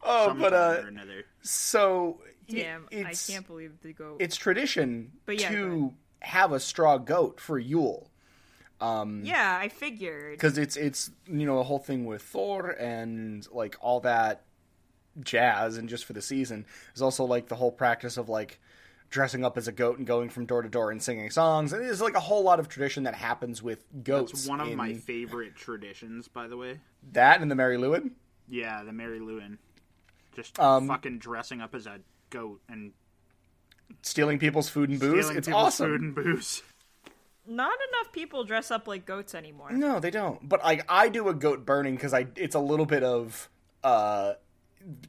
Oh, 0.00 0.28
Sometime 0.28 0.40
but 0.40 0.52
uh, 0.54 0.80
or 0.84 0.88
another. 0.88 1.24
so 1.42 2.20
it- 2.46 2.62
Damn, 2.62 2.86
I 2.92 3.12
can't 3.14 3.46
believe 3.46 3.72
the 3.82 3.92
goat. 3.92 4.18
it's 4.20 4.36
tradition 4.36 5.10
But 5.26 5.40
yeah, 5.40 5.50
to 5.50 5.92
have 6.20 6.52
a 6.52 6.60
straw 6.60 6.98
goat 6.98 7.40
for 7.40 7.58
Yule. 7.58 8.08
Um, 8.80 9.22
yeah, 9.24 9.58
I 9.60 9.68
figured. 9.68 10.32
because 10.32 10.56
it's 10.56 10.76
it's 10.76 11.10
you 11.26 11.46
know 11.46 11.56
the 11.56 11.64
whole 11.64 11.80
thing 11.80 12.04
with 12.06 12.22
Thor 12.22 12.70
and 12.70 13.46
like 13.50 13.76
all 13.80 14.00
that 14.00 14.44
jazz 15.22 15.76
and 15.76 15.88
just 15.88 16.04
for 16.04 16.12
the 16.12 16.22
season 16.22 16.64
is 16.94 17.02
also 17.02 17.24
like 17.24 17.48
the 17.48 17.56
whole 17.56 17.72
practice 17.72 18.16
of 18.16 18.28
like 18.28 18.58
dressing 19.10 19.44
up 19.44 19.56
as 19.56 19.66
a 19.66 19.72
goat 19.72 19.96
and 19.98 20.06
going 20.06 20.28
from 20.28 20.44
door 20.44 20.60
to 20.62 20.68
door 20.68 20.90
and 20.90 21.02
singing 21.02 21.30
songs 21.30 21.72
and 21.72 21.82
there's 21.84 22.00
like 22.00 22.14
a 22.14 22.20
whole 22.20 22.42
lot 22.42 22.60
of 22.60 22.68
tradition 22.68 23.04
that 23.04 23.14
happens 23.14 23.62
with 23.62 23.84
goats 24.04 24.32
It's 24.32 24.46
one 24.46 24.60
of 24.60 24.68
in 24.68 24.76
my 24.76 24.94
favorite 24.94 25.56
traditions, 25.56 26.28
by 26.28 26.46
the 26.46 26.56
way. 26.56 26.80
that 27.12 27.40
and 27.40 27.50
the 27.50 27.54
Mari 27.54 27.78
Lwyd 27.78 28.10
Yeah, 28.48 28.82
the 28.84 28.92
Mari 28.92 29.18
Lwyd. 29.20 29.58
Just 30.36 30.58
Um, 30.60 30.88
fucking 30.88 31.18
dressing 31.18 31.60
up 31.60 31.74
as 31.74 31.86
a 31.86 32.00
goat 32.30 32.60
and 32.68 32.92
stealing 34.02 34.38
people's 34.38 34.68
food 34.68 34.90
and 34.90 35.00
booze 35.00 35.24
stealing 35.24 35.38
it's 35.38 35.48
people's 35.48 35.64
awesome 35.66 35.86
food 35.90 36.00
and 36.02 36.14
booze. 36.14 36.62
Not 37.46 37.72
enough 37.88 38.12
people 38.12 38.44
dress 38.44 38.70
up 38.70 38.86
like 38.86 39.06
goats 39.06 39.34
anymore. 39.34 39.72
No, 39.72 40.00
they 40.00 40.10
don't. 40.10 40.46
But 40.46 40.62
like 40.62 40.84
I 40.88 41.08
do 41.08 41.28
a 41.28 41.34
goat 41.34 41.64
burning 41.64 41.94
because 41.94 42.12
I 42.12 42.26
it's 42.36 42.54
a 42.54 42.60
little 42.60 42.84
bit 42.84 43.02
of 43.02 43.48
uh 43.82 44.34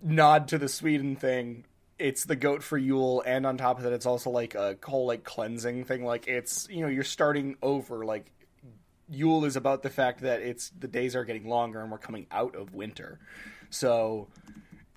nod 0.02 0.48
to 0.50 0.58
the 0.58 0.68
Sweden 0.68 1.16
thing. 1.16 1.66
It's 1.98 2.24
the 2.26 2.36
goat 2.36 2.64
for 2.64 2.78
Yule, 2.78 3.22
and 3.26 3.46
on 3.46 3.58
top 3.58 3.78
of 3.78 3.84
that, 3.84 3.92
it's 3.94 4.06
also 4.06 4.30
like 4.30 4.56
a 4.56 4.78
whole 4.84 5.06
like 5.06 5.24
cleansing 5.24 5.84
thing. 5.86 6.06
Like 6.06 6.28
it's 6.28 6.68
you 6.70 6.82
know 6.82 6.88
you're 6.88 7.04
starting 7.04 7.58
over. 7.62 8.06
Like 8.06 8.32
Yule 9.10 9.44
is 9.46 9.56
about 9.56 9.84
the 9.84 9.90
fact 9.90 10.22
that 10.22 10.42
it's 10.42 10.70
the 10.80 10.88
days 10.88 11.16
are 11.16 11.26
getting 11.26 11.48
longer 11.48 11.82
and 11.82 11.92
we're 11.92 11.98
coming 11.98 12.28
out 12.32 12.56
of 12.56 12.74
winter. 12.74 13.20
So 13.70 14.28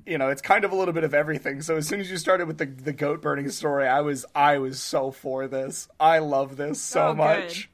you 0.07 0.17
know 0.19 0.29
it's 0.29 0.43
kind 0.43 0.65
of 0.65 0.71
a 0.73 0.77
little 0.77 0.95
bit 0.95 1.03
of 1.05 1.13
everything. 1.13 1.61
So 1.63 1.77
as 1.77 1.89
soon 1.89 2.01
as 2.01 2.11
you 2.11 2.17
started 2.19 2.47
with 2.47 2.59
the 2.59 2.67
the 2.67 2.93
goat 2.93 3.21
burning 3.21 3.51
story, 3.51 3.89
I 3.89 4.01
was 4.03 4.25
I 4.35 4.59
was 4.59 4.81
so 4.81 5.11
for 5.11 5.49
this. 5.49 5.89
I 5.99 6.21
love 6.21 6.57
this 6.57 6.81
so 6.81 7.09
Oh, 7.09 7.15
much. 7.15 7.69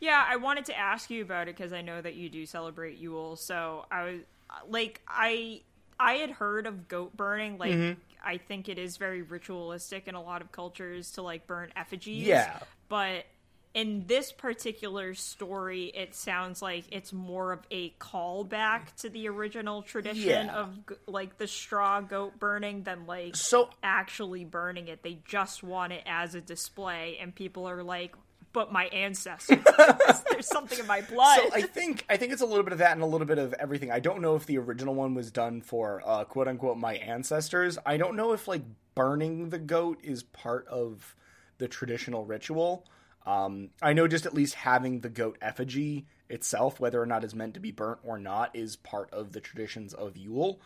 Yeah, 0.00 0.24
I 0.26 0.36
wanted 0.36 0.66
to 0.66 0.76
ask 0.78 1.08
you 1.08 1.22
about 1.22 1.48
it 1.48 1.56
because 1.56 1.72
I 1.72 1.80
know 1.82 2.02
that 2.02 2.14
you 2.14 2.28
do 2.28 2.44
celebrate 2.46 2.98
Yule. 2.98 3.36
So 3.36 3.86
I 3.90 4.02
was 4.04 4.20
like, 4.68 5.00
I 5.08 5.62
I 5.98 6.14
had 6.14 6.30
heard 6.30 6.66
of 6.66 6.88
goat 6.88 7.16
burning. 7.16 7.58
Like, 7.58 7.72
Mm-hmm. 7.72 8.00
I 8.26 8.38
think 8.38 8.68
it 8.70 8.78
is 8.78 8.96
very 8.96 9.20
ritualistic 9.22 10.08
in 10.08 10.14
a 10.14 10.22
lot 10.22 10.40
of 10.40 10.50
cultures 10.50 11.10
to 11.12 11.22
like 11.22 11.46
burn 11.46 11.70
effigies. 11.76 12.26
Yeah. 12.26 12.58
but 12.88 13.26
in 13.74 14.04
this 14.06 14.30
particular 14.32 15.14
story, 15.14 15.86
it 15.86 16.14
sounds 16.14 16.62
like 16.62 16.84
it's 16.92 17.12
more 17.12 17.50
of 17.52 17.58
a 17.72 17.90
callback 18.00 18.94
to 19.00 19.10
the 19.10 19.28
original 19.28 19.82
tradition 19.82 20.46
Yeah. 20.46 20.54
of 20.54 20.78
like 21.08 21.38
the 21.38 21.46
straw 21.48 22.00
goat 22.00 22.38
burning 22.38 22.84
than 22.84 23.06
like 23.06 23.34
So 23.36 23.68
actually 23.82 24.44
burning 24.44 24.86
it. 24.88 25.02
They 25.02 25.18
just 25.26 25.62
want 25.64 25.92
it 25.92 26.04
as 26.06 26.34
a 26.36 26.40
display, 26.40 27.18
and 27.20 27.34
people 27.34 27.68
are 27.68 27.82
like, 27.82 28.14
"But 28.54 28.72
my 28.72 28.86
ancestors, 28.86 29.58
there's 30.30 30.46
something 30.46 30.78
in 30.78 30.86
my 30.86 31.00
blood." 31.10 31.40
So 31.42 31.50
I 31.52 31.60
think 31.60 32.06
I 32.08 32.16
think 32.16 32.32
it's 32.32 32.40
a 32.40 32.46
little 32.46 32.64
bit 32.64 32.72
of 32.72 32.78
that 32.78 32.92
and 32.92 33.02
a 33.02 33.06
little 33.06 33.26
bit 33.26 33.38
of 33.38 33.52
everything. 33.54 33.90
I 33.90 34.00
don't 34.00 34.22
know 34.22 34.34
if 34.34 34.46
the 34.46 34.56
original 34.56 34.94
one 34.94 35.14
was 35.14 35.30
done 35.30 35.60
for 35.60 36.02
uh, 36.06 36.24
quote 36.24 36.48
unquote 36.48 36.78
my 36.78 36.94
ancestors. 36.94 37.76
I 37.84 37.98
don't 37.98 38.16
know 38.16 38.32
if 38.32 38.48
like 38.48 38.62
burning 38.94 39.50
the 39.50 39.58
goat 39.58 39.98
is 40.02 40.22
part 40.22 40.66
of 40.68 41.14
the 41.58 41.68
traditional 41.68 42.24
ritual. 42.24 42.86
Um, 43.26 43.70
I 43.82 43.92
know 43.92 44.08
just 44.08 44.26
at 44.26 44.34
least 44.34 44.54
having 44.54 45.00
the 45.00 45.08
goat 45.08 45.38
effigy 45.42 46.06
itself, 46.28 46.78
whether 46.80 47.00
or 47.00 47.06
not 47.06 47.24
it's 47.24 47.34
meant 47.34 47.54
to 47.54 47.60
be 47.60 47.70
burnt 47.70 48.00
or 48.04 48.18
not, 48.18 48.54
is 48.54 48.76
part 48.76 49.12
of 49.12 49.32
the 49.32 49.40
traditions 49.40 49.94
of 49.94 50.16
Yule. 50.16 50.60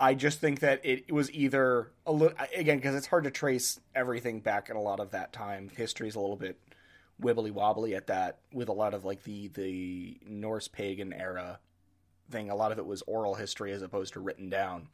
I 0.00 0.14
just 0.14 0.40
think 0.40 0.60
that 0.60 0.80
it 0.84 1.10
was 1.10 1.30
either 1.32 1.90
a 2.06 2.12
little 2.12 2.36
again 2.54 2.76
because 2.76 2.94
it's 2.94 3.06
hard 3.06 3.24
to 3.24 3.30
trace 3.30 3.80
everything 3.94 4.40
back 4.40 4.70
in 4.70 4.76
a 4.76 4.80
lot 4.80 5.00
of 5.00 5.10
that 5.10 5.32
time. 5.32 5.70
History 5.76 6.06
is 6.08 6.14
a 6.14 6.20
little 6.20 6.36
bit 6.36 6.56
wibbly 7.20 7.50
wobbly 7.50 7.94
at 7.94 8.06
that 8.08 8.38
with 8.52 8.68
a 8.68 8.72
lot 8.72 8.94
of 8.94 9.04
like 9.04 9.22
the 9.24 9.48
the 9.48 10.18
Norse 10.26 10.68
pagan 10.68 11.12
era 11.12 11.58
thing. 12.30 12.50
A 12.50 12.54
lot 12.56 12.72
of 12.72 12.78
it 12.78 12.86
was 12.86 13.02
oral 13.06 13.34
history 13.34 13.72
as 13.72 13.82
opposed 13.82 14.12
to 14.14 14.20
written 14.20 14.48
down. 14.50 14.88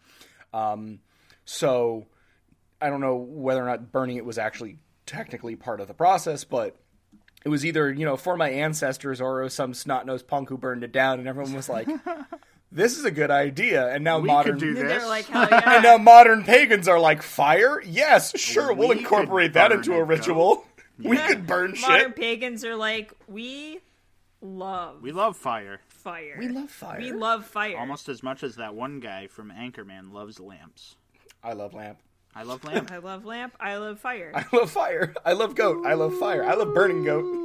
Um, 0.53 1.01
so 1.45 2.07
I 2.81 2.89
don't 2.89 3.01
know 3.01 3.17
whether 3.17 3.63
or 3.63 3.67
not 3.67 3.93
burning 3.93 4.17
it 4.17 4.25
was 4.25 4.39
actually 4.39 4.79
technically 5.07 5.57
part 5.57 5.81
of 5.81 5.89
the 5.89 5.95
process, 5.95 6.45
but 6.45 6.77
it 7.45 7.49
was 7.51 7.67
either 7.67 7.93
you 7.93 8.05
know 8.07 8.17
for 8.17 8.37
my 8.37 8.49
ancestors 8.51 9.21
or 9.21 9.49
some 9.51 9.75
snot 9.75 10.07
nosed 10.07 10.27
punk 10.27 10.49
who 10.49 10.57
burned 10.57 10.83
it 10.85 10.93
down, 10.93 11.19
and 11.19 11.29
everyone 11.29 11.53
was 11.53 11.69
like, 11.69 11.89
"This 12.73 12.97
is 12.97 13.05
a 13.05 13.11
good 13.11 13.31
idea." 13.31 13.87
And 13.93 14.03
now 14.03 14.19
We 14.21 14.29
modern 14.29 14.59
could 14.59 14.75
do 14.75 14.81
And 14.81 14.89
this. 14.89 15.05
like, 15.07 15.29
yeah!" 15.29 15.61
and 15.75 15.83
now 15.83 15.99
modern 15.99 16.45
pagans 16.45 16.89
are 16.89 16.99
like, 16.99 17.21
"Fire? 17.23 17.83
Yes, 17.85 18.39
sure, 18.39 18.73
We 18.73 18.79
we'll 18.87 18.91
incorporate 18.99 19.53
that 19.53 19.73
into 19.73 19.93
a 19.95 20.03
ritual. 20.03 20.65
We 20.99 21.17
could 21.17 21.47
burn 21.47 21.75
shit. 21.75 21.89
Modern 21.89 22.07
shit." 22.09 22.17
pagans 22.17 22.65
are 22.65 22.77
like, 22.77 23.13
"We 23.27 23.81
love 24.41 25.01
we 25.01 25.11
love 25.13 25.37
fire 25.37 25.81
fire. 25.89 26.37
We 26.39 26.49
love 26.49 26.71
fire. 26.71 26.99
We 26.99 27.13
love 27.13 27.47
fire." 27.47 27.79
almost 27.79 28.09
as 28.09 28.23
much 28.23 28.43
as 28.43 28.57
that 28.57 28.75
one 28.75 29.01
guy 29.01 29.27
from 29.27 29.51
Anchorman 29.51 30.13
loves 30.13 30.39
lamps. 30.39 30.97
I 31.43 31.53
love 31.55 31.75
lamp. 31.75 31.99
I 32.37 32.43
love 32.43 32.65
lamp. 32.65 32.91
I 32.91 32.99
love 32.99 33.25
lamp. 33.25 33.55
I 33.61 33.77
love 33.77 34.01
fire. 34.01 34.33
I 34.35 34.45
love 34.53 34.71
fire. 34.71 35.15
I 35.25 35.35
love 35.35 35.55
goat. 35.55 35.87
I 35.87 35.95
love 35.95 36.15
fire. 36.19 36.43
I 36.45 36.55
love 36.55 36.75
burning 36.75 37.05
goat. 37.05 37.45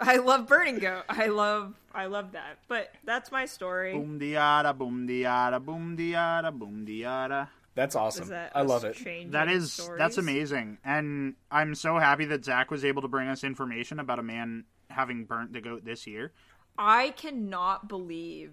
I 0.00 0.16
love 0.16 0.46
burning 0.46 0.78
goat. 0.78 1.04
I 1.08 1.26
love. 1.26 1.74
I 1.94 2.06
love 2.06 2.32
that. 2.32 2.58
But 2.68 2.92
that's 3.04 3.32
my 3.32 3.46
story. 3.46 3.92
boom 3.92 4.18
diada, 4.20 4.76
boom 4.76 5.08
diada, 5.08 5.64
boom 5.64 5.96
diada, 5.96 6.52
boom 6.52 6.86
diada. 6.86 7.48
That's 7.74 7.94
awesome. 7.94 8.28
That 8.28 8.52
I 8.54 8.62
love 8.62 8.84
it. 8.84 8.98
That 9.30 9.48
is 9.48 9.72
stories? 9.72 9.98
that's 9.98 10.18
amazing, 10.18 10.78
and 10.84 11.34
I'm 11.50 11.74
so 11.74 11.98
happy 11.98 12.24
that 12.26 12.44
Zach 12.44 12.70
was 12.70 12.84
able 12.84 13.02
to 13.02 13.08
bring 13.08 13.28
us 13.28 13.44
information 13.44 14.00
about 14.00 14.18
a 14.18 14.22
man 14.24 14.64
having 14.90 15.24
burnt 15.24 15.52
the 15.52 15.60
goat 15.60 15.84
this 15.84 16.06
year. 16.06 16.32
I 16.76 17.10
cannot 17.10 17.88
believe 17.88 18.52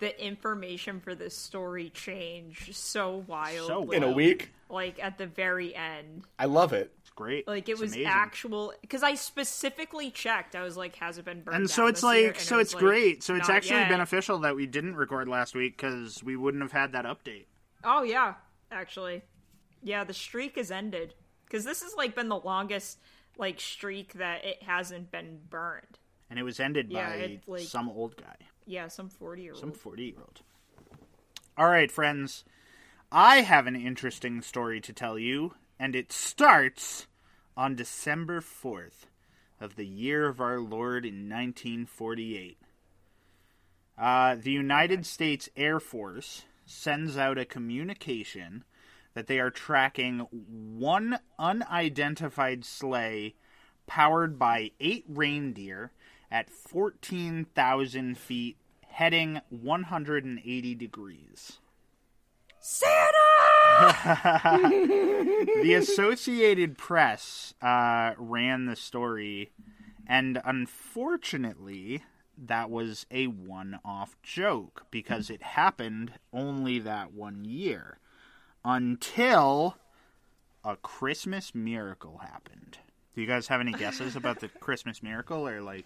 the 0.00 0.24
information 0.24 1.00
for 1.00 1.14
this 1.14 1.36
story 1.36 1.88
changed 1.90 2.74
so 2.74 3.24
wildly. 3.26 3.96
In 3.96 4.02
a 4.02 4.10
week. 4.10 4.52
like 4.68 5.02
at 5.02 5.16
the 5.16 5.26
very 5.26 5.74
end. 5.74 6.24
I 6.38 6.46
love 6.46 6.72
it. 6.72 6.92
It's 7.00 7.10
great. 7.10 7.46
Like 7.46 7.68
it 7.68 7.72
It's 7.72 7.80
was 7.80 7.92
amazing. 7.92 8.08
actual 8.10 8.74
because 8.80 9.02
I 9.04 9.14
specifically 9.14 10.10
checked. 10.10 10.56
I 10.56 10.62
was 10.62 10.76
like, 10.76 10.96
"Has 10.96 11.18
it 11.18 11.24
been 11.24 11.42
burned?" 11.42 11.56
and 11.56 11.70
so 11.70 11.86
it's 11.86 12.02
like 12.02 12.40
so 12.40 12.58
it 12.58 12.62
it's 12.62 12.74
like, 12.74 12.80
great 12.82 13.22
so 13.22 13.34
it's 13.36 13.48
actually 13.48 13.80
yet." 13.80 13.88
beneficial 13.90 14.38
that 14.40 14.56
we 14.56 14.66
didn't 14.66 14.96
record 14.96 15.28
last 15.28 15.54
week 15.54 15.76
because 15.76 16.22
we 16.24 16.36
wouldn't 16.36 16.62
have 16.62 16.72
had 16.72 16.92
that 16.92 17.04
update 17.04 17.44
Oh 17.84 18.02
yeah, 18.02 18.34
actually, 18.70 19.22
yeah. 19.82 20.04
The 20.04 20.14
streak 20.14 20.56
has 20.56 20.70
ended 20.70 21.14
because 21.46 21.64
this 21.64 21.82
has 21.82 21.94
like 21.96 22.14
been 22.14 22.28
the 22.28 22.38
longest 22.38 22.98
like 23.38 23.60
streak 23.60 24.14
that 24.14 24.44
it 24.44 24.62
hasn't 24.62 25.10
been 25.10 25.40
burned. 25.48 25.98
and 26.30 26.38
it 26.38 26.42
was 26.42 26.60
ended 26.60 26.90
Yeah, 26.90 27.08
by 27.10 27.14
it, 27.16 27.42
like- 27.46 27.62
some 27.62 27.88
old 27.88 28.16
guy 28.16 28.36
Yeah, 28.66 28.88
some 28.88 29.08
forty 29.08 29.42
year 29.42 29.52
old. 29.52 29.60
some 29.60 29.72
40 29.72 30.02
year 30.04 30.14
old 30.18 30.40
all 31.58 31.68
right 31.68 31.90
friends 31.90 32.44
I 33.10 33.42
have 33.42 33.66
an 33.66 33.76
interesting 33.76 34.40
story 34.40 34.80
to 34.80 34.92
tell 34.94 35.18
you, 35.18 35.54
and 35.78 35.94
it 35.94 36.10
starts 36.12 37.06
on 37.58 37.74
December 37.76 38.40
4th 38.40 39.04
of 39.60 39.76
the 39.76 39.84
year 39.86 40.26
of 40.28 40.40
our 40.40 40.58
Lord 40.60 41.04
in 41.04 41.28
1948. 41.28 42.56
Uh, 43.98 44.34
the 44.36 44.50
United 44.50 45.04
States 45.04 45.50
Air 45.56 45.78
Force 45.78 46.44
sends 46.72 47.16
out 47.16 47.38
a 47.38 47.44
communication 47.44 48.64
that 49.14 49.26
they 49.26 49.38
are 49.38 49.50
tracking 49.50 50.20
one 50.30 51.18
unidentified 51.38 52.64
sleigh 52.64 53.34
powered 53.86 54.38
by 54.38 54.70
eight 54.80 55.04
reindeer 55.08 55.92
at 56.30 56.48
14,000 56.50 58.16
feet, 58.16 58.56
heading 58.88 59.40
180 59.50 60.74
degrees. 60.74 61.58
Santa! 62.58 63.08
the 65.62 65.74
Associated 65.74 66.78
Press 66.78 67.54
uh, 67.60 68.12
ran 68.16 68.66
the 68.66 68.76
story, 68.76 69.50
and 70.06 70.40
unfortunately, 70.44 72.02
that 72.46 72.70
was 72.70 73.06
a 73.10 73.26
one 73.26 73.78
off 73.84 74.16
joke 74.22 74.86
because 74.90 75.30
it 75.30 75.42
happened 75.42 76.12
only 76.32 76.78
that 76.80 77.12
one 77.12 77.44
year 77.44 77.98
until 78.64 79.76
a 80.64 80.76
Christmas 80.76 81.54
miracle 81.54 82.18
happened. 82.18 82.78
Do 83.14 83.20
you 83.20 83.26
guys 83.26 83.48
have 83.48 83.60
any 83.60 83.72
guesses 83.72 84.16
about 84.16 84.40
the 84.40 84.48
Christmas 84.48 85.02
miracle 85.02 85.46
or 85.46 85.60
like 85.60 85.84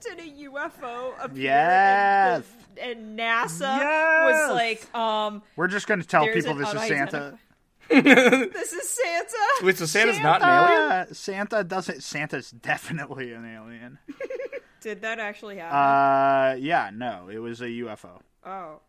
Did 0.00 0.18
a 0.18 0.48
UFO 0.48 1.12
appear? 1.22 1.42
Yes. 1.44 2.44
And, 2.80 2.98
and 2.98 3.18
NASA 3.18 3.60
Yes. 3.78 4.48
was 4.48 4.54
like, 4.56 4.94
um, 4.94 5.42
we're 5.56 5.68
just 5.68 5.86
going 5.86 6.00
to 6.00 6.06
tell 6.06 6.26
people 6.26 6.52
an 6.52 6.58
this 6.58 6.72
is 6.74 6.80
Santa. 6.82 7.38
this 7.90 8.72
is 8.72 8.88
Santa. 8.88 9.64
Wait, 9.66 9.76
so 9.76 9.84
Santa's 9.84 10.18
not 10.20 10.42
an 10.42 10.48
alien? 10.48 10.90
Uh, 10.92 11.06
Santa 11.12 11.62
doesn't 11.62 12.02
Santa's 12.02 12.50
definitely 12.50 13.32
an 13.32 13.44
alien. 13.44 13.98
Did 14.84 15.00
that 15.02 15.18
actually 15.18 15.56
happen? 15.56 15.76
Uh 15.76 16.56
yeah, 16.60 16.90
no, 16.94 17.28
it 17.28 17.38
was 17.38 17.60
a 17.60 17.66
UFO. 17.66 18.20
oh. 18.46 18.80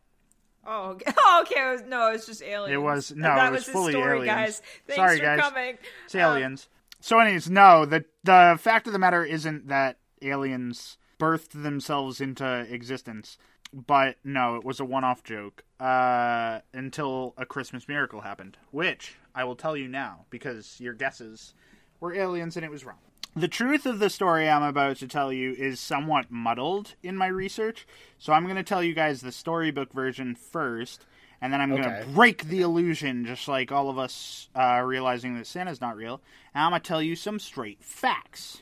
Oh, 0.68 0.90
okay. 0.92 1.12
Oh, 1.18 1.40
okay. 1.44 1.62
It 1.62 1.72
was, 1.74 1.82
no, 1.88 2.10
it 2.10 2.14
was 2.14 2.26
just 2.26 2.42
aliens. 2.42 2.74
It 2.74 2.78
was- 2.82 3.12
And 3.12 3.22
no, 3.22 3.36
that 3.36 3.48
it 3.48 3.52
was 3.52 3.66
his 3.66 3.74
fully 3.74 3.94
story, 3.94 4.18
aliens. 4.18 4.26
guys. 4.36 4.62
Thanks 4.88 4.96
Sorry, 4.96 5.18
for 5.18 5.24
guys. 5.24 5.40
coming. 5.40 5.78
It's 6.06 6.16
Um, 6.16 6.22
aliens. 6.22 6.70
so 7.02 7.20
anyways, 7.20 7.50
no, 7.50 7.86
the 7.86 8.04
the 8.24 8.58
fact 8.60 8.88
of 8.88 8.94
the 8.94 9.00
matter 9.00 9.24
isn't 9.24 9.68
that 9.68 10.00
aliens 10.24 10.98
birthed 11.20 11.62
themselves 11.64 12.20
into 12.20 12.46
existence. 12.70 13.38
But 13.74 14.18
no, 14.24 14.56
it 14.56 14.64
was 14.64 14.80
a 14.80 14.86
one-off 14.86 15.22
joke 15.24 15.64
uh, 15.82 16.62
until 16.74 17.34
a 17.38 17.46
Christmas 17.46 17.88
miracle 17.90 18.22
happened, 18.22 18.58
which 18.72 19.18
I 19.36 19.44
will 19.44 19.56
tell 19.56 19.76
you 19.78 19.88
now 19.90 20.26
because 20.30 20.80
your 20.80 20.94
guesses 20.94 21.54
were 22.00 22.14
aliens 22.16 22.56
and 22.56 22.64
it 22.66 22.72
was 22.72 22.86
wrong. 22.86 23.00
The 23.38 23.50
truth 23.50 23.86
of 23.86 24.00
the 24.00 24.10
story 24.10 24.50
I'm 24.50 24.64
about 24.64 24.96
to 24.98 25.10
tell 25.10 25.34
you 25.34 25.52
is 25.52 25.82
somewhat 25.82 26.32
muddled 26.32 26.96
in 27.04 27.18
my 27.18 27.28
research, 27.28 27.86
so 28.18 28.32
I'm 28.32 28.46
going 28.46 28.56
to 28.56 28.64
tell 28.64 28.82
you 28.82 28.94
guys 28.94 29.20
the 29.20 29.34
storybook 29.34 29.92
version 29.92 30.36
first, 30.36 31.06
and 31.42 31.52
then 31.52 31.60
I'm 31.60 31.70
going 31.70 31.84
to 31.84 32.06
break 32.14 32.46
the 32.46 32.62
illusion, 32.62 33.26
just 33.26 33.50
like 33.50 33.74
all 33.74 33.90
of 33.90 34.00
us 34.00 34.48
uh, 34.56 34.82
realizing 34.86 35.36
that 35.38 35.48
Santa's 35.48 35.82
not 35.82 35.98
real, 35.98 36.22
and 36.54 36.64
I'm 36.64 36.72
going 36.72 36.82
to 36.82 36.88
tell 36.88 37.02
you 37.02 37.18
some 37.18 37.40
straight 37.40 37.84
facts. 37.84 38.62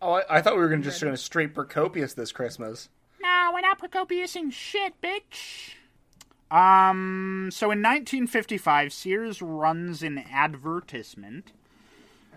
Oh, 0.00 0.14
I, 0.14 0.38
I 0.38 0.40
thought 0.40 0.54
we 0.54 0.60
were 0.60 0.70
gonna 0.70 0.82
just 0.82 1.02
going 1.02 1.12
to 1.12 1.18
straight 1.18 1.54
Procopius 1.54 2.14
this 2.14 2.32
Christmas. 2.32 2.88
No, 3.20 3.50
we're 3.52 3.60
not 3.60 3.78
Procopiusing 3.78 4.50
shit, 4.50 4.94
bitch. 5.02 5.74
Um, 6.50 7.50
so 7.52 7.66
in 7.66 7.80
1955, 7.80 8.94
Sears 8.94 9.42
runs 9.42 10.02
an 10.02 10.24
advertisement. 10.32 11.52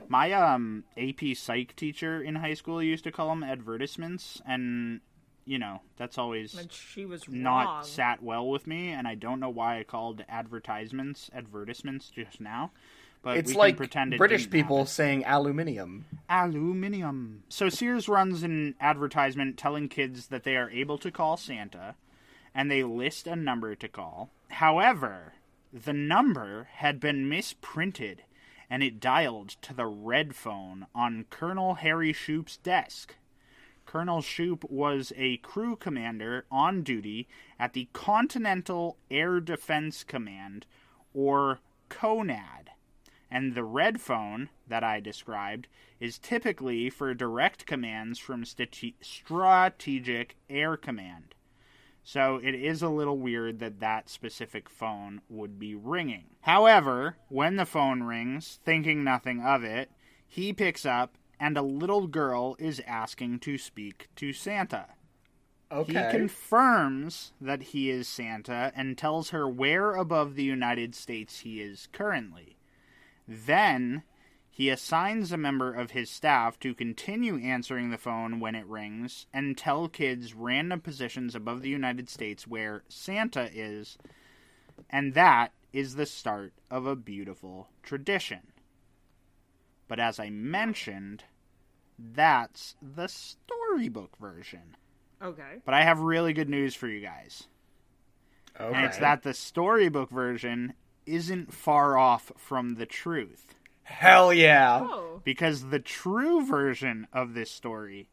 My 0.07 0.31
um 0.33 0.83
AP 0.97 1.35
Psych 1.35 1.75
teacher 1.75 2.21
in 2.21 2.35
high 2.35 2.53
school 2.53 2.81
used 2.83 3.03
to 3.05 3.11
call 3.11 3.29
them 3.29 3.43
advertisements, 3.43 4.41
and 4.45 5.01
you 5.45 5.57
know 5.57 5.81
that's 5.97 6.17
always 6.17 6.55
And 6.57 6.71
she 6.71 7.05
was 7.05 7.27
not 7.27 7.65
wrong. 7.65 7.83
sat 7.83 8.21
well 8.23 8.47
with 8.47 8.67
me, 8.67 8.89
and 8.89 9.07
I 9.07 9.15
don't 9.15 9.39
know 9.39 9.49
why 9.49 9.79
I 9.79 9.83
called 9.83 10.23
advertisements 10.29 11.29
advertisements 11.33 12.09
just 12.09 12.39
now. 12.41 12.71
But 13.21 13.37
It's 13.37 13.51
we 13.51 13.57
like 13.57 13.73
can 13.75 13.77
pretend 13.77 14.13
it 14.13 14.17
British 14.17 14.49
people 14.49 14.79
happen. 14.79 14.87
saying 14.91 15.23
aluminium. 15.25 16.05
Aluminium. 16.29 17.43
So 17.49 17.69
Sears 17.69 18.09
runs 18.09 18.43
an 18.43 18.75
advertisement 18.81 19.57
telling 19.57 19.87
kids 19.89 20.27
that 20.27 20.43
they 20.43 20.57
are 20.57 20.69
able 20.69 20.97
to 20.97 21.09
call 21.11 21.37
Santa, 21.37 21.95
and 22.53 22.69
they 22.69 22.83
list 22.83 23.25
a 23.25 23.35
number 23.37 23.75
to 23.75 23.87
call. 23.87 24.29
However, 24.49 25.33
the 25.71 25.93
number 25.93 26.67
had 26.73 26.99
been 26.99 27.29
misprinted, 27.29 28.23
and 28.69 28.83
it 28.83 28.99
dialed 28.99 29.49
to 29.61 29.73
the 29.73 29.85
red 29.85 30.35
phone 30.35 30.87
on 30.93 31.25
Colonel 31.29 31.75
Harry 31.75 32.13
Shoup's 32.13 32.57
desk. 32.57 33.15
Colonel 33.85 34.21
Shoup 34.21 34.69
was 34.69 35.11
a 35.15 35.37
crew 35.37 35.75
commander 35.75 36.45
on 36.49 36.83
duty 36.83 37.27
at 37.59 37.73
the 37.73 37.89
Continental 37.93 38.97
Air 39.11 39.39
Defense 39.39 40.03
Command, 40.03 40.65
or 41.13 41.59
CONAD 41.89 42.69
and 43.33 43.55
the 43.55 43.63
red 43.63 43.99
phone 43.99 44.49
that 44.67 44.83
I 44.83 44.99
described 44.99 45.67
is 45.99 46.19
typically 46.19 46.91
for 46.91 47.15
direct 47.15 47.65
commands 47.65 48.19
from 48.19 48.45
strate- 48.45 48.93
Strategic 49.01 50.35
Air 50.47 50.77
Command. 50.77 51.33
So 52.03 52.39
it 52.43 52.53
is 52.53 52.81
a 52.81 52.89
little 52.89 53.17
weird 53.17 53.59
that 53.59 53.79
that 53.79 54.09
specific 54.09 54.69
phone 54.69 55.21
would 55.29 55.57
be 55.57 55.73
ringing. 55.73 56.25
However, 56.41 57.17
when 57.29 57.55
the 57.55 57.65
phone 57.65 58.03
rings, 58.03 58.59
thinking 58.65 59.03
nothing 59.03 59.41
of 59.41 59.63
it, 59.63 59.89
he 60.27 60.51
picks 60.51 60.85
up 60.85 61.17
and 61.39 61.57
a 61.57 61.61
little 61.61 62.07
girl 62.07 62.55
is 62.59 62.81
asking 62.85 63.39
to 63.39 63.57
speak 63.57 64.09
to 64.17 64.33
Santa. 64.33 64.87
Okay. 65.71 65.93
He 65.93 66.17
confirms 66.17 67.33
that 67.41 67.63
he 67.63 67.89
is 67.89 68.07
Santa 68.07 68.71
and 68.75 68.97
tells 68.97 69.31
her 69.31 69.47
where 69.47 69.93
above 69.93 70.35
the 70.35 70.43
United 70.43 70.93
States 70.93 71.39
he 71.39 71.61
is 71.61 71.87
currently. 71.91 72.57
Then 73.27 74.03
he 74.55 74.69
assigns 74.69 75.31
a 75.31 75.37
member 75.37 75.73
of 75.73 75.91
his 75.91 76.11
staff 76.11 76.59
to 76.59 76.75
continue 76.75 77.39
answering 77.39 77.89
the 77.89 77.97
phone 77.97 78.39
when 78.39 78.53
it 78.53 78.67
rings 78.67 79.25
and 79.33 79.57
tell 79.57 79.87
kids 79.87 80.35
random 80.35 80.79
positions 80.79 81.33
above 81.33 81.63
the 81.63 81.71
United 81.71 82.07
States 82.07 82.45
where 82.45 82.83
Santa 82.87 83.49
is, 83.51 83.97
and 84.91 85.15
that 85.15 85.53
is 85.73 85.95
the 85.95 86.05
start 86.05 86.53
of 86.69 86.85
a 86.85 86.95
beautiful 86.95 87.69
tradition. 87.81 88.41
But 89.87 89.99
as 89.99 90.19
I 90.19 90.29
mentioned, 90.29 91.23
that's 91.97 92.75
the 92.79 93.07
storybook 93.07 94.15
version. 94.19 94.75
Okay. 95.19 95.61
But 95.65 95.73
I 95.73 95.81
have 95.81 95.99
really 95.99 96.33
good 96.33 96.49
news 96.49 96.75
for 96.75 96.87
you 96.87 97.01
guys. 97.01 97.47
okay. 98.59 98.71
And 98.71 98.85
it's 98.85 98.99
that 98.99 99.23
the 99.23 99.33
storybook 99.33 100.11
version 100.11 100.75
isn't 101.07 101.51
far 101.51 101.97
off 101.97 102.31
from 102.37 102.75
the 102.75 102.85
truth. 102.85 103.55
Hell 103.83 104.33
yeah. 104.33 104.81
Oh. 104.83 105.21
Because 105.23 105.69
the 105.69 105.79
true 105.79 106.45
version 106.45 107.07
of 107.13 107.33
this 107.33 107.51
story 107.51 108.09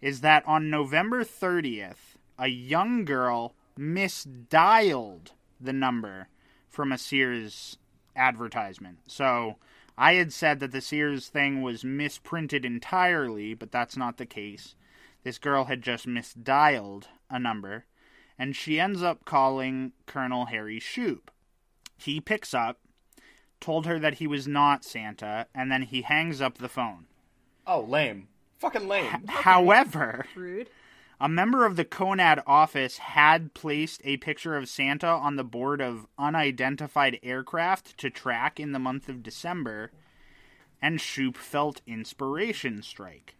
is 0.00 0.20
that 0.20 0.46
on 0.46 0.70
November 0.70 1.24
30th, 1.24 2.16
a 2.38 2.48
young 2.48 3.04
girl 3.04 3.54
misdialed 3.78 5.28
the 5.60 5.72
number 5.72 6.28
from 6.68 6.92
a 6.92 6.98
Sears 6.98 7.78
advertisement. 8.16 8.98
So 9.06 9.56
I 9.96 10.14
had 10.14 10.32
said 10.32 10.60
that 10.60 10.72
the 10.72 10.80
Sears 10.80 11.28
thing 11.28 11.62
was 11.62 11.84
misprinted 11.84 12.64
entirely, 12.64 13.54
but 13.54 13.72
that's 13.72 13.96
not 13.96 14.16
the 14.16 14.26
case. 14.26 14.74
This 15.22 15.38
girl 15.38 15.64
had 15.64 15.82
just 15.82 16.06
misdialed 16.06 17.04
a 17.30 17.38
number, 17.38 17.86
and 18.38 18.54
she 18.54 18.78
ends 18.78 19.02
up 19.02 19.24
calling 19.24 19.92
Colonel 20.06 20.46
Harry 20.46 20.78
Shoup. 20.78 21.28
He 21.96 22.20
picks 22.20 22.52
up, 22.52 22.78
told 23.64 23.86
her 23.86 23.98
that 23.98 24.14
he 24.14 24.26
was 24.26 24.46
not 24.46 24.84
Santa, 24.84 25.46
and 25.54 25.72
then 25.72 25.80
he 25.80 26.02
hangs 26.02 26.42
up 26.42 26.58
the 26.58 26.68
phone. 26.68 27.06
Oh, 27.66 27.80
lame. 27.80 28.28
Fucking 28.58 28.86
lame. 28.86 29.24
However, 29.26 30.26
Rude. 30.36 30.68
a 31.18 31.30
member 31.30 31.64
of 31.64 31.76
the 31.76 31.84
Conad 31.86 32.42
office 32.46 32.98
had 32.98 33.54
placed 33.54 34.02
a 34.04 34.18
picture 34.18 34.54
of 34.54 34.68
Santa 34.68 35.06
on 35.06 35.36
the 35.36 35.44
board 35.44 35.80
of 35.80 36.06
unidentified 36.18 37.18
aircraft 37.22 37.96
to 37.96 38.10
track 38.10 38.60
in 38.60 38.72
the 38.72 38.78
month 38.78 39.08
of 39.08 39.22
December, 39.22 39.90
and 40.82 40.98
Shoup 40.98 41.36
felt 41.38 41.80
inspiration 41.86 42.82
strike. 42.82 43.34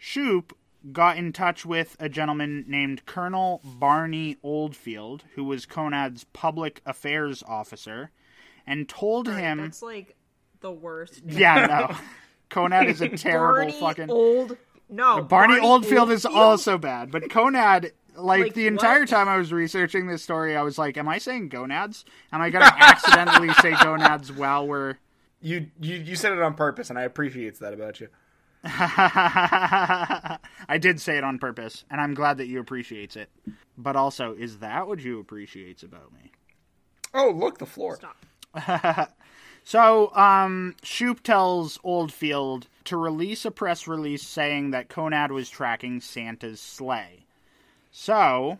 Shoup 0.00 0.52
got 0.92 1.16
in 1.16 1.32
touch 1.32 1.66
with 1.66 1.96
a 1.98 2.08
gentleman 2.08 2.64
named 2.68 3.06
Colonel 3.06 3.60
Barney 3.64 4.36
Oldfield, 4.44 5.24
who 5.34 5.42
was 5.42 5.66
Conad's 5.66 6.24
public 6.32 6.80
affairs 6.86 7.42
officer, 7.42 8.12
and 8.70 8.88
told 8.88 9.28
him. 9.28 9.58
That's 9.58 9.82
like 9.82 10.16
the 10.60 10.72
worst. 10.72 11.22
Yeah, 11.26 11.86
no. 11.90 11.96
Conad 12.50 12.88
is 12.88 13.00
a 13.00 13.08
terrible 13.08 13.54
Barney 13.54 13.72
fucking. 13.80 14.10
old. 14.10 14.56
No. 14.88 15.22
Barney, 15.22 15.58
Oldfield 15.60 16.10
is 16.10 16.26
also 16.26 16.78
bad, 16.78 17.12
but 17.12 17.30
Conad, 17.30 17.92
like, 18.16 18.42
Like, 18.42 18.54
the 18.54 18.66
entire 18.66 19.00
what? 19.00 19.08
time 19.08 19.28
I 19.28 19.36
was 19.36 19.52
researching 19.52 20.08
this 20.08 20.22
story, 20.22 20.56
I 20.56 20.62
was 20.62 20.78
like, 20.78 20.96
"Am 20.96 21.08
I 21.08 21.18
saying 21.18 21.48
gonads? 21.50 22.04
Am 22.32 22.40
I 22.40 22.50
gonna 22.50 22.72
accidentally 22.76 23.52
say 23.62 23.72
gonads 23.72 24.32
while 24.32 24.66
we're?" 24.66 24.96
You, 25.40 25.68
you 25.80 25.96
you 25.96 26.16
said 26.16 26.32
it 26.32 26.42
on 26.42 26.54
purpose, 26.54 26.90
and 26.90 26.98
I 26.98 27.02
appreciate 27.02 27.58
that 27.60 27.72
about 27.72 28.00
you. 28.00 28.08
I 28.64 30.38
did 30.80 31.00
say 31.00 31.16
it 31.16 31.24
on 31.24 31.38
purpose, 31.38 31.84
and 31.90 32.00
I'm 32.00 32.14
glad 32.14 32.38
that 32.38 32.46
you 32.46 32.60
appreciates 32.60 33.16
it. 33.16 33.30
But 33.78 33.96
also, 33.96 34.34
is 34.34 34.58
that 34.58 34.86
what 34.86 34.98
you 35.00 35.18
appreciates 35.20 35.82
about 35.82 36.12
me? 36.12 36.32
Oh, 37.14 37.30
look, 37.30 37.58
the 37.58 37.66
floor. 37.66 37.96
Stop. 37.96 38.16
So, 39.62 40.14
um, 40.16 40.74
Shoup 40.82 41.20
tells 41.20 41.78
Oldfield 41.84 42.66
to 42.84 42.96
release 42.96 43.44
a 43.44 43.50
press 43.50 43.86
release 43.86 44.26
saying 44.26 44.70
that 44.70 44.88
Conad 44.88 45.30
was 45.30 45.50
tracking 45.50 46.00
Santa's 46.00 46.60
sleigh. 46.60 47.26
So, 47.90 48.58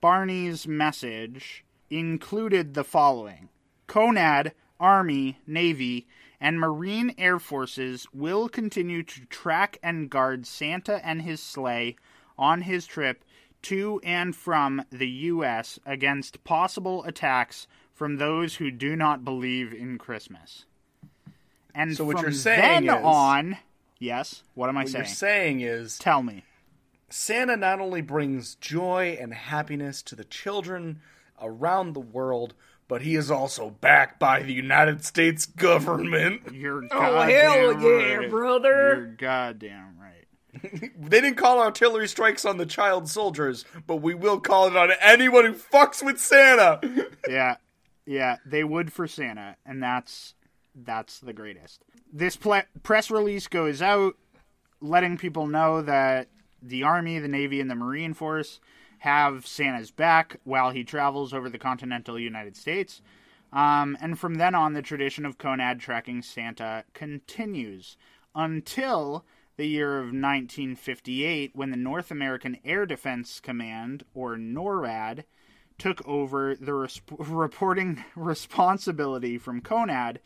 Barney's 0.00 0.68
message 0.68 1.64
included 1.90 2.74
the 2.74 2.84
following 2.84 3.48
Conad, 3.86 4.52
Army, 4.78 5.38
Navy, 5.46 6.06
and 6.40 6.60
Marine 6.60 7.14
Air 7.16 7.38
Forces 7.38 8.06
will 8.12 8.48
continue 8.48 9.02
to 9.02 9.24
track 9.26 9.78
and 9.82 10.10
guard 10.10 10.46
Santa 10.46 11.04
and 11.04 11.22
his 11.22 11.42
sleigh 11.42 11.96
on 12.38 12.62
his 12.62 12.86
trip 12.86 13.24
to 13.62 14.00
and 14.04 14.36
from 14.36 14.84
the 14.90 15.08
U.S. 15.08 15.78
against 15.86 16.44
possible 16.44 17.02
attacks 17.04 17.66
from 17.94 18.16
those 18.16 18.56
who 18.56 18.70
do 18.70 18.96
not 18.96 19.24
believe 19.24 19.72
in 19.72 19.96
Christmas. 19.98 20.66
And 21.74 21.96
So 21.96 22.04
what 22.04 22.16
from 22.16 22.24
you're 22.26 22.32
saying 22.32 22.86
then 22.86 22.98
is- 22.98 23.04
on, 23.04 23.58
yes, 23.98 24.42
what 24.54 24.68
am 24.68 24.76
I 24.76 24.82
What 24.82 24.90
saying? 24.90 25.04
you're 25.04 25.14
saying 25.14 25.60
is 25.60 25.98
Tell 25.98 26.22
me. 26.22 26.44
Santa 27.10 27.56
not 27.56 27.80
only 27.80 28.00
brings 28.02 28.56
joy 28.56 29.16
and 29.20 29.32
happiness 29.32 30.02
to 30.02 30.16
the 30.16 30.24
children 30.24 31.00
around 31.40 31.92
the 31.92 32.00
world, 32.00 32.54
but 32.88 33.02
he 33.02 33.14
is 33.14 33.30
also 33.30 33.70
backed 33.70 34.18
by 34.18 34.42
the 34.42 34.52
United 34.52 35.04
States 35.04 35.46
government. 35.46 36.42
You're 36.52 36.84
Oh, 36.90 37.20
hell 37.22 37.80
yeah, 37.80 38.14
right. 38.16 38.30
brother. 38.30 38.94
You're 38.96 39.06
goddamn 39.06 39.96
right. 40.00 40.90
They 40.98 41.20
didn't 41.20 41.36
call 41.36 41.60
artillery 41.60 42.08
strikes 42.08 42.44
on 42.44 42.56
the 42.58 42.66
child 42.66 43.08
soldiers, 43.08 43.64
but 43.86 43.96
we 43.96 44.14
will 44.14 44.40
call 44.40 44.66
it 44.68 44.76
on 44.76 44.90
anyone 45.00 45.44
who 45.44 45.52
fucks 45.54 46.02
with 46.04 46.20
Santa. 46.20 46.80
yeah, 47.28 47.56
yeah, 48.06 48.36
they 48.44 48.64
would 48.64 48.92
for 48.92 49.06
Santa, 49.06 49.56
and 49.64 49.82
that's 49.82 50.34
that's 50.74 51.20
the 51.20 51.32
greatest. 51.32 51.84
This 52.12 52.36
ple- 52.36 52.62
press 52.82 53.10
release 53.10 53.46
goes 53.46 53.80
out, 53.80 54.14
letting 54.80 55.16
people 55.16 55.46
know 55.46 55.82
that 55.82 56.28
the 56.60 56.82
Army, 56.82 57.18
the 57.18 57.28
Navy, 57.28 57.60
and 57.60 57.70
the 57.70 57.74
Marine 57.74 58.14
Force 58.14 58.60
have 58.98 59.46
Santa's 59.46 59.90
back 59.90 60.40
while 60.44 60.70
he 60.70 60.82
travels 60.82 61.34
over 61.34 61.48
the 61.48 61.58
continental 61.58 62.18
United 62.18 62.56
States. 62.56 63.02
Um, 63.52 63.96
and 64.00 64.18
from 64.18 64.36
then 64.36 64.54
on, 64.54 64.72
the 64.72 64.82
tradition 64.82 65.24
of 65.24 65.38
Conad 65.38 65.78
tracking 65.78 66.22
Santa 66.22 66.84
continues 66.92 67.96
until 68.34 69.24
the 69.56 69.68
year 69.68 69.98
of 69.98 70.06
1958, 70.06 71.52
when 71.54 71.70
the 71.70 71.76
North 71.76 72.10
American 72.10 72.58
Air 72.64 72.86
Defense 72.86 73.38
Command, 73.38 74.04
or 74.12 74.36
NORAD, 74.36 75.22
took 75.78 76.06
over 76.06 76.54
the 76.54 76.74
res- 76.74 77.00
reporting 77.18 78.04
responsibility 78.14 79.38
from 79.38 79.60
Conad 79.60 80.20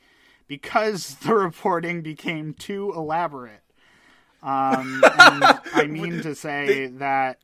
because 0.46 1.14
the 1.22 1.34
reporting 1.34 2.02
became 2.02 2.54
too 2.54 2.92
elaborate. 2.94 3.62
Um, 4.42 5.02
and 5.04 5.60
I 5.74 5.86
mean 5.90 6.22
to 6.22 6.34
say 6.34 6.86
that 6.86 7.40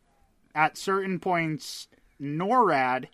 at 0.55 0.79
certain 0.79 1.19
points, 1.19 1.89
NORAD 2.21 3.09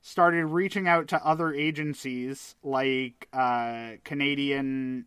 started 0.00 0.46
reaching 0.46 0.88
out 0.88 1.08
to 1.08 1.26
other 1.26 1.52
agencies 1.52 2.54
like 2.62 3.28
uh, 3.32 3.92
Canadian 4.04 5.04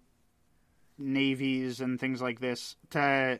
navies 0.97 1.81
and 1.81 1.99
things 1.99 2.21
like 2.21 2.39
this 2.39 2.75
to 2.91 3.39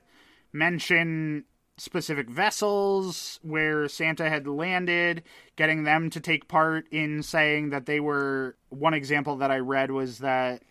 mention 0.51 1.45
specific 1.81 2.29
vessels 2.29 3.39
where 3.41 3.87
Santa 3.87 4.29
had 4.29 4.45
landed, 4.45 5.23
getting 5.55 5.83
them 5.83 6.11
to 6.11 6.19
take 6.19 6.47
part 6.47 6.85
in 6.91 7.23
saying 7.23 7.71
that 7.71 7.87
they 7.87 7.99
were. 7.99 8.55
One 8.69 8.93
example 8.93 9.37
that 9.37 9.49
I 9.49 9.57
read 9.57 9.89
was 9.89 10.19
that 10.19 10.61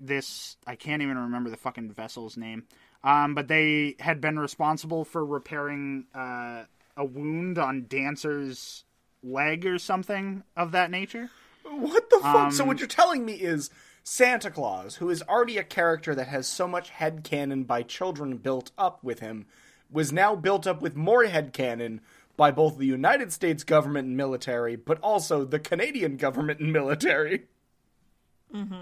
this 0.00 0.56
I 0.66 0.74
can't 0.74 1.00
even 1.00 1.16
remember 1.16 1.48
the 1.48 1.56
fucking 1.56 1.92
vessel's 1.92 2.36
name, 2.36 2.64
um, 3.04 3.36
but 3.36 3.46
they 3.46 3.94
had 4.00 4.20
been 4.20 4.36
responsible 4.36 5.04
for 5.04 5.24
repairing 5.24 6.06
uh, 6.12 6.64
a 6.96 7.04
wound 7.04 7.56
on 7.58 7.86
Dancer's 7.88 8.84
leg 9.22 9.64
or 9.64 9.78
something 9.78 10.42
of 10.56 10.72
that 10.72 10.90
nature. 10.90 11.30
What 11.62 12.10
the 12.10 12.18
fuck? 12.18 12.50
so 12.50 12.64
Um, 12.64 12.68
what 12.68 12.80
you're 12.80 12.88
telling 12.88 13.24
me 13.24 13.34
is 13.34 13.70
Santa 14.02 14.50
Claus, 14.50 14.96
who 14.96 15.08
is 15.08 15.22
already 15.22 15.58
a 15.58 15.64
character 15.64 16.16
that 16.16 16.28
has 16.28 16.48
so 16.48 16.66
much 16.66 16.90
head 16.90 17.22
headcanon 17.22 17.64
by 17.64 17.82
children 17.82 18.38
built 18.38 18.72
up 18.76 19.04
with 19.04 19.20
him, 19.20 19.46
was 19.90 20.12
now 20.12 20.34
built 20.36 20.66
up 20.66 20.82
with 20.82 20.96
more 20.96 21.24
headcanon 21.24 22.00
by 22.36 22.50
both 22.50 22.78
the 22.78 22.86
United 22.86 23.32
States 23.32 23.64
government 23.64 24.06
and 24.08 24.16
military, 24.16 24.76
but 24.76 25.00
also 25.00 25.44
the 25.44 25.58
Canadian 25.58 26.16
government 26.16 26.60
and 26.60 26.72
military. 26.72 27.44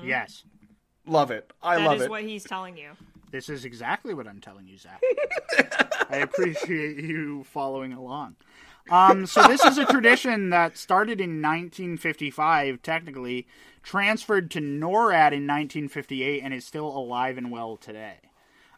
Yes, 0.05 0.45
Love 1.07 1.31
it. 1.31 1.53
I 1.63 1.77
That 1.77 1.85
love 1.85 1.97
is 1.99 2.03
it. 2.03 2.11
what 2.11 2.25
he's 2.25 2.43
telling 2.45 2.77
you. 2.77 2.91
this 3.31 3.49
is 3.49 3.65
exactly 3.65 4.13
what 4.15 4.27
I'm 4.27 4.41
telling 4.41 4.67
you, 4.67 4.77
Zach. 4.77 5.01
I 6.11 6.17
appreciate 6.17 6.97
you 6.99 7.45
following 7.45 7.93
along. 7.93 8.37
Um, 8.91 9.27
so 9.27 9.43
this 9.49 9.65
is 9.65 9.79
a 9.79 9.85
tradition 9.87 10.51
that 10.51 10.77
started 10.77 11.21
in 11.21 11.41
1955, 11.43 12.83
technically, 12.83 13.47
transferred 13.83 14.51
to 14.53 14.61
NORAD 14.61 15.33
in 15.33 15.47
1958, 15.47 16.43
and 16.43 16.53
is 16.55 16.65
still 16.65 16.87
alive 16.89 17.37
and 17.39 17.51
well 17.51 17.77
today. 17.77 18.17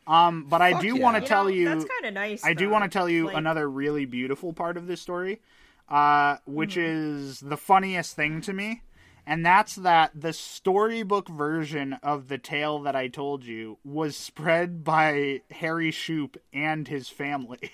Um, 0.09 0.47
but 0.49 0.63
I 0.63 0.73
Fuck 0.73 0.81
do 0.81 0.97
yeah. 0.97 1.03
want 1.03 1.17
to 1.17 1.21
You 1.23 1.29
tell 1.29 1.45
know, 1.45 1.51
you, 1.51 1.65
that's 1.69 1.85
kind 1.85 2.07
of 2.07 2.15
nice. 2.15 2.43
I 2.45 2.55
do 2.55 2.67
though. 2.67 2.73
want 2.73 2.85
to 2.85 2.91
tell 2.99 3.09
you 3.09 3.27
Like, 3.27 3.37
another 3.37 3.69
really 3.69 4.07
beautiful 4.07 4.53
part 4.55 4.77
of 4.79 4.87
this 4.87 5.01
story, 5.03 5.41
uh, 5.89 6.39
which 6.47 6.77
Mm-hmm. 6.77 7.27
is 7.29 7.41
the 7.41 7.57
funniest 7.59 8.17
thing 8.17 8.41
to 8.41 8.53
me, 8.55 8.83
and 9.27 9.45
that's 9.45 9.75
that 9.77 10.13
the 10.15 10.33
storybook 10.33 11.29
version 11.29 11.93
of 12.03 12.29
the 12.29 12.39
tale 12.39 12.79
that 12.81 12.97
I 12.97 13.09
told 13.09 13.45
you 13.45 13.77
was 13.85 14.17
spread 14.17 14.83
by 14.83 15.43
Harry 15.51 15.93
Shoup 15.93 16.37
and 16.55 16.89
his 16.89 17.11
family. 17.11 17.73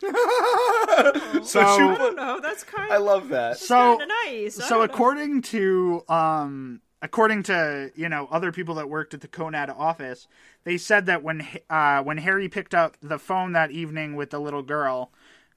so 0.00 0.10
So- 1.44 1.60
I 1.60 1.78
Shoup- 1.78 1.98
don't 1.98 2.16
know. 2.16 2.40
That's 2.40 2.64
kind 2.64 2.92
I 2.92 2.96
of 2.96 3.02
love 3.04 3.28
that. 3.30 3.58
so 3.58 3.96
kinda 3.98 4.12
nice. 4.26 4.60
I 4.60 4.64
so 4.64 4.68
don't 4.68 4.78
know. 4.88 4.94
according 4.94 5.42
to 5.42 6.04
um 6.08 6.80
according 7.02 7.42
to 7.44 7.90
you 7.94 8.08
know 8.08 8.28
other 8.30 8.52
people 8.52 8.74
that 8.76 8.88
worked 8.88 9.14
at 9.14 9.20
the 9.20 9.28
Conad 9.28 9.70
office, 9.70 10.28
they 10.64 10.76
said 10.76 11.06
that 11.06 11.22
when 11.22 11.46
uh 11.68 12.02
when 12.02 12.18
Harry 12.18 12.48
picked 12.48 12.74
up 12.74 12.96
the 13.00 13.18
phone 13.18 13.52
that 13.52 13.70
evening 13.70 14.16
with 14.16 14.30
the 14.30 14.40
little 14.40 14.62
girl 14.62 15.12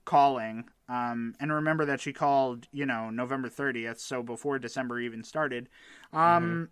calling 0.06 0.66
um 0.90 1.34
and 1.40 1.52
remember 1.52 1.86
that 1.86 2.02
she 2.02 2.12
called 2.12 2.68
you 2.74 2.86
know 2.86 3.10
November 3.10 3.50
30th 3.50 4.00
so 4.00 4.22
before 4.22 4.60
December 4.60 5.00
even 5.00 5.24
started 5.24 5.70
um 6.12 6.70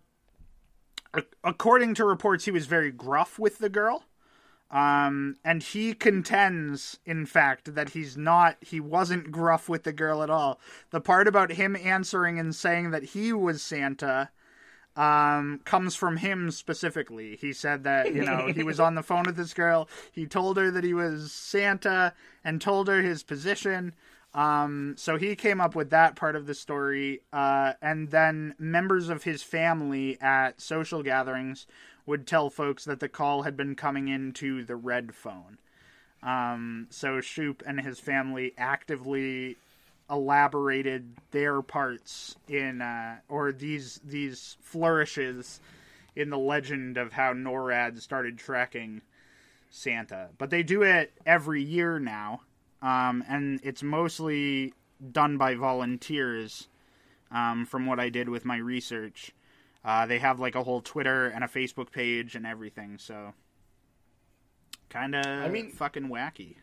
ac- 1.16 1.28
according 1.42 1.94
to 1.94 2.04
reports 2.04 2.44
he 2.44 2.52
was 2.52 2.66
very 2.66 2.92
gruff 2.92 3.40
with 3.40 3.60
the 3.60 3.70
girl 3.70 4.04
um, 4.72 5.36
and 5.44 5.62
he 5.62 5.94
contends, 5.94 6.98
in 7.06 7.26
fact, 7.26 7.76
that 7.76 7.90
he's 7.90 8.16
not, 8.16 8.56
he 8.62 8.80
wasn't 8.80 9.30
gruff 9.30 9.68
with 9.68 9.84
the 9.84 9.92
girl 9.92 10.24
at 10.24 10.30
all. 10.30 10.62
The 10.92 11.02
part 11.02 11.28
about 11.28 11.52
him 11.52 11.76
answering 11.76 12.40
and 12.40 12.56
saying 12.56 12.92
that 12.92 13.04
he 13.04 13.34
was 13.34 13.62
Santa, 13.62 14.30
um, 14.96 15.62
comes 15.64 15.96
from 15.96 16.18
him 16.18 16.52
specifically. 16.52 17.38
He 17.40 17.54
said 17.54 17.84
that, 17.86 18.14
you 18.14 18.24
know, 18.24 18.48
he 18.48 18.64
was 18.64 18.80
on 18.80 18.96
the 18.96 19.04
phone 19.04 19.24
with 19.24 19.38
this 19.38 19.54
girl. 19.54 19.88
He 20.12 20.26
told 20.26 20.58
her 20.58 20.70
that 20.72 20.84
he 20.84 20.94
was 20.94 21.32
Santa 21.32 22.14
and 22.44 22.62
told 22.62 22.88
her 22.88 23.02
his 23.02 23.24
position. 23.24 23.94
Um, 24.34 24.96
so 24.98 25.18
he 25.18 25.36
came 25.36 25.60
up 25.62 25.76
with 25.76 25.90
that 25.90 26.16
part 26.16 26.36
of 26.36 26.46
the 26.46 26.54
story. 26.54 27.22
Uh, 27.32 27.74
and 27.82 28.10
then 28.10 28.56
members 28.60 29.10
of 29.10 29.24
his 29.24 29.44
family 29.44 30.20
at 30.22 30.60
social 30.62 31.04
gatherings 31.04 31.68
would 32.06 32.28
tell 32.28 32.50
folks 32.50 32.84
that 32.86 33.00
the 33.00 33.10
call 33.10 33.44
had 33.44 33.56
been 33.56 33.76
coming 33.76 34.08
into 34.08 34.64
the 34.64 34.76
red 34.76 35.14
phone. 35.14 35.58
Um, 36.24 36.88
so 36.90 37.18
Shoup 37.18 37.62
and 37.66 37.82
his 37.82 38.00
family 38.00 38.54
actively 38.58 39.58
elaborated 40.12 41.16
their 41.32 41.62
parts 41.62 42.36
in, 42.48 42.82
uh, 42.82 43.18
or 43.30 43.52
these 43.52 44.02
these 44.04 44.58
flourishes 44.62 45.62
in 46.16 46.30
the 46.30 46.38
legend 46.38 46.98
of 46.98 47.14
how 47.14 47.34
NORAD 47.34 48.00
started 48.02 48.38
tracking 48.38 49.02
Santa. 49.70 50.30
But 50.38 50.50
they 50.50 50.62
do 50.64 50.84
it 50.84 51.14
every 51.26 51.64
year 51.64 51.98
now, 52.00 52.42
um, 52.82 53.24
and 53.30 53.62
it's 53.64 53.82
mostly 53.82 54.74
done 55.12 55.38
by 55.38 55.56
volunteers. 55.56 56.68
Um, 57.34 57.66
from 57.66 57.86
what 57.86 57.98
I 57.98 58.10
did 58.10 58.28
with 58.28 58.44
my 58.44 58.58
research, 58.58 59.32
uh, 59.86 60.06
they 60.06 60.20
have 60.20 60.42
like 60.42 60.56
a 60.56 60.64
whole 60.64 60.82
Twitter 60.82 61.28
and 61.28 61.46
a 61.46 61.48
Facebook 61.48 61.90
page 61.90 62.36
and 62.36 62.46
everything. 62.46 62.98
So, 62.98 63.34
kind 64.90 65.16
of, 65.16 65.26
I 65.26 65.48
mean- 65.48 65.72
fucking 65.72 66.10
wacky. 66.10 66.56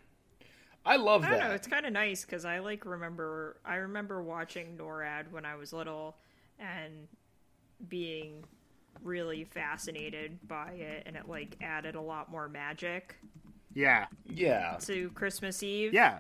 I 0.89 0.97
love 0.97 1.25
I 1.25 1.31
that. 1.31 1.41
know. 1.41 1.51
It's 1.53 1.67
kind 1.69 1.87
of 1.87 1.93
nice 1.93 2.25
because 2.25 2.45
I 2.45 2.59
like 2.61 2.85
remember. 2.85 3.57
I 3.65 3.77
remember 3.77 4.23
watching 4.23 4.77
NORAD 4.79 5.31
when 5.31 5.45
I 5.45 5.55
was 5.57 5.73
little 5.73 6.17
and 6.59 7.07
being 7.89 8.45
really 9.03 9.45
fascinated 9.45 10.39
by 10.49 10.73
it, 10.73 11.05
and 11.07 11.15
it 11.17 11.29
like 11.29 11.57
added 11.63 11.95
a 11.95 12.01
lot 12.01 12.31
more 12.31 12.49
magic 12.49 13.17
Yeah. 13.75 14.07
yeah. 14.25 14.77
to 14.81 15.11
Christmas 15.11 15.63
Eve. 15.63 15.93
Yeah. 15.95 16.19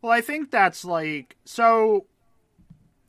Well, 0.00 0.12
I 0.12 0.20
think 0.20 0.50
that's 0.50 0.84
like 0.84 1.36
so. 1.44 2.06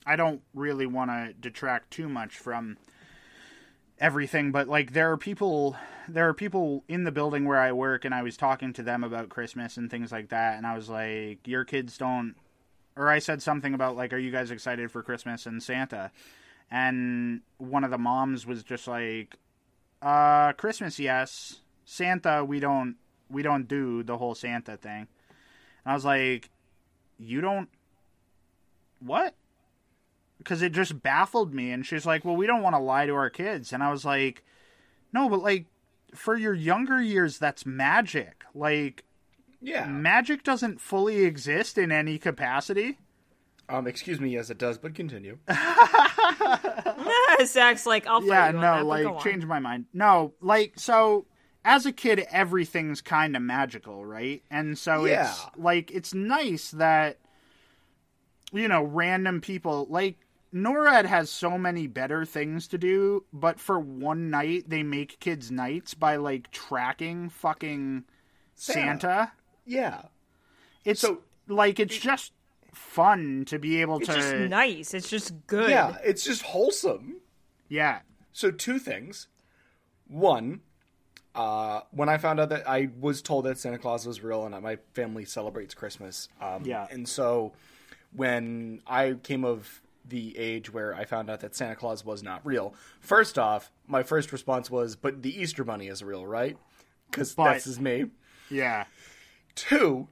I 0.05 0.15
don't 0.17 0.41
really 0.53 0.85
want 0.85 1.11
to 1.11 1.33
detract 1.39 1.91
too 1.91 2.09
much 2.09 2.37
from 2.37 2.77
everything, 3.99 4.51
but 4.51 4.67
like 4.67 4.91
there 4.93 5.11
are 5.11 5.17
people, 5.17 5.77
there 6.07 6.27
are 6.27 6.33
people 6.33 6.83
in 6.87 7.03
the 7.03 7.11
building 7.11 7.45
where 7.45 7.59
I 7.59 7.71
work, 7.71 8.05
and 8.05 8.13
I 8.13 8.23
was 8.23 8.37
talking 8.37 8.73
to 8.73 8.83
them 8.83 9.03
about 9.03 9.29
Christmas 9.29 9.77
and 9.77 9.89
things 9.89 10.11
like 10.11 10.29
that, 10.29 10.57
and 10.57 10.65
I 10.67 10.75
was 10.75 10.89
like, 10.89 11.47
"Your 11.47 11.65
kids 11.65 11.97
don't," 11.97 12.35
or 12.95 13.09
I 13.09 13.19
said 13.19 13.41
something 13.41 13.73
about 13.73 13.95
like, 13.95 14.13
"Are 14.13 14.17
you 14.17 14.31
guys 14.31 14.51
excited 14.51 14.91
for 14.91 15.03
Christmas 15.03 15.45
and 15.45 15.61
Santa?" 15.61 16.11
And 16.71 17.41
one 17.57 17.83
of 17.83 17.91
the 17.91 17.97
moms 17.97 18.45
was 18.45 18.63
just 18.63 18.87
like, 18.87 19.37
"Uh, 20.01 20.53
Christmas, 20.53 20.99
yes. 20.99 21.59
Santa, 21.85 22.43
we 22.45 22.59
don't, 22.59 22.95
we 23.29 23.43
don't 23.43 23.67
do 23.67 24.03
the 24.03 24.17
whole 24.17 24.35
Santa 24.35 24.77
thing." 24.77 25.07
And 25.85 25.91
I 25.91 25.93
was 25.93 26.05
like, 26.05 26.49
"You 27.17 27.41
don't 27.41 27.69
what?" 28.99 29.35
Because 30.37 30.61
it 30.61 30.73
just 30.73 31.01
baffled 31.01 31.53
me. 31.53 31.71
And 31.71 31.85
she's 31.85 32.05
like, 32.05 32.25
"Well, 32.25 32.35
we 32.35 32.47
don't 32.47 32.61
want 32.61 32.75
to 32.75 32.81
lie 32.81 33.05
to 33.05 33.13
our 33.15 33.29
kids." 33.29 33.71
And 33.71 33.83
I 33.83 33.91
was 33.91 34.03
like, 34.03 34.43
"No, 35.13 35.29
but 35.29 35.41
like 35.41 35.67
for 36.15 36.35
your 36.37 36.53
younger 36.53 37.01
years, 37.01 37.37
that's 37.37 37.65
magic. 37.65 38.43
Like 38.53 39.03
Yeah. 39.61 39.85
magic 39.85 40.43
doesn't 40.43 40.81
fully 40.81 41.25
exist 41.25 41.77
in 41.77 41.91
any 41.91 42.17
capacity." 42.17 42.97
Um, 43.69 43.87
excuse 43.87 44.19
me, 44.19 44.29
yes, 44.29 44.49
it 44.49 44.57
does, 44.57 44.77
but 44.77 44.93
continue. 44.93 45.37
Zach's 47.45 47.85
like, 47.85 48.05
I'll 48.07 48.23
yeah, 48.23 48.51
no, 48.51 48.61
that, 48.61 48.85
like 48.85 49.19
change 49.23 49.45
my 49.45 49.59
mind. 49.59 49.85
No, 49.93 50.33
like 50.41 50.73
so 50.77 51.25
as 51.65 51.85
a 51.85 51.91
kid 51.91 52.25
everything's 52.29 53.01
kind 53.01 53.35
of 53.35 53.41
magical, 53.41 54.05
right? 54.05 54.43
And 54.51 54.77
so 54.77 55.05
it's 55.05 55.45
like 55.57 55.91
it's 55.91 56.13
nice 56.13 56.71
that 56.71 57.19
you 58.51 58.67
know, 58.67 58.83
random 58.83 59.41
people 59.41 59.87
like 59.89 60.17
NORAD 60.53 61.05
has 61.05 61.29
so 61.29 61.57
many 61.57 61.87
better 61.87 62.25
things 62.25 62.67
to 62.69 62.77
do, 62.77 63.25
but 63.33 63.59
for 63.59 63.79
one 63.79 64.29
night 64.29 64.65
they 64.69 64.83
make 64.83 65.19
kids 65.19 65.49
nights 65.51 65.93
by 65.93 66.15
like 66.17 66.51
tracking 66.51 67.29
fucking 67.29 68.03
Santa. 68.55 68.79
Santa. 68.99 69.31
Yeah. 69.65 70.03
It's 70.85 71.01
So- 71.01 71.21
like 71.47 71.79
it's 71.79 71.97
just 71.97 72.33
fun 72.73 73.45
to 73.45 73.57
be 73.59 73.81
able 73.81 73.97
It's 73.99 74.07
to 74.07 74.13
just 74.15 74.35
nice. 74.35 74.93
It's 74.93 75.09
just 75.09 75.33
good. 75.47 75.69
Yeah, 75.69 75.97
it's 76.03 76.23
just 76.23 76.41
wholesome. 76.43 77.21
Yeah. 77.67 78.01
So 78.31 78.51
two 78.51 78.79
things. 78.79 79.27
One, 80.07 80.61
uh, 81.35 81.81
when 81.91 82.09
I 82.09 82.17
found 82.17 82.39
out 82.39 82.49
that 82.49 82.67
I 82.69 82.89
was 82.99 83.21
told 83.21 83.45
that 83.45 83.57
Santa 83.57 83.77
Claus 83.79 84.05
was 84.05 84.21
real 84.23 84.45
and 84.45 84.53
that 84.53 84.61
my 84.61 84.77
family 84.93 85.25
celebrates 85.25 85.73
Christmas. 85.73 86.29
Um, 86.39 86.63
Yeah. 86.65 86.87
And 86.91 87.07
so 87.07 87.53
when 88.11 88.81
I 88.85 89.13
came 89.23 89.43
of 89.45 89.81
the 90.07 90.37
age 90.37 90.71
where 90.73 90.93
I 90.95 91.05
found 91.05 91.29
out 91.29 91.39
that 91.41 91.55
Santa 91.55 91.75
Claus 91.75 92.03
was 92.05 92.21
not 92.23 92.45
real, 92.45 92.73
first 92.99 93.37
off, 93.39 93.71
my 93.87 94.03
first 94.03 94.31
response 94.31 94.69
was, 94.69 94.95
"But 94.95 95.21
the 95.23 95.39
Easter 95.41 95.63
Bunny 95.63 95.87
is 95.87 96.03
real, 96.03 96.25
right?" 96.25 96.57
Because 97.09 97.35
that's 97.35 97.65
his 97.65 97.79
name. 97.79 98.11
Yeah. 98.49 98.85
Two, 99.55 100.07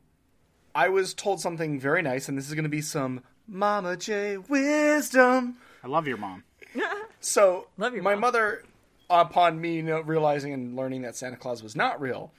I 0.76 0.90
was 0.90 1.14
told 1.14 1.42
something 1.42 1.80
very 1.80 2.02
nice, 2.02 2.30
and 2.30 2.38
this 2.38 2.48
is 2.48 2.54
going 2.54 2.64
to 2.64 2.70
be 2.70 2.82
some 2.82 3.22
Mama 3.48 3.98
J 3.98 4.38
wisdom. 4.38 5.58
I 5.84 5.88
love 5.88 6.08
your 6.08 6.18
mom. 6.18 6.44
So, 7.24 7.68
Love 7.78 7.94
your 7.94 8.02
my 8.02 8.12
mom. 8.14 8.22
mother, 8.22 8.64
upon 9.08 9.62
me 9.62 9.82
realizing 9.82 10.54
and 10.54 10.76
learning 10.76 11.04
that 11.04 11.16
Santa 11.16 11.36
Claus 11.38 11.62
was 11.62 11.76
not 11.76 12.02
real, 12.02 12.32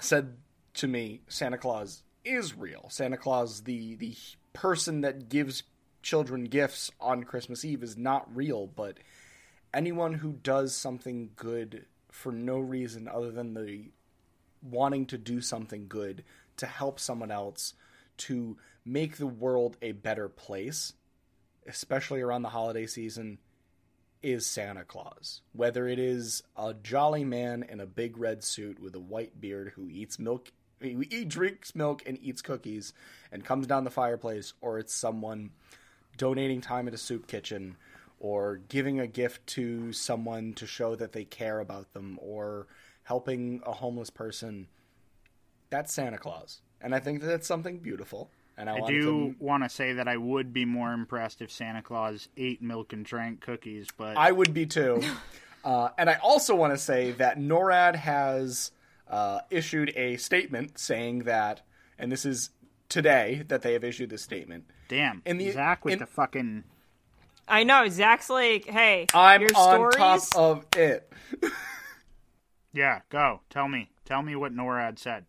said 0.00 0.36
to 0.74 0.86
me, 0.86 1.22
"Santa 1.26 1.58
Claus 1.58 2.04
is 2.24 2.54
real. 2.56 2.86
Santa 2.88 3.16
Claus, 3.16 3.62
the 3.62 3.96
the 3.96 4.14
person 4.52 5.00
that 5.00 5.28
gives 5.28 5.64
children 6.02 6.44
gifts 6.44 6.90
on 7.00 7.24
Christmas 7.24 7.64
Eve, 7.64 7.82
is 7.82 7.96
not 7.96 8.34
real. 8.34 8.66
But 8.66 8.98
anyone 9.72 10.14
who 10.14 10.32
does 10.32 10.76
something 10.76 11.30
good 11.36 11.86
for 12.10 12.32
no 12.32 12.58
reason 12.58 13.08
other 13.08 13.30
than 13.30 13.54
the 13.54 13.90
wanting 14.62 15.06
to 15.06 15.18
do 15.18 15.40
something 15.40 15.88
good 15.88 16.24
to 16.56 16.66
help 16.66 17.00
someone 17.00 17.30
else 17.30 17.74
to 18.16 18.56
make 18.84 19.16
the 19.16 19.26
world 19.26 19.76
a 19.80 19.92
better 19.92 20.28
place." 20.28 20.92
Especially 21.66 22.20
around 22.20 22.42
the 22.42 22.48
holiday 22.48 22.86
season, 22.86 23.38
is 24.22 24.46
Santa 24.46 24.84
Claus. 24.84 25.42
Whether 25.52 25.88
it 25.88 25.98
is 25.98 26.42
a 26.56 26.74
jolly 26.74 27.24
man 27.24 27.62
in 27.62 27.80
a 27.80 27.86
big 27.86 28.16
red 28.16 28.44
suit 28.44 28.78
with 28.78 28.94
a 28.94 29.00
white 29.00 29.40
beard 29.40 29.72
who 29.74 29.88
eats 29.88 30.18
milk, 30.18 30.52
he 30.80 31.24
drinks 31.24 31.74
milk 31.74 32.02
and 32.06 32.18
eats 32.20 32.42
cookies 32.42 32.92
and 33.30 33.44
comes 33.44 33.66
down 33.66 33.84
the 33.84 33.90
fireplace, 33.90 34.54
or 34.60 34.78
it's 34.78 34.94
someone 34.94 35.50
donating 36.16 36.60
time 36.60 36.88
at 36.88 36.94
a 36.94 36.98
soup 36.98 37.26
kitchen, 37.26 37.76
or 38.20 38.60
giving 38.68 39.00
a 39.00 39.06
gift 39.06 39.46
to 39.48 39.92
someone 39.92 40.52
to 40.54 40.66
show 40.66 40.94
that 40.96 41.12
they 41.12 41.24
care 41.24 41.60
about 41.60 41.92
them, 41.92 42.18
or 42.20 42.66
helping 43.04 43.60
a 43.66 43.72
homeless 43.72 44.10
person. 44.10 44.68
That's 45.70 45.92
Santa 45.92 46.18
Claus, 46.18 46.60
and 46.80 46.94
I 46.94 47.00
think 47.00 47.20
that 47.20 47.26
that's 47.26 47.46
something 47.46 47.78
beautiful. 47.78 48.30
And 48.58 48.68
I, 48.68 48.76
I 48.76 48.86
do 48.86 49.00
to 49.00 49.34
want 49.38 49.62
to 49.62 49.68
say 49.68 49.94
that 49.94 50.06
I 50.06 50.16
would 50.16 50.52
be 50.52 50.64
more 50.64 50.92
impressed 50.92 51.40
if 51.40 51.50
Santa 51.50 51.82
Claus 51.82 52.28
ate 52.36 52.62
milk 52.62 52.92
and 52.92 53.04
drank 53.04 53.40
cookies, 53.40 53.88
but 53.96 54.16
I 54.16 54.30
would 54.32 54.52
be 54.54 54.66
too. 54.66 55.02
Uh, 55.64 55.90
and 55.96 56.10
I 56.10 56.14
also 56.14 56.54
want 56.54 56.72
to 56.72 56.78
say 56.78 57.12
that 57.12 57.38
NORAD 57.38 57.94
has 57.94 58.72
uh, 59.08 59.40
issued 59.50 59.92
a 59.96 60.16
statement 60.16 60.78
saying 60.78 61.20
that, 61.20 61.60
and 61.98 62.10
this 62.10 62.24
is 62.24 62.50
today 62.92 63.42
that 63.48 63.62
they 63.62 63.72
have 63.72 63.82
issued 63.84 64.10
this 64.10 64.22
statement. 64.22 64.64
damn, 64.88 65.22
in 65.24 65.38
the- 65.38 65.50
Zach 65.50 65.84
with 65.84 65.94
in- 65.94 65.98
the 66.00 66.06
fucking 66.06 66.64
I 67.48 67.64
know. 67.64 67.88
Zach's 67.88 68.30
like, 68.30 68.66
hey, 68.66 69.08
I'm 69.12 69.40
your 69.40 69.50
on 69.56 69.74
stories. 69.92 70.28
top 70.30 70.36
of 70.36 70.64
it. 70.76 71.12
yeah. 72.72 73.00
Go 73.10 73.40
tell 73.50 73.68
me, 73.68 73.90
tell 74.04 74.22
me 74.22 74.36
what 74.36 74.54
NORAD 74.54 74.98
said. 74.98 75.26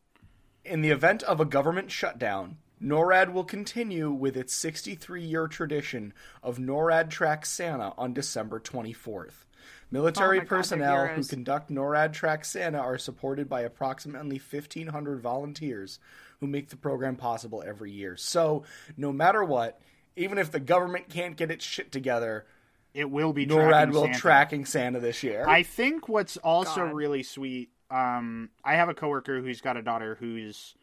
In 0.64 0.82
the 0.82 0.92
event 0.92 1.24
of 1.24 1.40
a 1.40 1.46
government 1.46 1.92
shutdown, 1.92 2.58
NORAD 2.82 3.34
will 3.34 3.44
continue 3.44 4.12
with 4.12 4.38
its 4.38 4.54
63 4.56 5.24
year 5.24 5.48
tradition 5.48 6.14
of 6.42 6.58
NORAD 6.60 7.10
Track 7.10 7.46
Santa 7.46 7.94
on 7.98 8.14
December 8.14 8.60
24th. 8.60 9.46
Military 9.92 10.38
Oh 10.38 10.42
my 10.42 10.46
God, 10.46 10.50
personnel 10.50 11.08
who 11.08 11.24
conduct 11.24 11.70
NORAD 11.72 12.14
Track 12.14 12.46
Santa 12.46 12.80
are 12.80 12.98
supported 12.98 13.50
by 13.50 13.62
approximately 13.62 14.40
1,500 14.40 15.20
volunteers 15.22 16.00
who 16.44 16.48
make 16.48 16.68
the 16.70 16.76
program 16.76 17.16
possible 17.16 17.64
every 17.66 17.90
year. 17.90 18.18
So, 18.18 18.64
no 18.98 19.14
matter 19.14 19.46
what, 19.46 19.80
even 20.18 20.38
if 20.38 20.52
the 20.52 20.60
government 20.60 21.08
can't 21.10 21.38
get 21.38 21.50
its 21.50 21.64
shit 21.64 21.90
together, 21.90 22.46
It 22.94 23.10
will 23.10 23.32
be 23.32 23.46
NORAD 23.48 23.70
tracking 23.70 23.94
will 23.94 24.04
Santa. 24.04 24.20
tracking 24.20 24.66
Santa 24.66 25.00
this 25.00 25.24
year. 25.24 25.48
I 25.48 25.64
think 25.64 26.10
what's 26.10 26.36
also 26.36 26.86
God. 26.88 26.94
really 26.94 27.24
sweet. 27.24 27.70
Um, 27.90 28.50
I 28.62 28.76
have 28.76 28.90
a 28.90 28.94
coworker 28.94 29.40
who's 29.42 29.62
got 29.62 29.78
a 29.78 29.82
daughter 29.82 30.18
who's, 30.20 30.76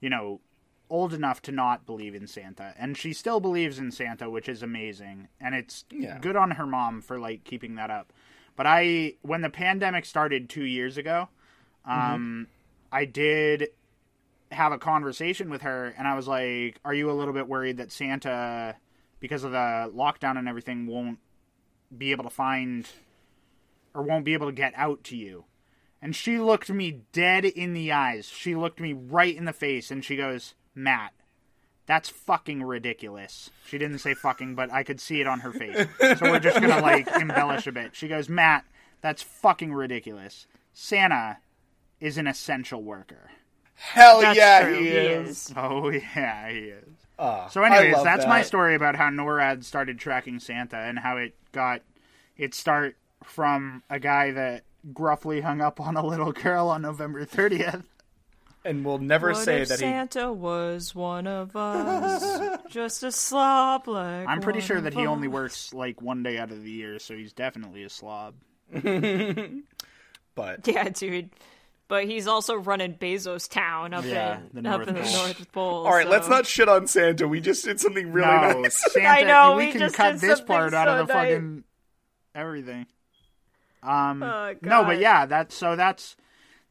you 0.00 0.10
know, 0.10 0.40
old 0.90 1.14
enough 1.14 1.40
to 1.42 1.52
not 1.52 1.86
believe 1.86 2.14
in 2.14 2.26
Santa, 2.26 2.74
and 2.78 2.94
she 2.94 3.14
still 3.14 3.40
believes 3.40 3.78
in 3.78 3.90
Santa, 3.90 4.28
which 4.28 4.46
is 4.48 4.62
amazing, 4.62 5.28
and 5.40 5.54
it's 5.54 5.86
Yeah. 5.90 6.18
good 6.18 6.36
on 6.36 6.50
her 6.52 6.66
mom 6.66 7.00
for 7.00 7.18
like 7.18 7.44
keeping 7.44 7.76
that 7.76 7.90
up. 7.90 8.12
But 8.56 8.66
I, 8.66 9.14
when 9.22 9.40
the 9.40 9.50
pandemic 9.50 10.04
started 10.04 10.50
two 10.50 10.64
years 10.64 10.98
ago, 10.98 11.28
um, 11.86 12.46
I 12.92 13.04
did 13.06 13.68
have 14.50 14.72
a 14.72 14.78
conversation 14.78 15.50
with 15.50 15.62
her, 15.62 15.94
and 15.98 16.06
I 16.06 16.14
was 16.14 16.26
like, 16.28 16.80
"Are 16.84 16.94
you 16.94 17.10
a 17.10 17.12
little 17.12 17.34
bit 17.34 17.48
worried 17.48 17.78
that 17.78 17.92
Santa, 17.92 18.76
because 19.20 19.44
of 19.44 19.52
the 19.52 19.90
lockdown 19.94 20.38
and 20.38 20.48
everything, 20.48 20.86
won't 20.86 21.18
be 21.96 22.12
able 22.12 22.24
to 22.24 22.30
find 22.30 22.88
or 23.94 24.02
won't 24.02 24.24
be 24.24 24.34
able 24.34 24.46
to 24.46 24.52
get 24.52 24.72
out 24.76 25.04
to 25.04 25.16
you?" 25.16 25.44
And 26.00 26.14
she 26.14 26.38
looked 26.38 26.70
me 26.70 27.02
dead 27.12 27.44
in 27.44 27.72
the 27.72 27.92
eyes. 27.92 28.26
She 28.28 28.54
looked 28.54 28.80
me 28.80 28.92
right 28.92 29.34
in 29.34 29.44
the 29.44 29.52
face, 29.52 29.90
and 29.90 30.04
she 30.04 30.16
goes, 30.16 30.54
"Matt." 30.74 31.12
That's 31.86 32.10
fucking 32.10 32.62
ridiculous. 32.62 33.48
She 33.66 33.78
didn't 33.78 34.00
say 34.00 34.12
fucking, 34.12 34.54
but 34.54 34.70
I 34.70 34.82
could 34.82 35.00
see 35.00 35.22
it 35.22 35.26
on 35.26 35.40
her 35.40 35.52
face. 35.52 35.86
So 36.18 36.30
we're 36.30 36.38
just 36.38 36.60
gonna 36.60 36.82
like 36.82 37.08
embellish 37.20 37.66
a 37.66 37.72
bit. 37.72 37.96
She 37.96 38.08
goes, 38.08 38.28
Matt, 38.28 38.66
that's 39.00 39.22
fucking 39.22 39.72
ridiculous. 39.72 40.46
Santa 40.74 41.38
is 41.98 42.18
an 42.18 42.26
essential 42.26 42.82
worker. 42.82 43.30
Hell 43.80 44.20
That's 44.20 44.36
yeah, 44.36 44.64
true. 44.64 44.78
he, 44.78 44.90
He 44.90 44.96
is. 44.96 45.28
is. 45.28 45.52
Oh 45.56 45.88
yeah, 46.16 46.50
he 46.50 46.58
is. 46.58 46.84
Ah, 47.18 47.48
So, 47.48 47.62
anyways, 47.62 47.94
love 47.94 48.04
that's 48.04 48.26
my 48.26 48.42
story 48.42 48.74
about 48.74 48.96
how 48.96 49.08
NORAD 49.10 49.64
started 49.64 49.98
tracking 49.98 50.38
Santa 50.40 50.76
and 50.78 50.98
how 50.98 51.16
it 51.16 51.34
got 51.52 51.82
its 52.36 52.56
start 52.56 52.96
from 53.24 53.82
a 53.90 53.98
guy 53.98 54.30
that 54.32 54.64
gruffly 54.92 55.40
hung 55.40 55.60
up 55.60 55.80
on 55.80 55.96
a 55.96 56.04
little 56.06 56.32
girl 56.32 56.68
on 56.68 56.82
November 56.82 57.24
30th. 57.26 57.84
and 58.64 58.84
we'll 58.84 58.98
never 58.98 59.28
what 59.28 59.36
say 59.36 59.62
if 59.62 59.68
that 59.68 59.80
he. 59.80 59.84
Santa 59.86 60.32
was 60.32 60.94
one 60.94 61.26
of 61.26 61.56
us, 61.56 62.60
just 62.68 63.02
a 63.02 63.10
slob 63.12 63.88
like. 63.88 64.28
I'm 64.28 64.40
pretty 64.40 64.60
one 64.60 64.66
sure 64.66 64.76
of 64.78 64.84
that 64.84 64.94
he 64.94 65.06
only 65.06 65.28
works 65.28 65.72
like 65.74 66.00
one 66.02 66.22
day 66.22 66.38
out 66.38 66.50
of 66.52 66.62
the 66.62 66.70
year, 66.70 66.98
so 66.98 67.14
he's 67.16 67.32
definitely 67.32 67.82
a 67.84 67.90
slob. 67.90 68.34
But 70.34 70.66
Yeah, 70.68 70.88
dude. 70.90 71.30
But 71.88 72.04
he's 72.04 72.26
also 72.26 72.54
running 72.54 72.94
Bezos 72.94 73.48
Town 73.50 73.94
up 73.94 74.04
Yeah, 74.04 74.40
in 74.54 74.62
the 74.62 74.68
up 74.70 74.76
North 74.80 74.88
in 74.88 74.94
the 74.94 75.00
Pole. 75.00 75.12
North 75.24 75.52
Pole. 75.52 75.86
all 75.86 75.92
right, 75.92 76.06
let's 76.08 76.28
not 76.28 76.46
shit 76.46 76.68
on 76.68 76.86
Santa. 76.86 77.26
We 77.26 77.40
just 77.40 77.64
did 77.64 77.80
something 77.80 78.12
really 78.12 78.26
no, 78.28 78.60
nice. 78.60 78.92
Santa. 78.92 79.08
I 79.08 79.22
know, 79.22 79.56
we, 79.56 79.66
we 79.66 79.72
can 79.72 79.80
just 79.80 79.94
cut 79.94 80.12
did 80.12 80.20
this 80.20 80.38
something 80.38 80.46
part 80.54 80.74
out 80.74 80.86
of 80.88 81.08
the 81.08 81.14
nice. 81.14 81.30
fucking 81.32 81.64
everything. 82.34 82.86
Um, 83.82 84.22
Oh, 84.22 84.54
no, 84.62 84.84
but 84.84 84.98
yeah, 84.98 85.24
that's 85.26 85.54
so 85.54 85.76
that's 85.76 86.16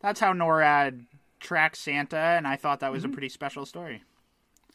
that's 0.02 0.20
how 0.20 0.34
NORAD 0.34 1.06
tracks 1.40 1.80
Santa, 1.80 2.18
and 2.18 2.48
I 2.48 2.56
thought 2.56 2.82
that 2.82 2.92
was 2.92 3.02
Mm-hmm. 3.04 3.12
a 3.12 3.16
pretty 3.16 3.30
special 3.30 3.66
story. 3.66 4.04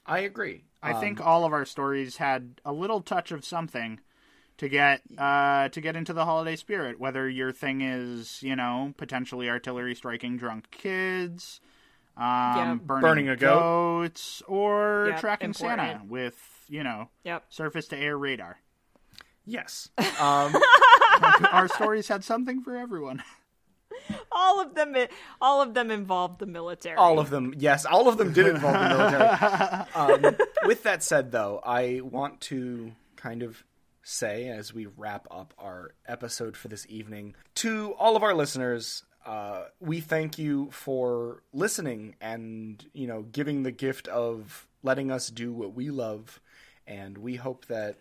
I 0.06 0.20
agree. 0.20 0.64
I 0.82 0.92
Um, 0.94 1.00
think 1.00 1.20
all 1.24 1.44
of 1.44 1.52
our 1.52 1.64
stories 1.64 2.16
had 2.16 2.60
a 2.64 2.72
little 2.72 3.00
touch 3.00 3.30
of 3.30 3.44
something 3.44 4.00
to 4.62 4.68
get 4.68 5.02
uh, 5.18 5.68
to 5.70 5.80
get 5.80 5.96
into 5.96 6.12
the 6.12 6.24
holiday 6.24 6.54
spirit. 6.54 7.00
Whether 7.00 7.28
your 7.28 7.50
thing 7.52 7.80
is, 7.80 8.42
you 8.42 8.54
know, 8.54 8.94
potentially 8.96 9.50
artillery 9.50 9.94
striking 9.96 10.36
drunk 10.36 10.70
kids, 10.70 11.60
um, 12.16 12.22
Yeah. 12.24 12.74
burning, 12.80 13.00
Burning 13.02 13.28
a 13.28 13.36
goat. 13.36 13.60
goats, 13.60 14.40
or 14.46 15.06
Yep, 15.08 15.20
tracking 15.20 15.52
Santa 15.52 16.00
with, 16.06 16.64
you 16.68 16.84
know, 16.84 17.08
Yep. 17.24 17.44
surface 17.48 17.88
to 17.88 17.96
air 17.98 18.16
radar. 18.16 18.58
yes. 19.44 19.88
Um, 20.20 20.54
our 21.52 21.66
stories 21.68 22.06
had 22.06 22.22
something 22.22 22.62
for 22.62 22.76
everyone. 22.76 23.22
All 24.30 24.60
of 24.60 24.74
them. 24.74 24.94
All 25.40 25.60
of 25.60 25.74
them 25.74 25.90
involved 25.90 26.38
the 26.38 26.46
military. 26.46 26.96
all 26.96 27.18
of 27.18 27.30
them, 27.30 27.52
yes, 27.58 27.84
all 27.84 28.08
of 28.08 28.16
them 28.18 28.32
did 28.32 28.46
involve 28.46 28.74
the 28.74 28.88
military. 28.88 29.86
Um, 29.94 30.36
with 30.66 30.84
that 30.84 31.02
said, 31.02 31.32
though, 31.32 31.60
I 31.64 32.00
want 32.02 32.40
to 32.42 32.92
kind 33.16 33.42
of 33.42 33.62
say 34.02 34.48
as 34.48 34.74
we 34.74 34.86
wrap 34.86 35.26
up 35.30 35.54
our 35.58 35.94
episode 36.06 36.56
for 36.56 36.68
this 36.68 36.86
evening 36.88 37.34
to 37.56 37.94
all 37.98 38.16
of 38.16 38.22
our 38.22 38.34
listeners. 38.34 39.04
Uh, 39.24 39.64
we 39.80 40.00
thank 40.00 40.36
you 40.36 40.68
for 40.72 41.42
listening 41.52 42.16
and 42.20 42.84
you 42.92 43.06
know 43.06 43.22
giving 43.22 43.62
the 43.62 43.70
gift 43.70 44.08
of 44.08 44.66
letting 44.82 45.12
us 45.12 45.28
do 45.30 45.52
what 45.52 45.74
we 45.74 45.90
love, 45.90 46.40
and 46.86 47.16
we 47.16 47.36
hope 47.36 47.66
that 47.66 47.96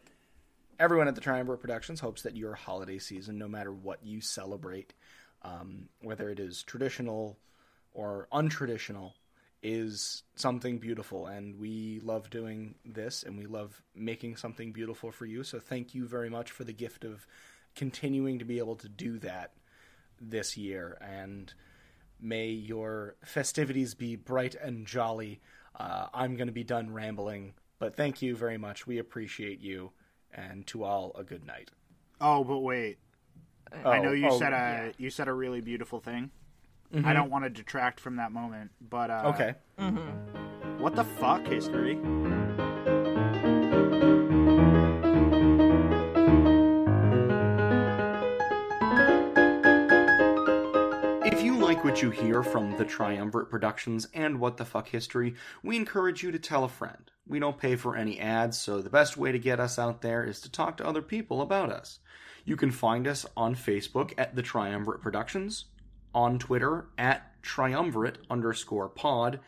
everyone 0.80 1.08
at 1.08 1.14
the 1.14 1.22
Triumvirate 1.22 1.62
Productions 1.62 2.00
hopes 2.00 2.24
that 2.24 2.36
your 2.36 2.56
holiday 2.56 2.98
season, 2.98 3.38
no 3.38 3.48
matter 3.48 3.72
what 3.72 4.00
you 4.04 4.20
celebrate, 4.20 4.94
um, 5.44 5.90
whether 6.02 6.28
it 6.30 6.40
is 6.40 6.64
traditional 6.64 7.38
or 7.94 8.28
untraditional, 8.34 9.14
is 9.64 10.24
something 10.36 10.78
beautiful. 10.78 11.28
And 11.28 11.60
we 11.60 12.00
love 12.04 12.30
doing 12.30 12.76
this 12.86 13.24
and 13.24 13.38
we 13.38 13.46
love 13.46 13.82
making 13.96 14.36
something 14.38 14.72
beautiful 14.72 15.12
for 15.12 15.26
you. 15.26 15.44
So 15.44 15.60
thank 15.60 15.94
you 15.94 16.08
very 16.08 16.30
much 16.30 16.52
for 16.52 16.64
the 16.64 16.74
gift 16.74 17.04
of 17.04 17.28
continuing 17.76 18.40
to 18.40 18.46
be 18.46 18.58
able 18.58 18.76
to 18.78 18.90
do 18.90 19.20
that 19.20 19.52
this 20.20 20.58
year. 20.58 20.98
And 21.02 21.54
may 22.20 22.48
your 22.50 23.16
festivities 23.24 23.94
be 23.94 24.16
bright 24.16 24.56
and 24.56 24.86
jolly. 24.86 25.42
Uh, 25.80 26.08
I'm 26.14 26.36
going 26.36 26.48
to 26.48 26.54
be 26.54 26.64
done 26.64 26.92
rambling, 26.94 27.54
but 27.80 27.96
thank 27.96 28.22
you 28.22 28.36
very 28.36 28.58
much. 28.58 28.88
We 28.88 28.98
appreciate 28.98 29.62
you. 29.62 29.92
And 30.34 30.66
to 30.68 30.86
all, 30.86 31.12
a 31.16 31.26
good 31.26 31.46
night. 31.46 31.72
Oh, 32.22 32.46
but 32.46 32.60
wait. 32.60 33.00
Oh, 33.84 33.90
I 33.90 34.00
know 34.00 34.12
you 34.12 34.30
oh, 34.30 34.40
said 34.40 34.54
a 34.54 34.56
yeah. 34.56 34.92
you 34.98 35.10
said 35.10 35.28
a 35.28 35.34
really 35.34 35.60
beautiful 35.60 36.00
thing. 36.00 36.32
I 36.94 37.14
don't 37.14 37.30
want 37.30 37.46
to 37.46 37.50
detract 37.50 38.00
from 38.00 38.18
that 38.18 38.32
moment, 38.32 38.72
but 38.90 39.10
uh, 39.10 39.34
Okay. 39.34 39.56
What 40.80 40.96
the 40.96 41.04
fuck, 41.04 41.46
history? 41.48 41.98
If 51.24 51.44
you 51.44 51.56
like 51.58 51.84
what 51.84 52.02
you 52.02 52.10
hear 52.10 52.44
from 52.44 52.78
the 52.78 52.86
Triumvirate 52.86 53.50
Productions 53.50 54.08
and 54.14 54.40
What 54.40 54.58
the 54.58 54.66
Fuck 54.66 54.90
History, 54.90 55.36
we 55.64 55.76
encourage 55.76 56.24
you 56.24 56.32
to 56.32 56.40
tell 56.40 56.64
a 56.64 56.70
friend. 56.70 57.12
We 57.28 57.40
don't 57.40 57.58
pay 57.58 57.76
for 57.76 57.96
any 57.96 58.20
ads, 58.20 58.60
so 58.60 58.82
the 58.82 58.90
best 58.90 59.18
way 59.18 59.32
to 59.32 59.40
get 59.40 59.60
us 59.60 59.80
out 59.80 60.02
there 60.02 60.24
is 60.24 60.42
to 60.42 60.52
talk 60.52 60.78
to 60.78 60.86
other 60.88 61.02
people 61.02 61.42
about 61.42 61.72
us. 61.72 62.00
You 62.44 62.56
can 62.58 62.72
find 62.72 63.08
us 63.08 63.26
on 63.38 63.56
Facebook 63.56 64.14
at 64.18 64.36
the 64.36 64.42
Triumvirate 64.42 65.02
Productions, 65.02 65.66
on 66.14 66.40
Twitter 66.40 66.88
at 66.98 67.42
triumvirate 67.42 68.18
underscore 68.30 68.90
pod, 68.90 69.40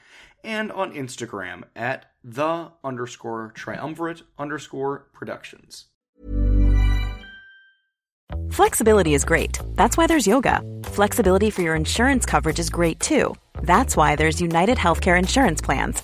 and 0.44 0.72
on 0.72 0.94
Instagram 0.94 1.64
at 1.76 2.06
the 2.24 2.72
underscore 2.84 3.52
triumvirate 3.56 4.24
underscore 4.38 5.08
productions. 5.14 5.86
Flexibility 8.52 9.14
is 9.14 9.26
great. 9.26 9.60
That's 9.76 9.98
why 9.98 10.08
there's 10.08 10.28
yoga. 10.28 10.62
Flexibility 10.84 11.50
for 11.50 11.62
your 11.62 11.76
insurance 11.76 12.26
coverage 12.26 12.60
is 12.60 12.70
great 12.70 13.00
too. 13.00 13.36
That's 13.62 13.96
why 13.98 14.16
there's 14.16 14.42
United 14.42 14.78
Healthcare 14.78 15.18
Insurance 15.18 15.62
Plans. 15.62 16.04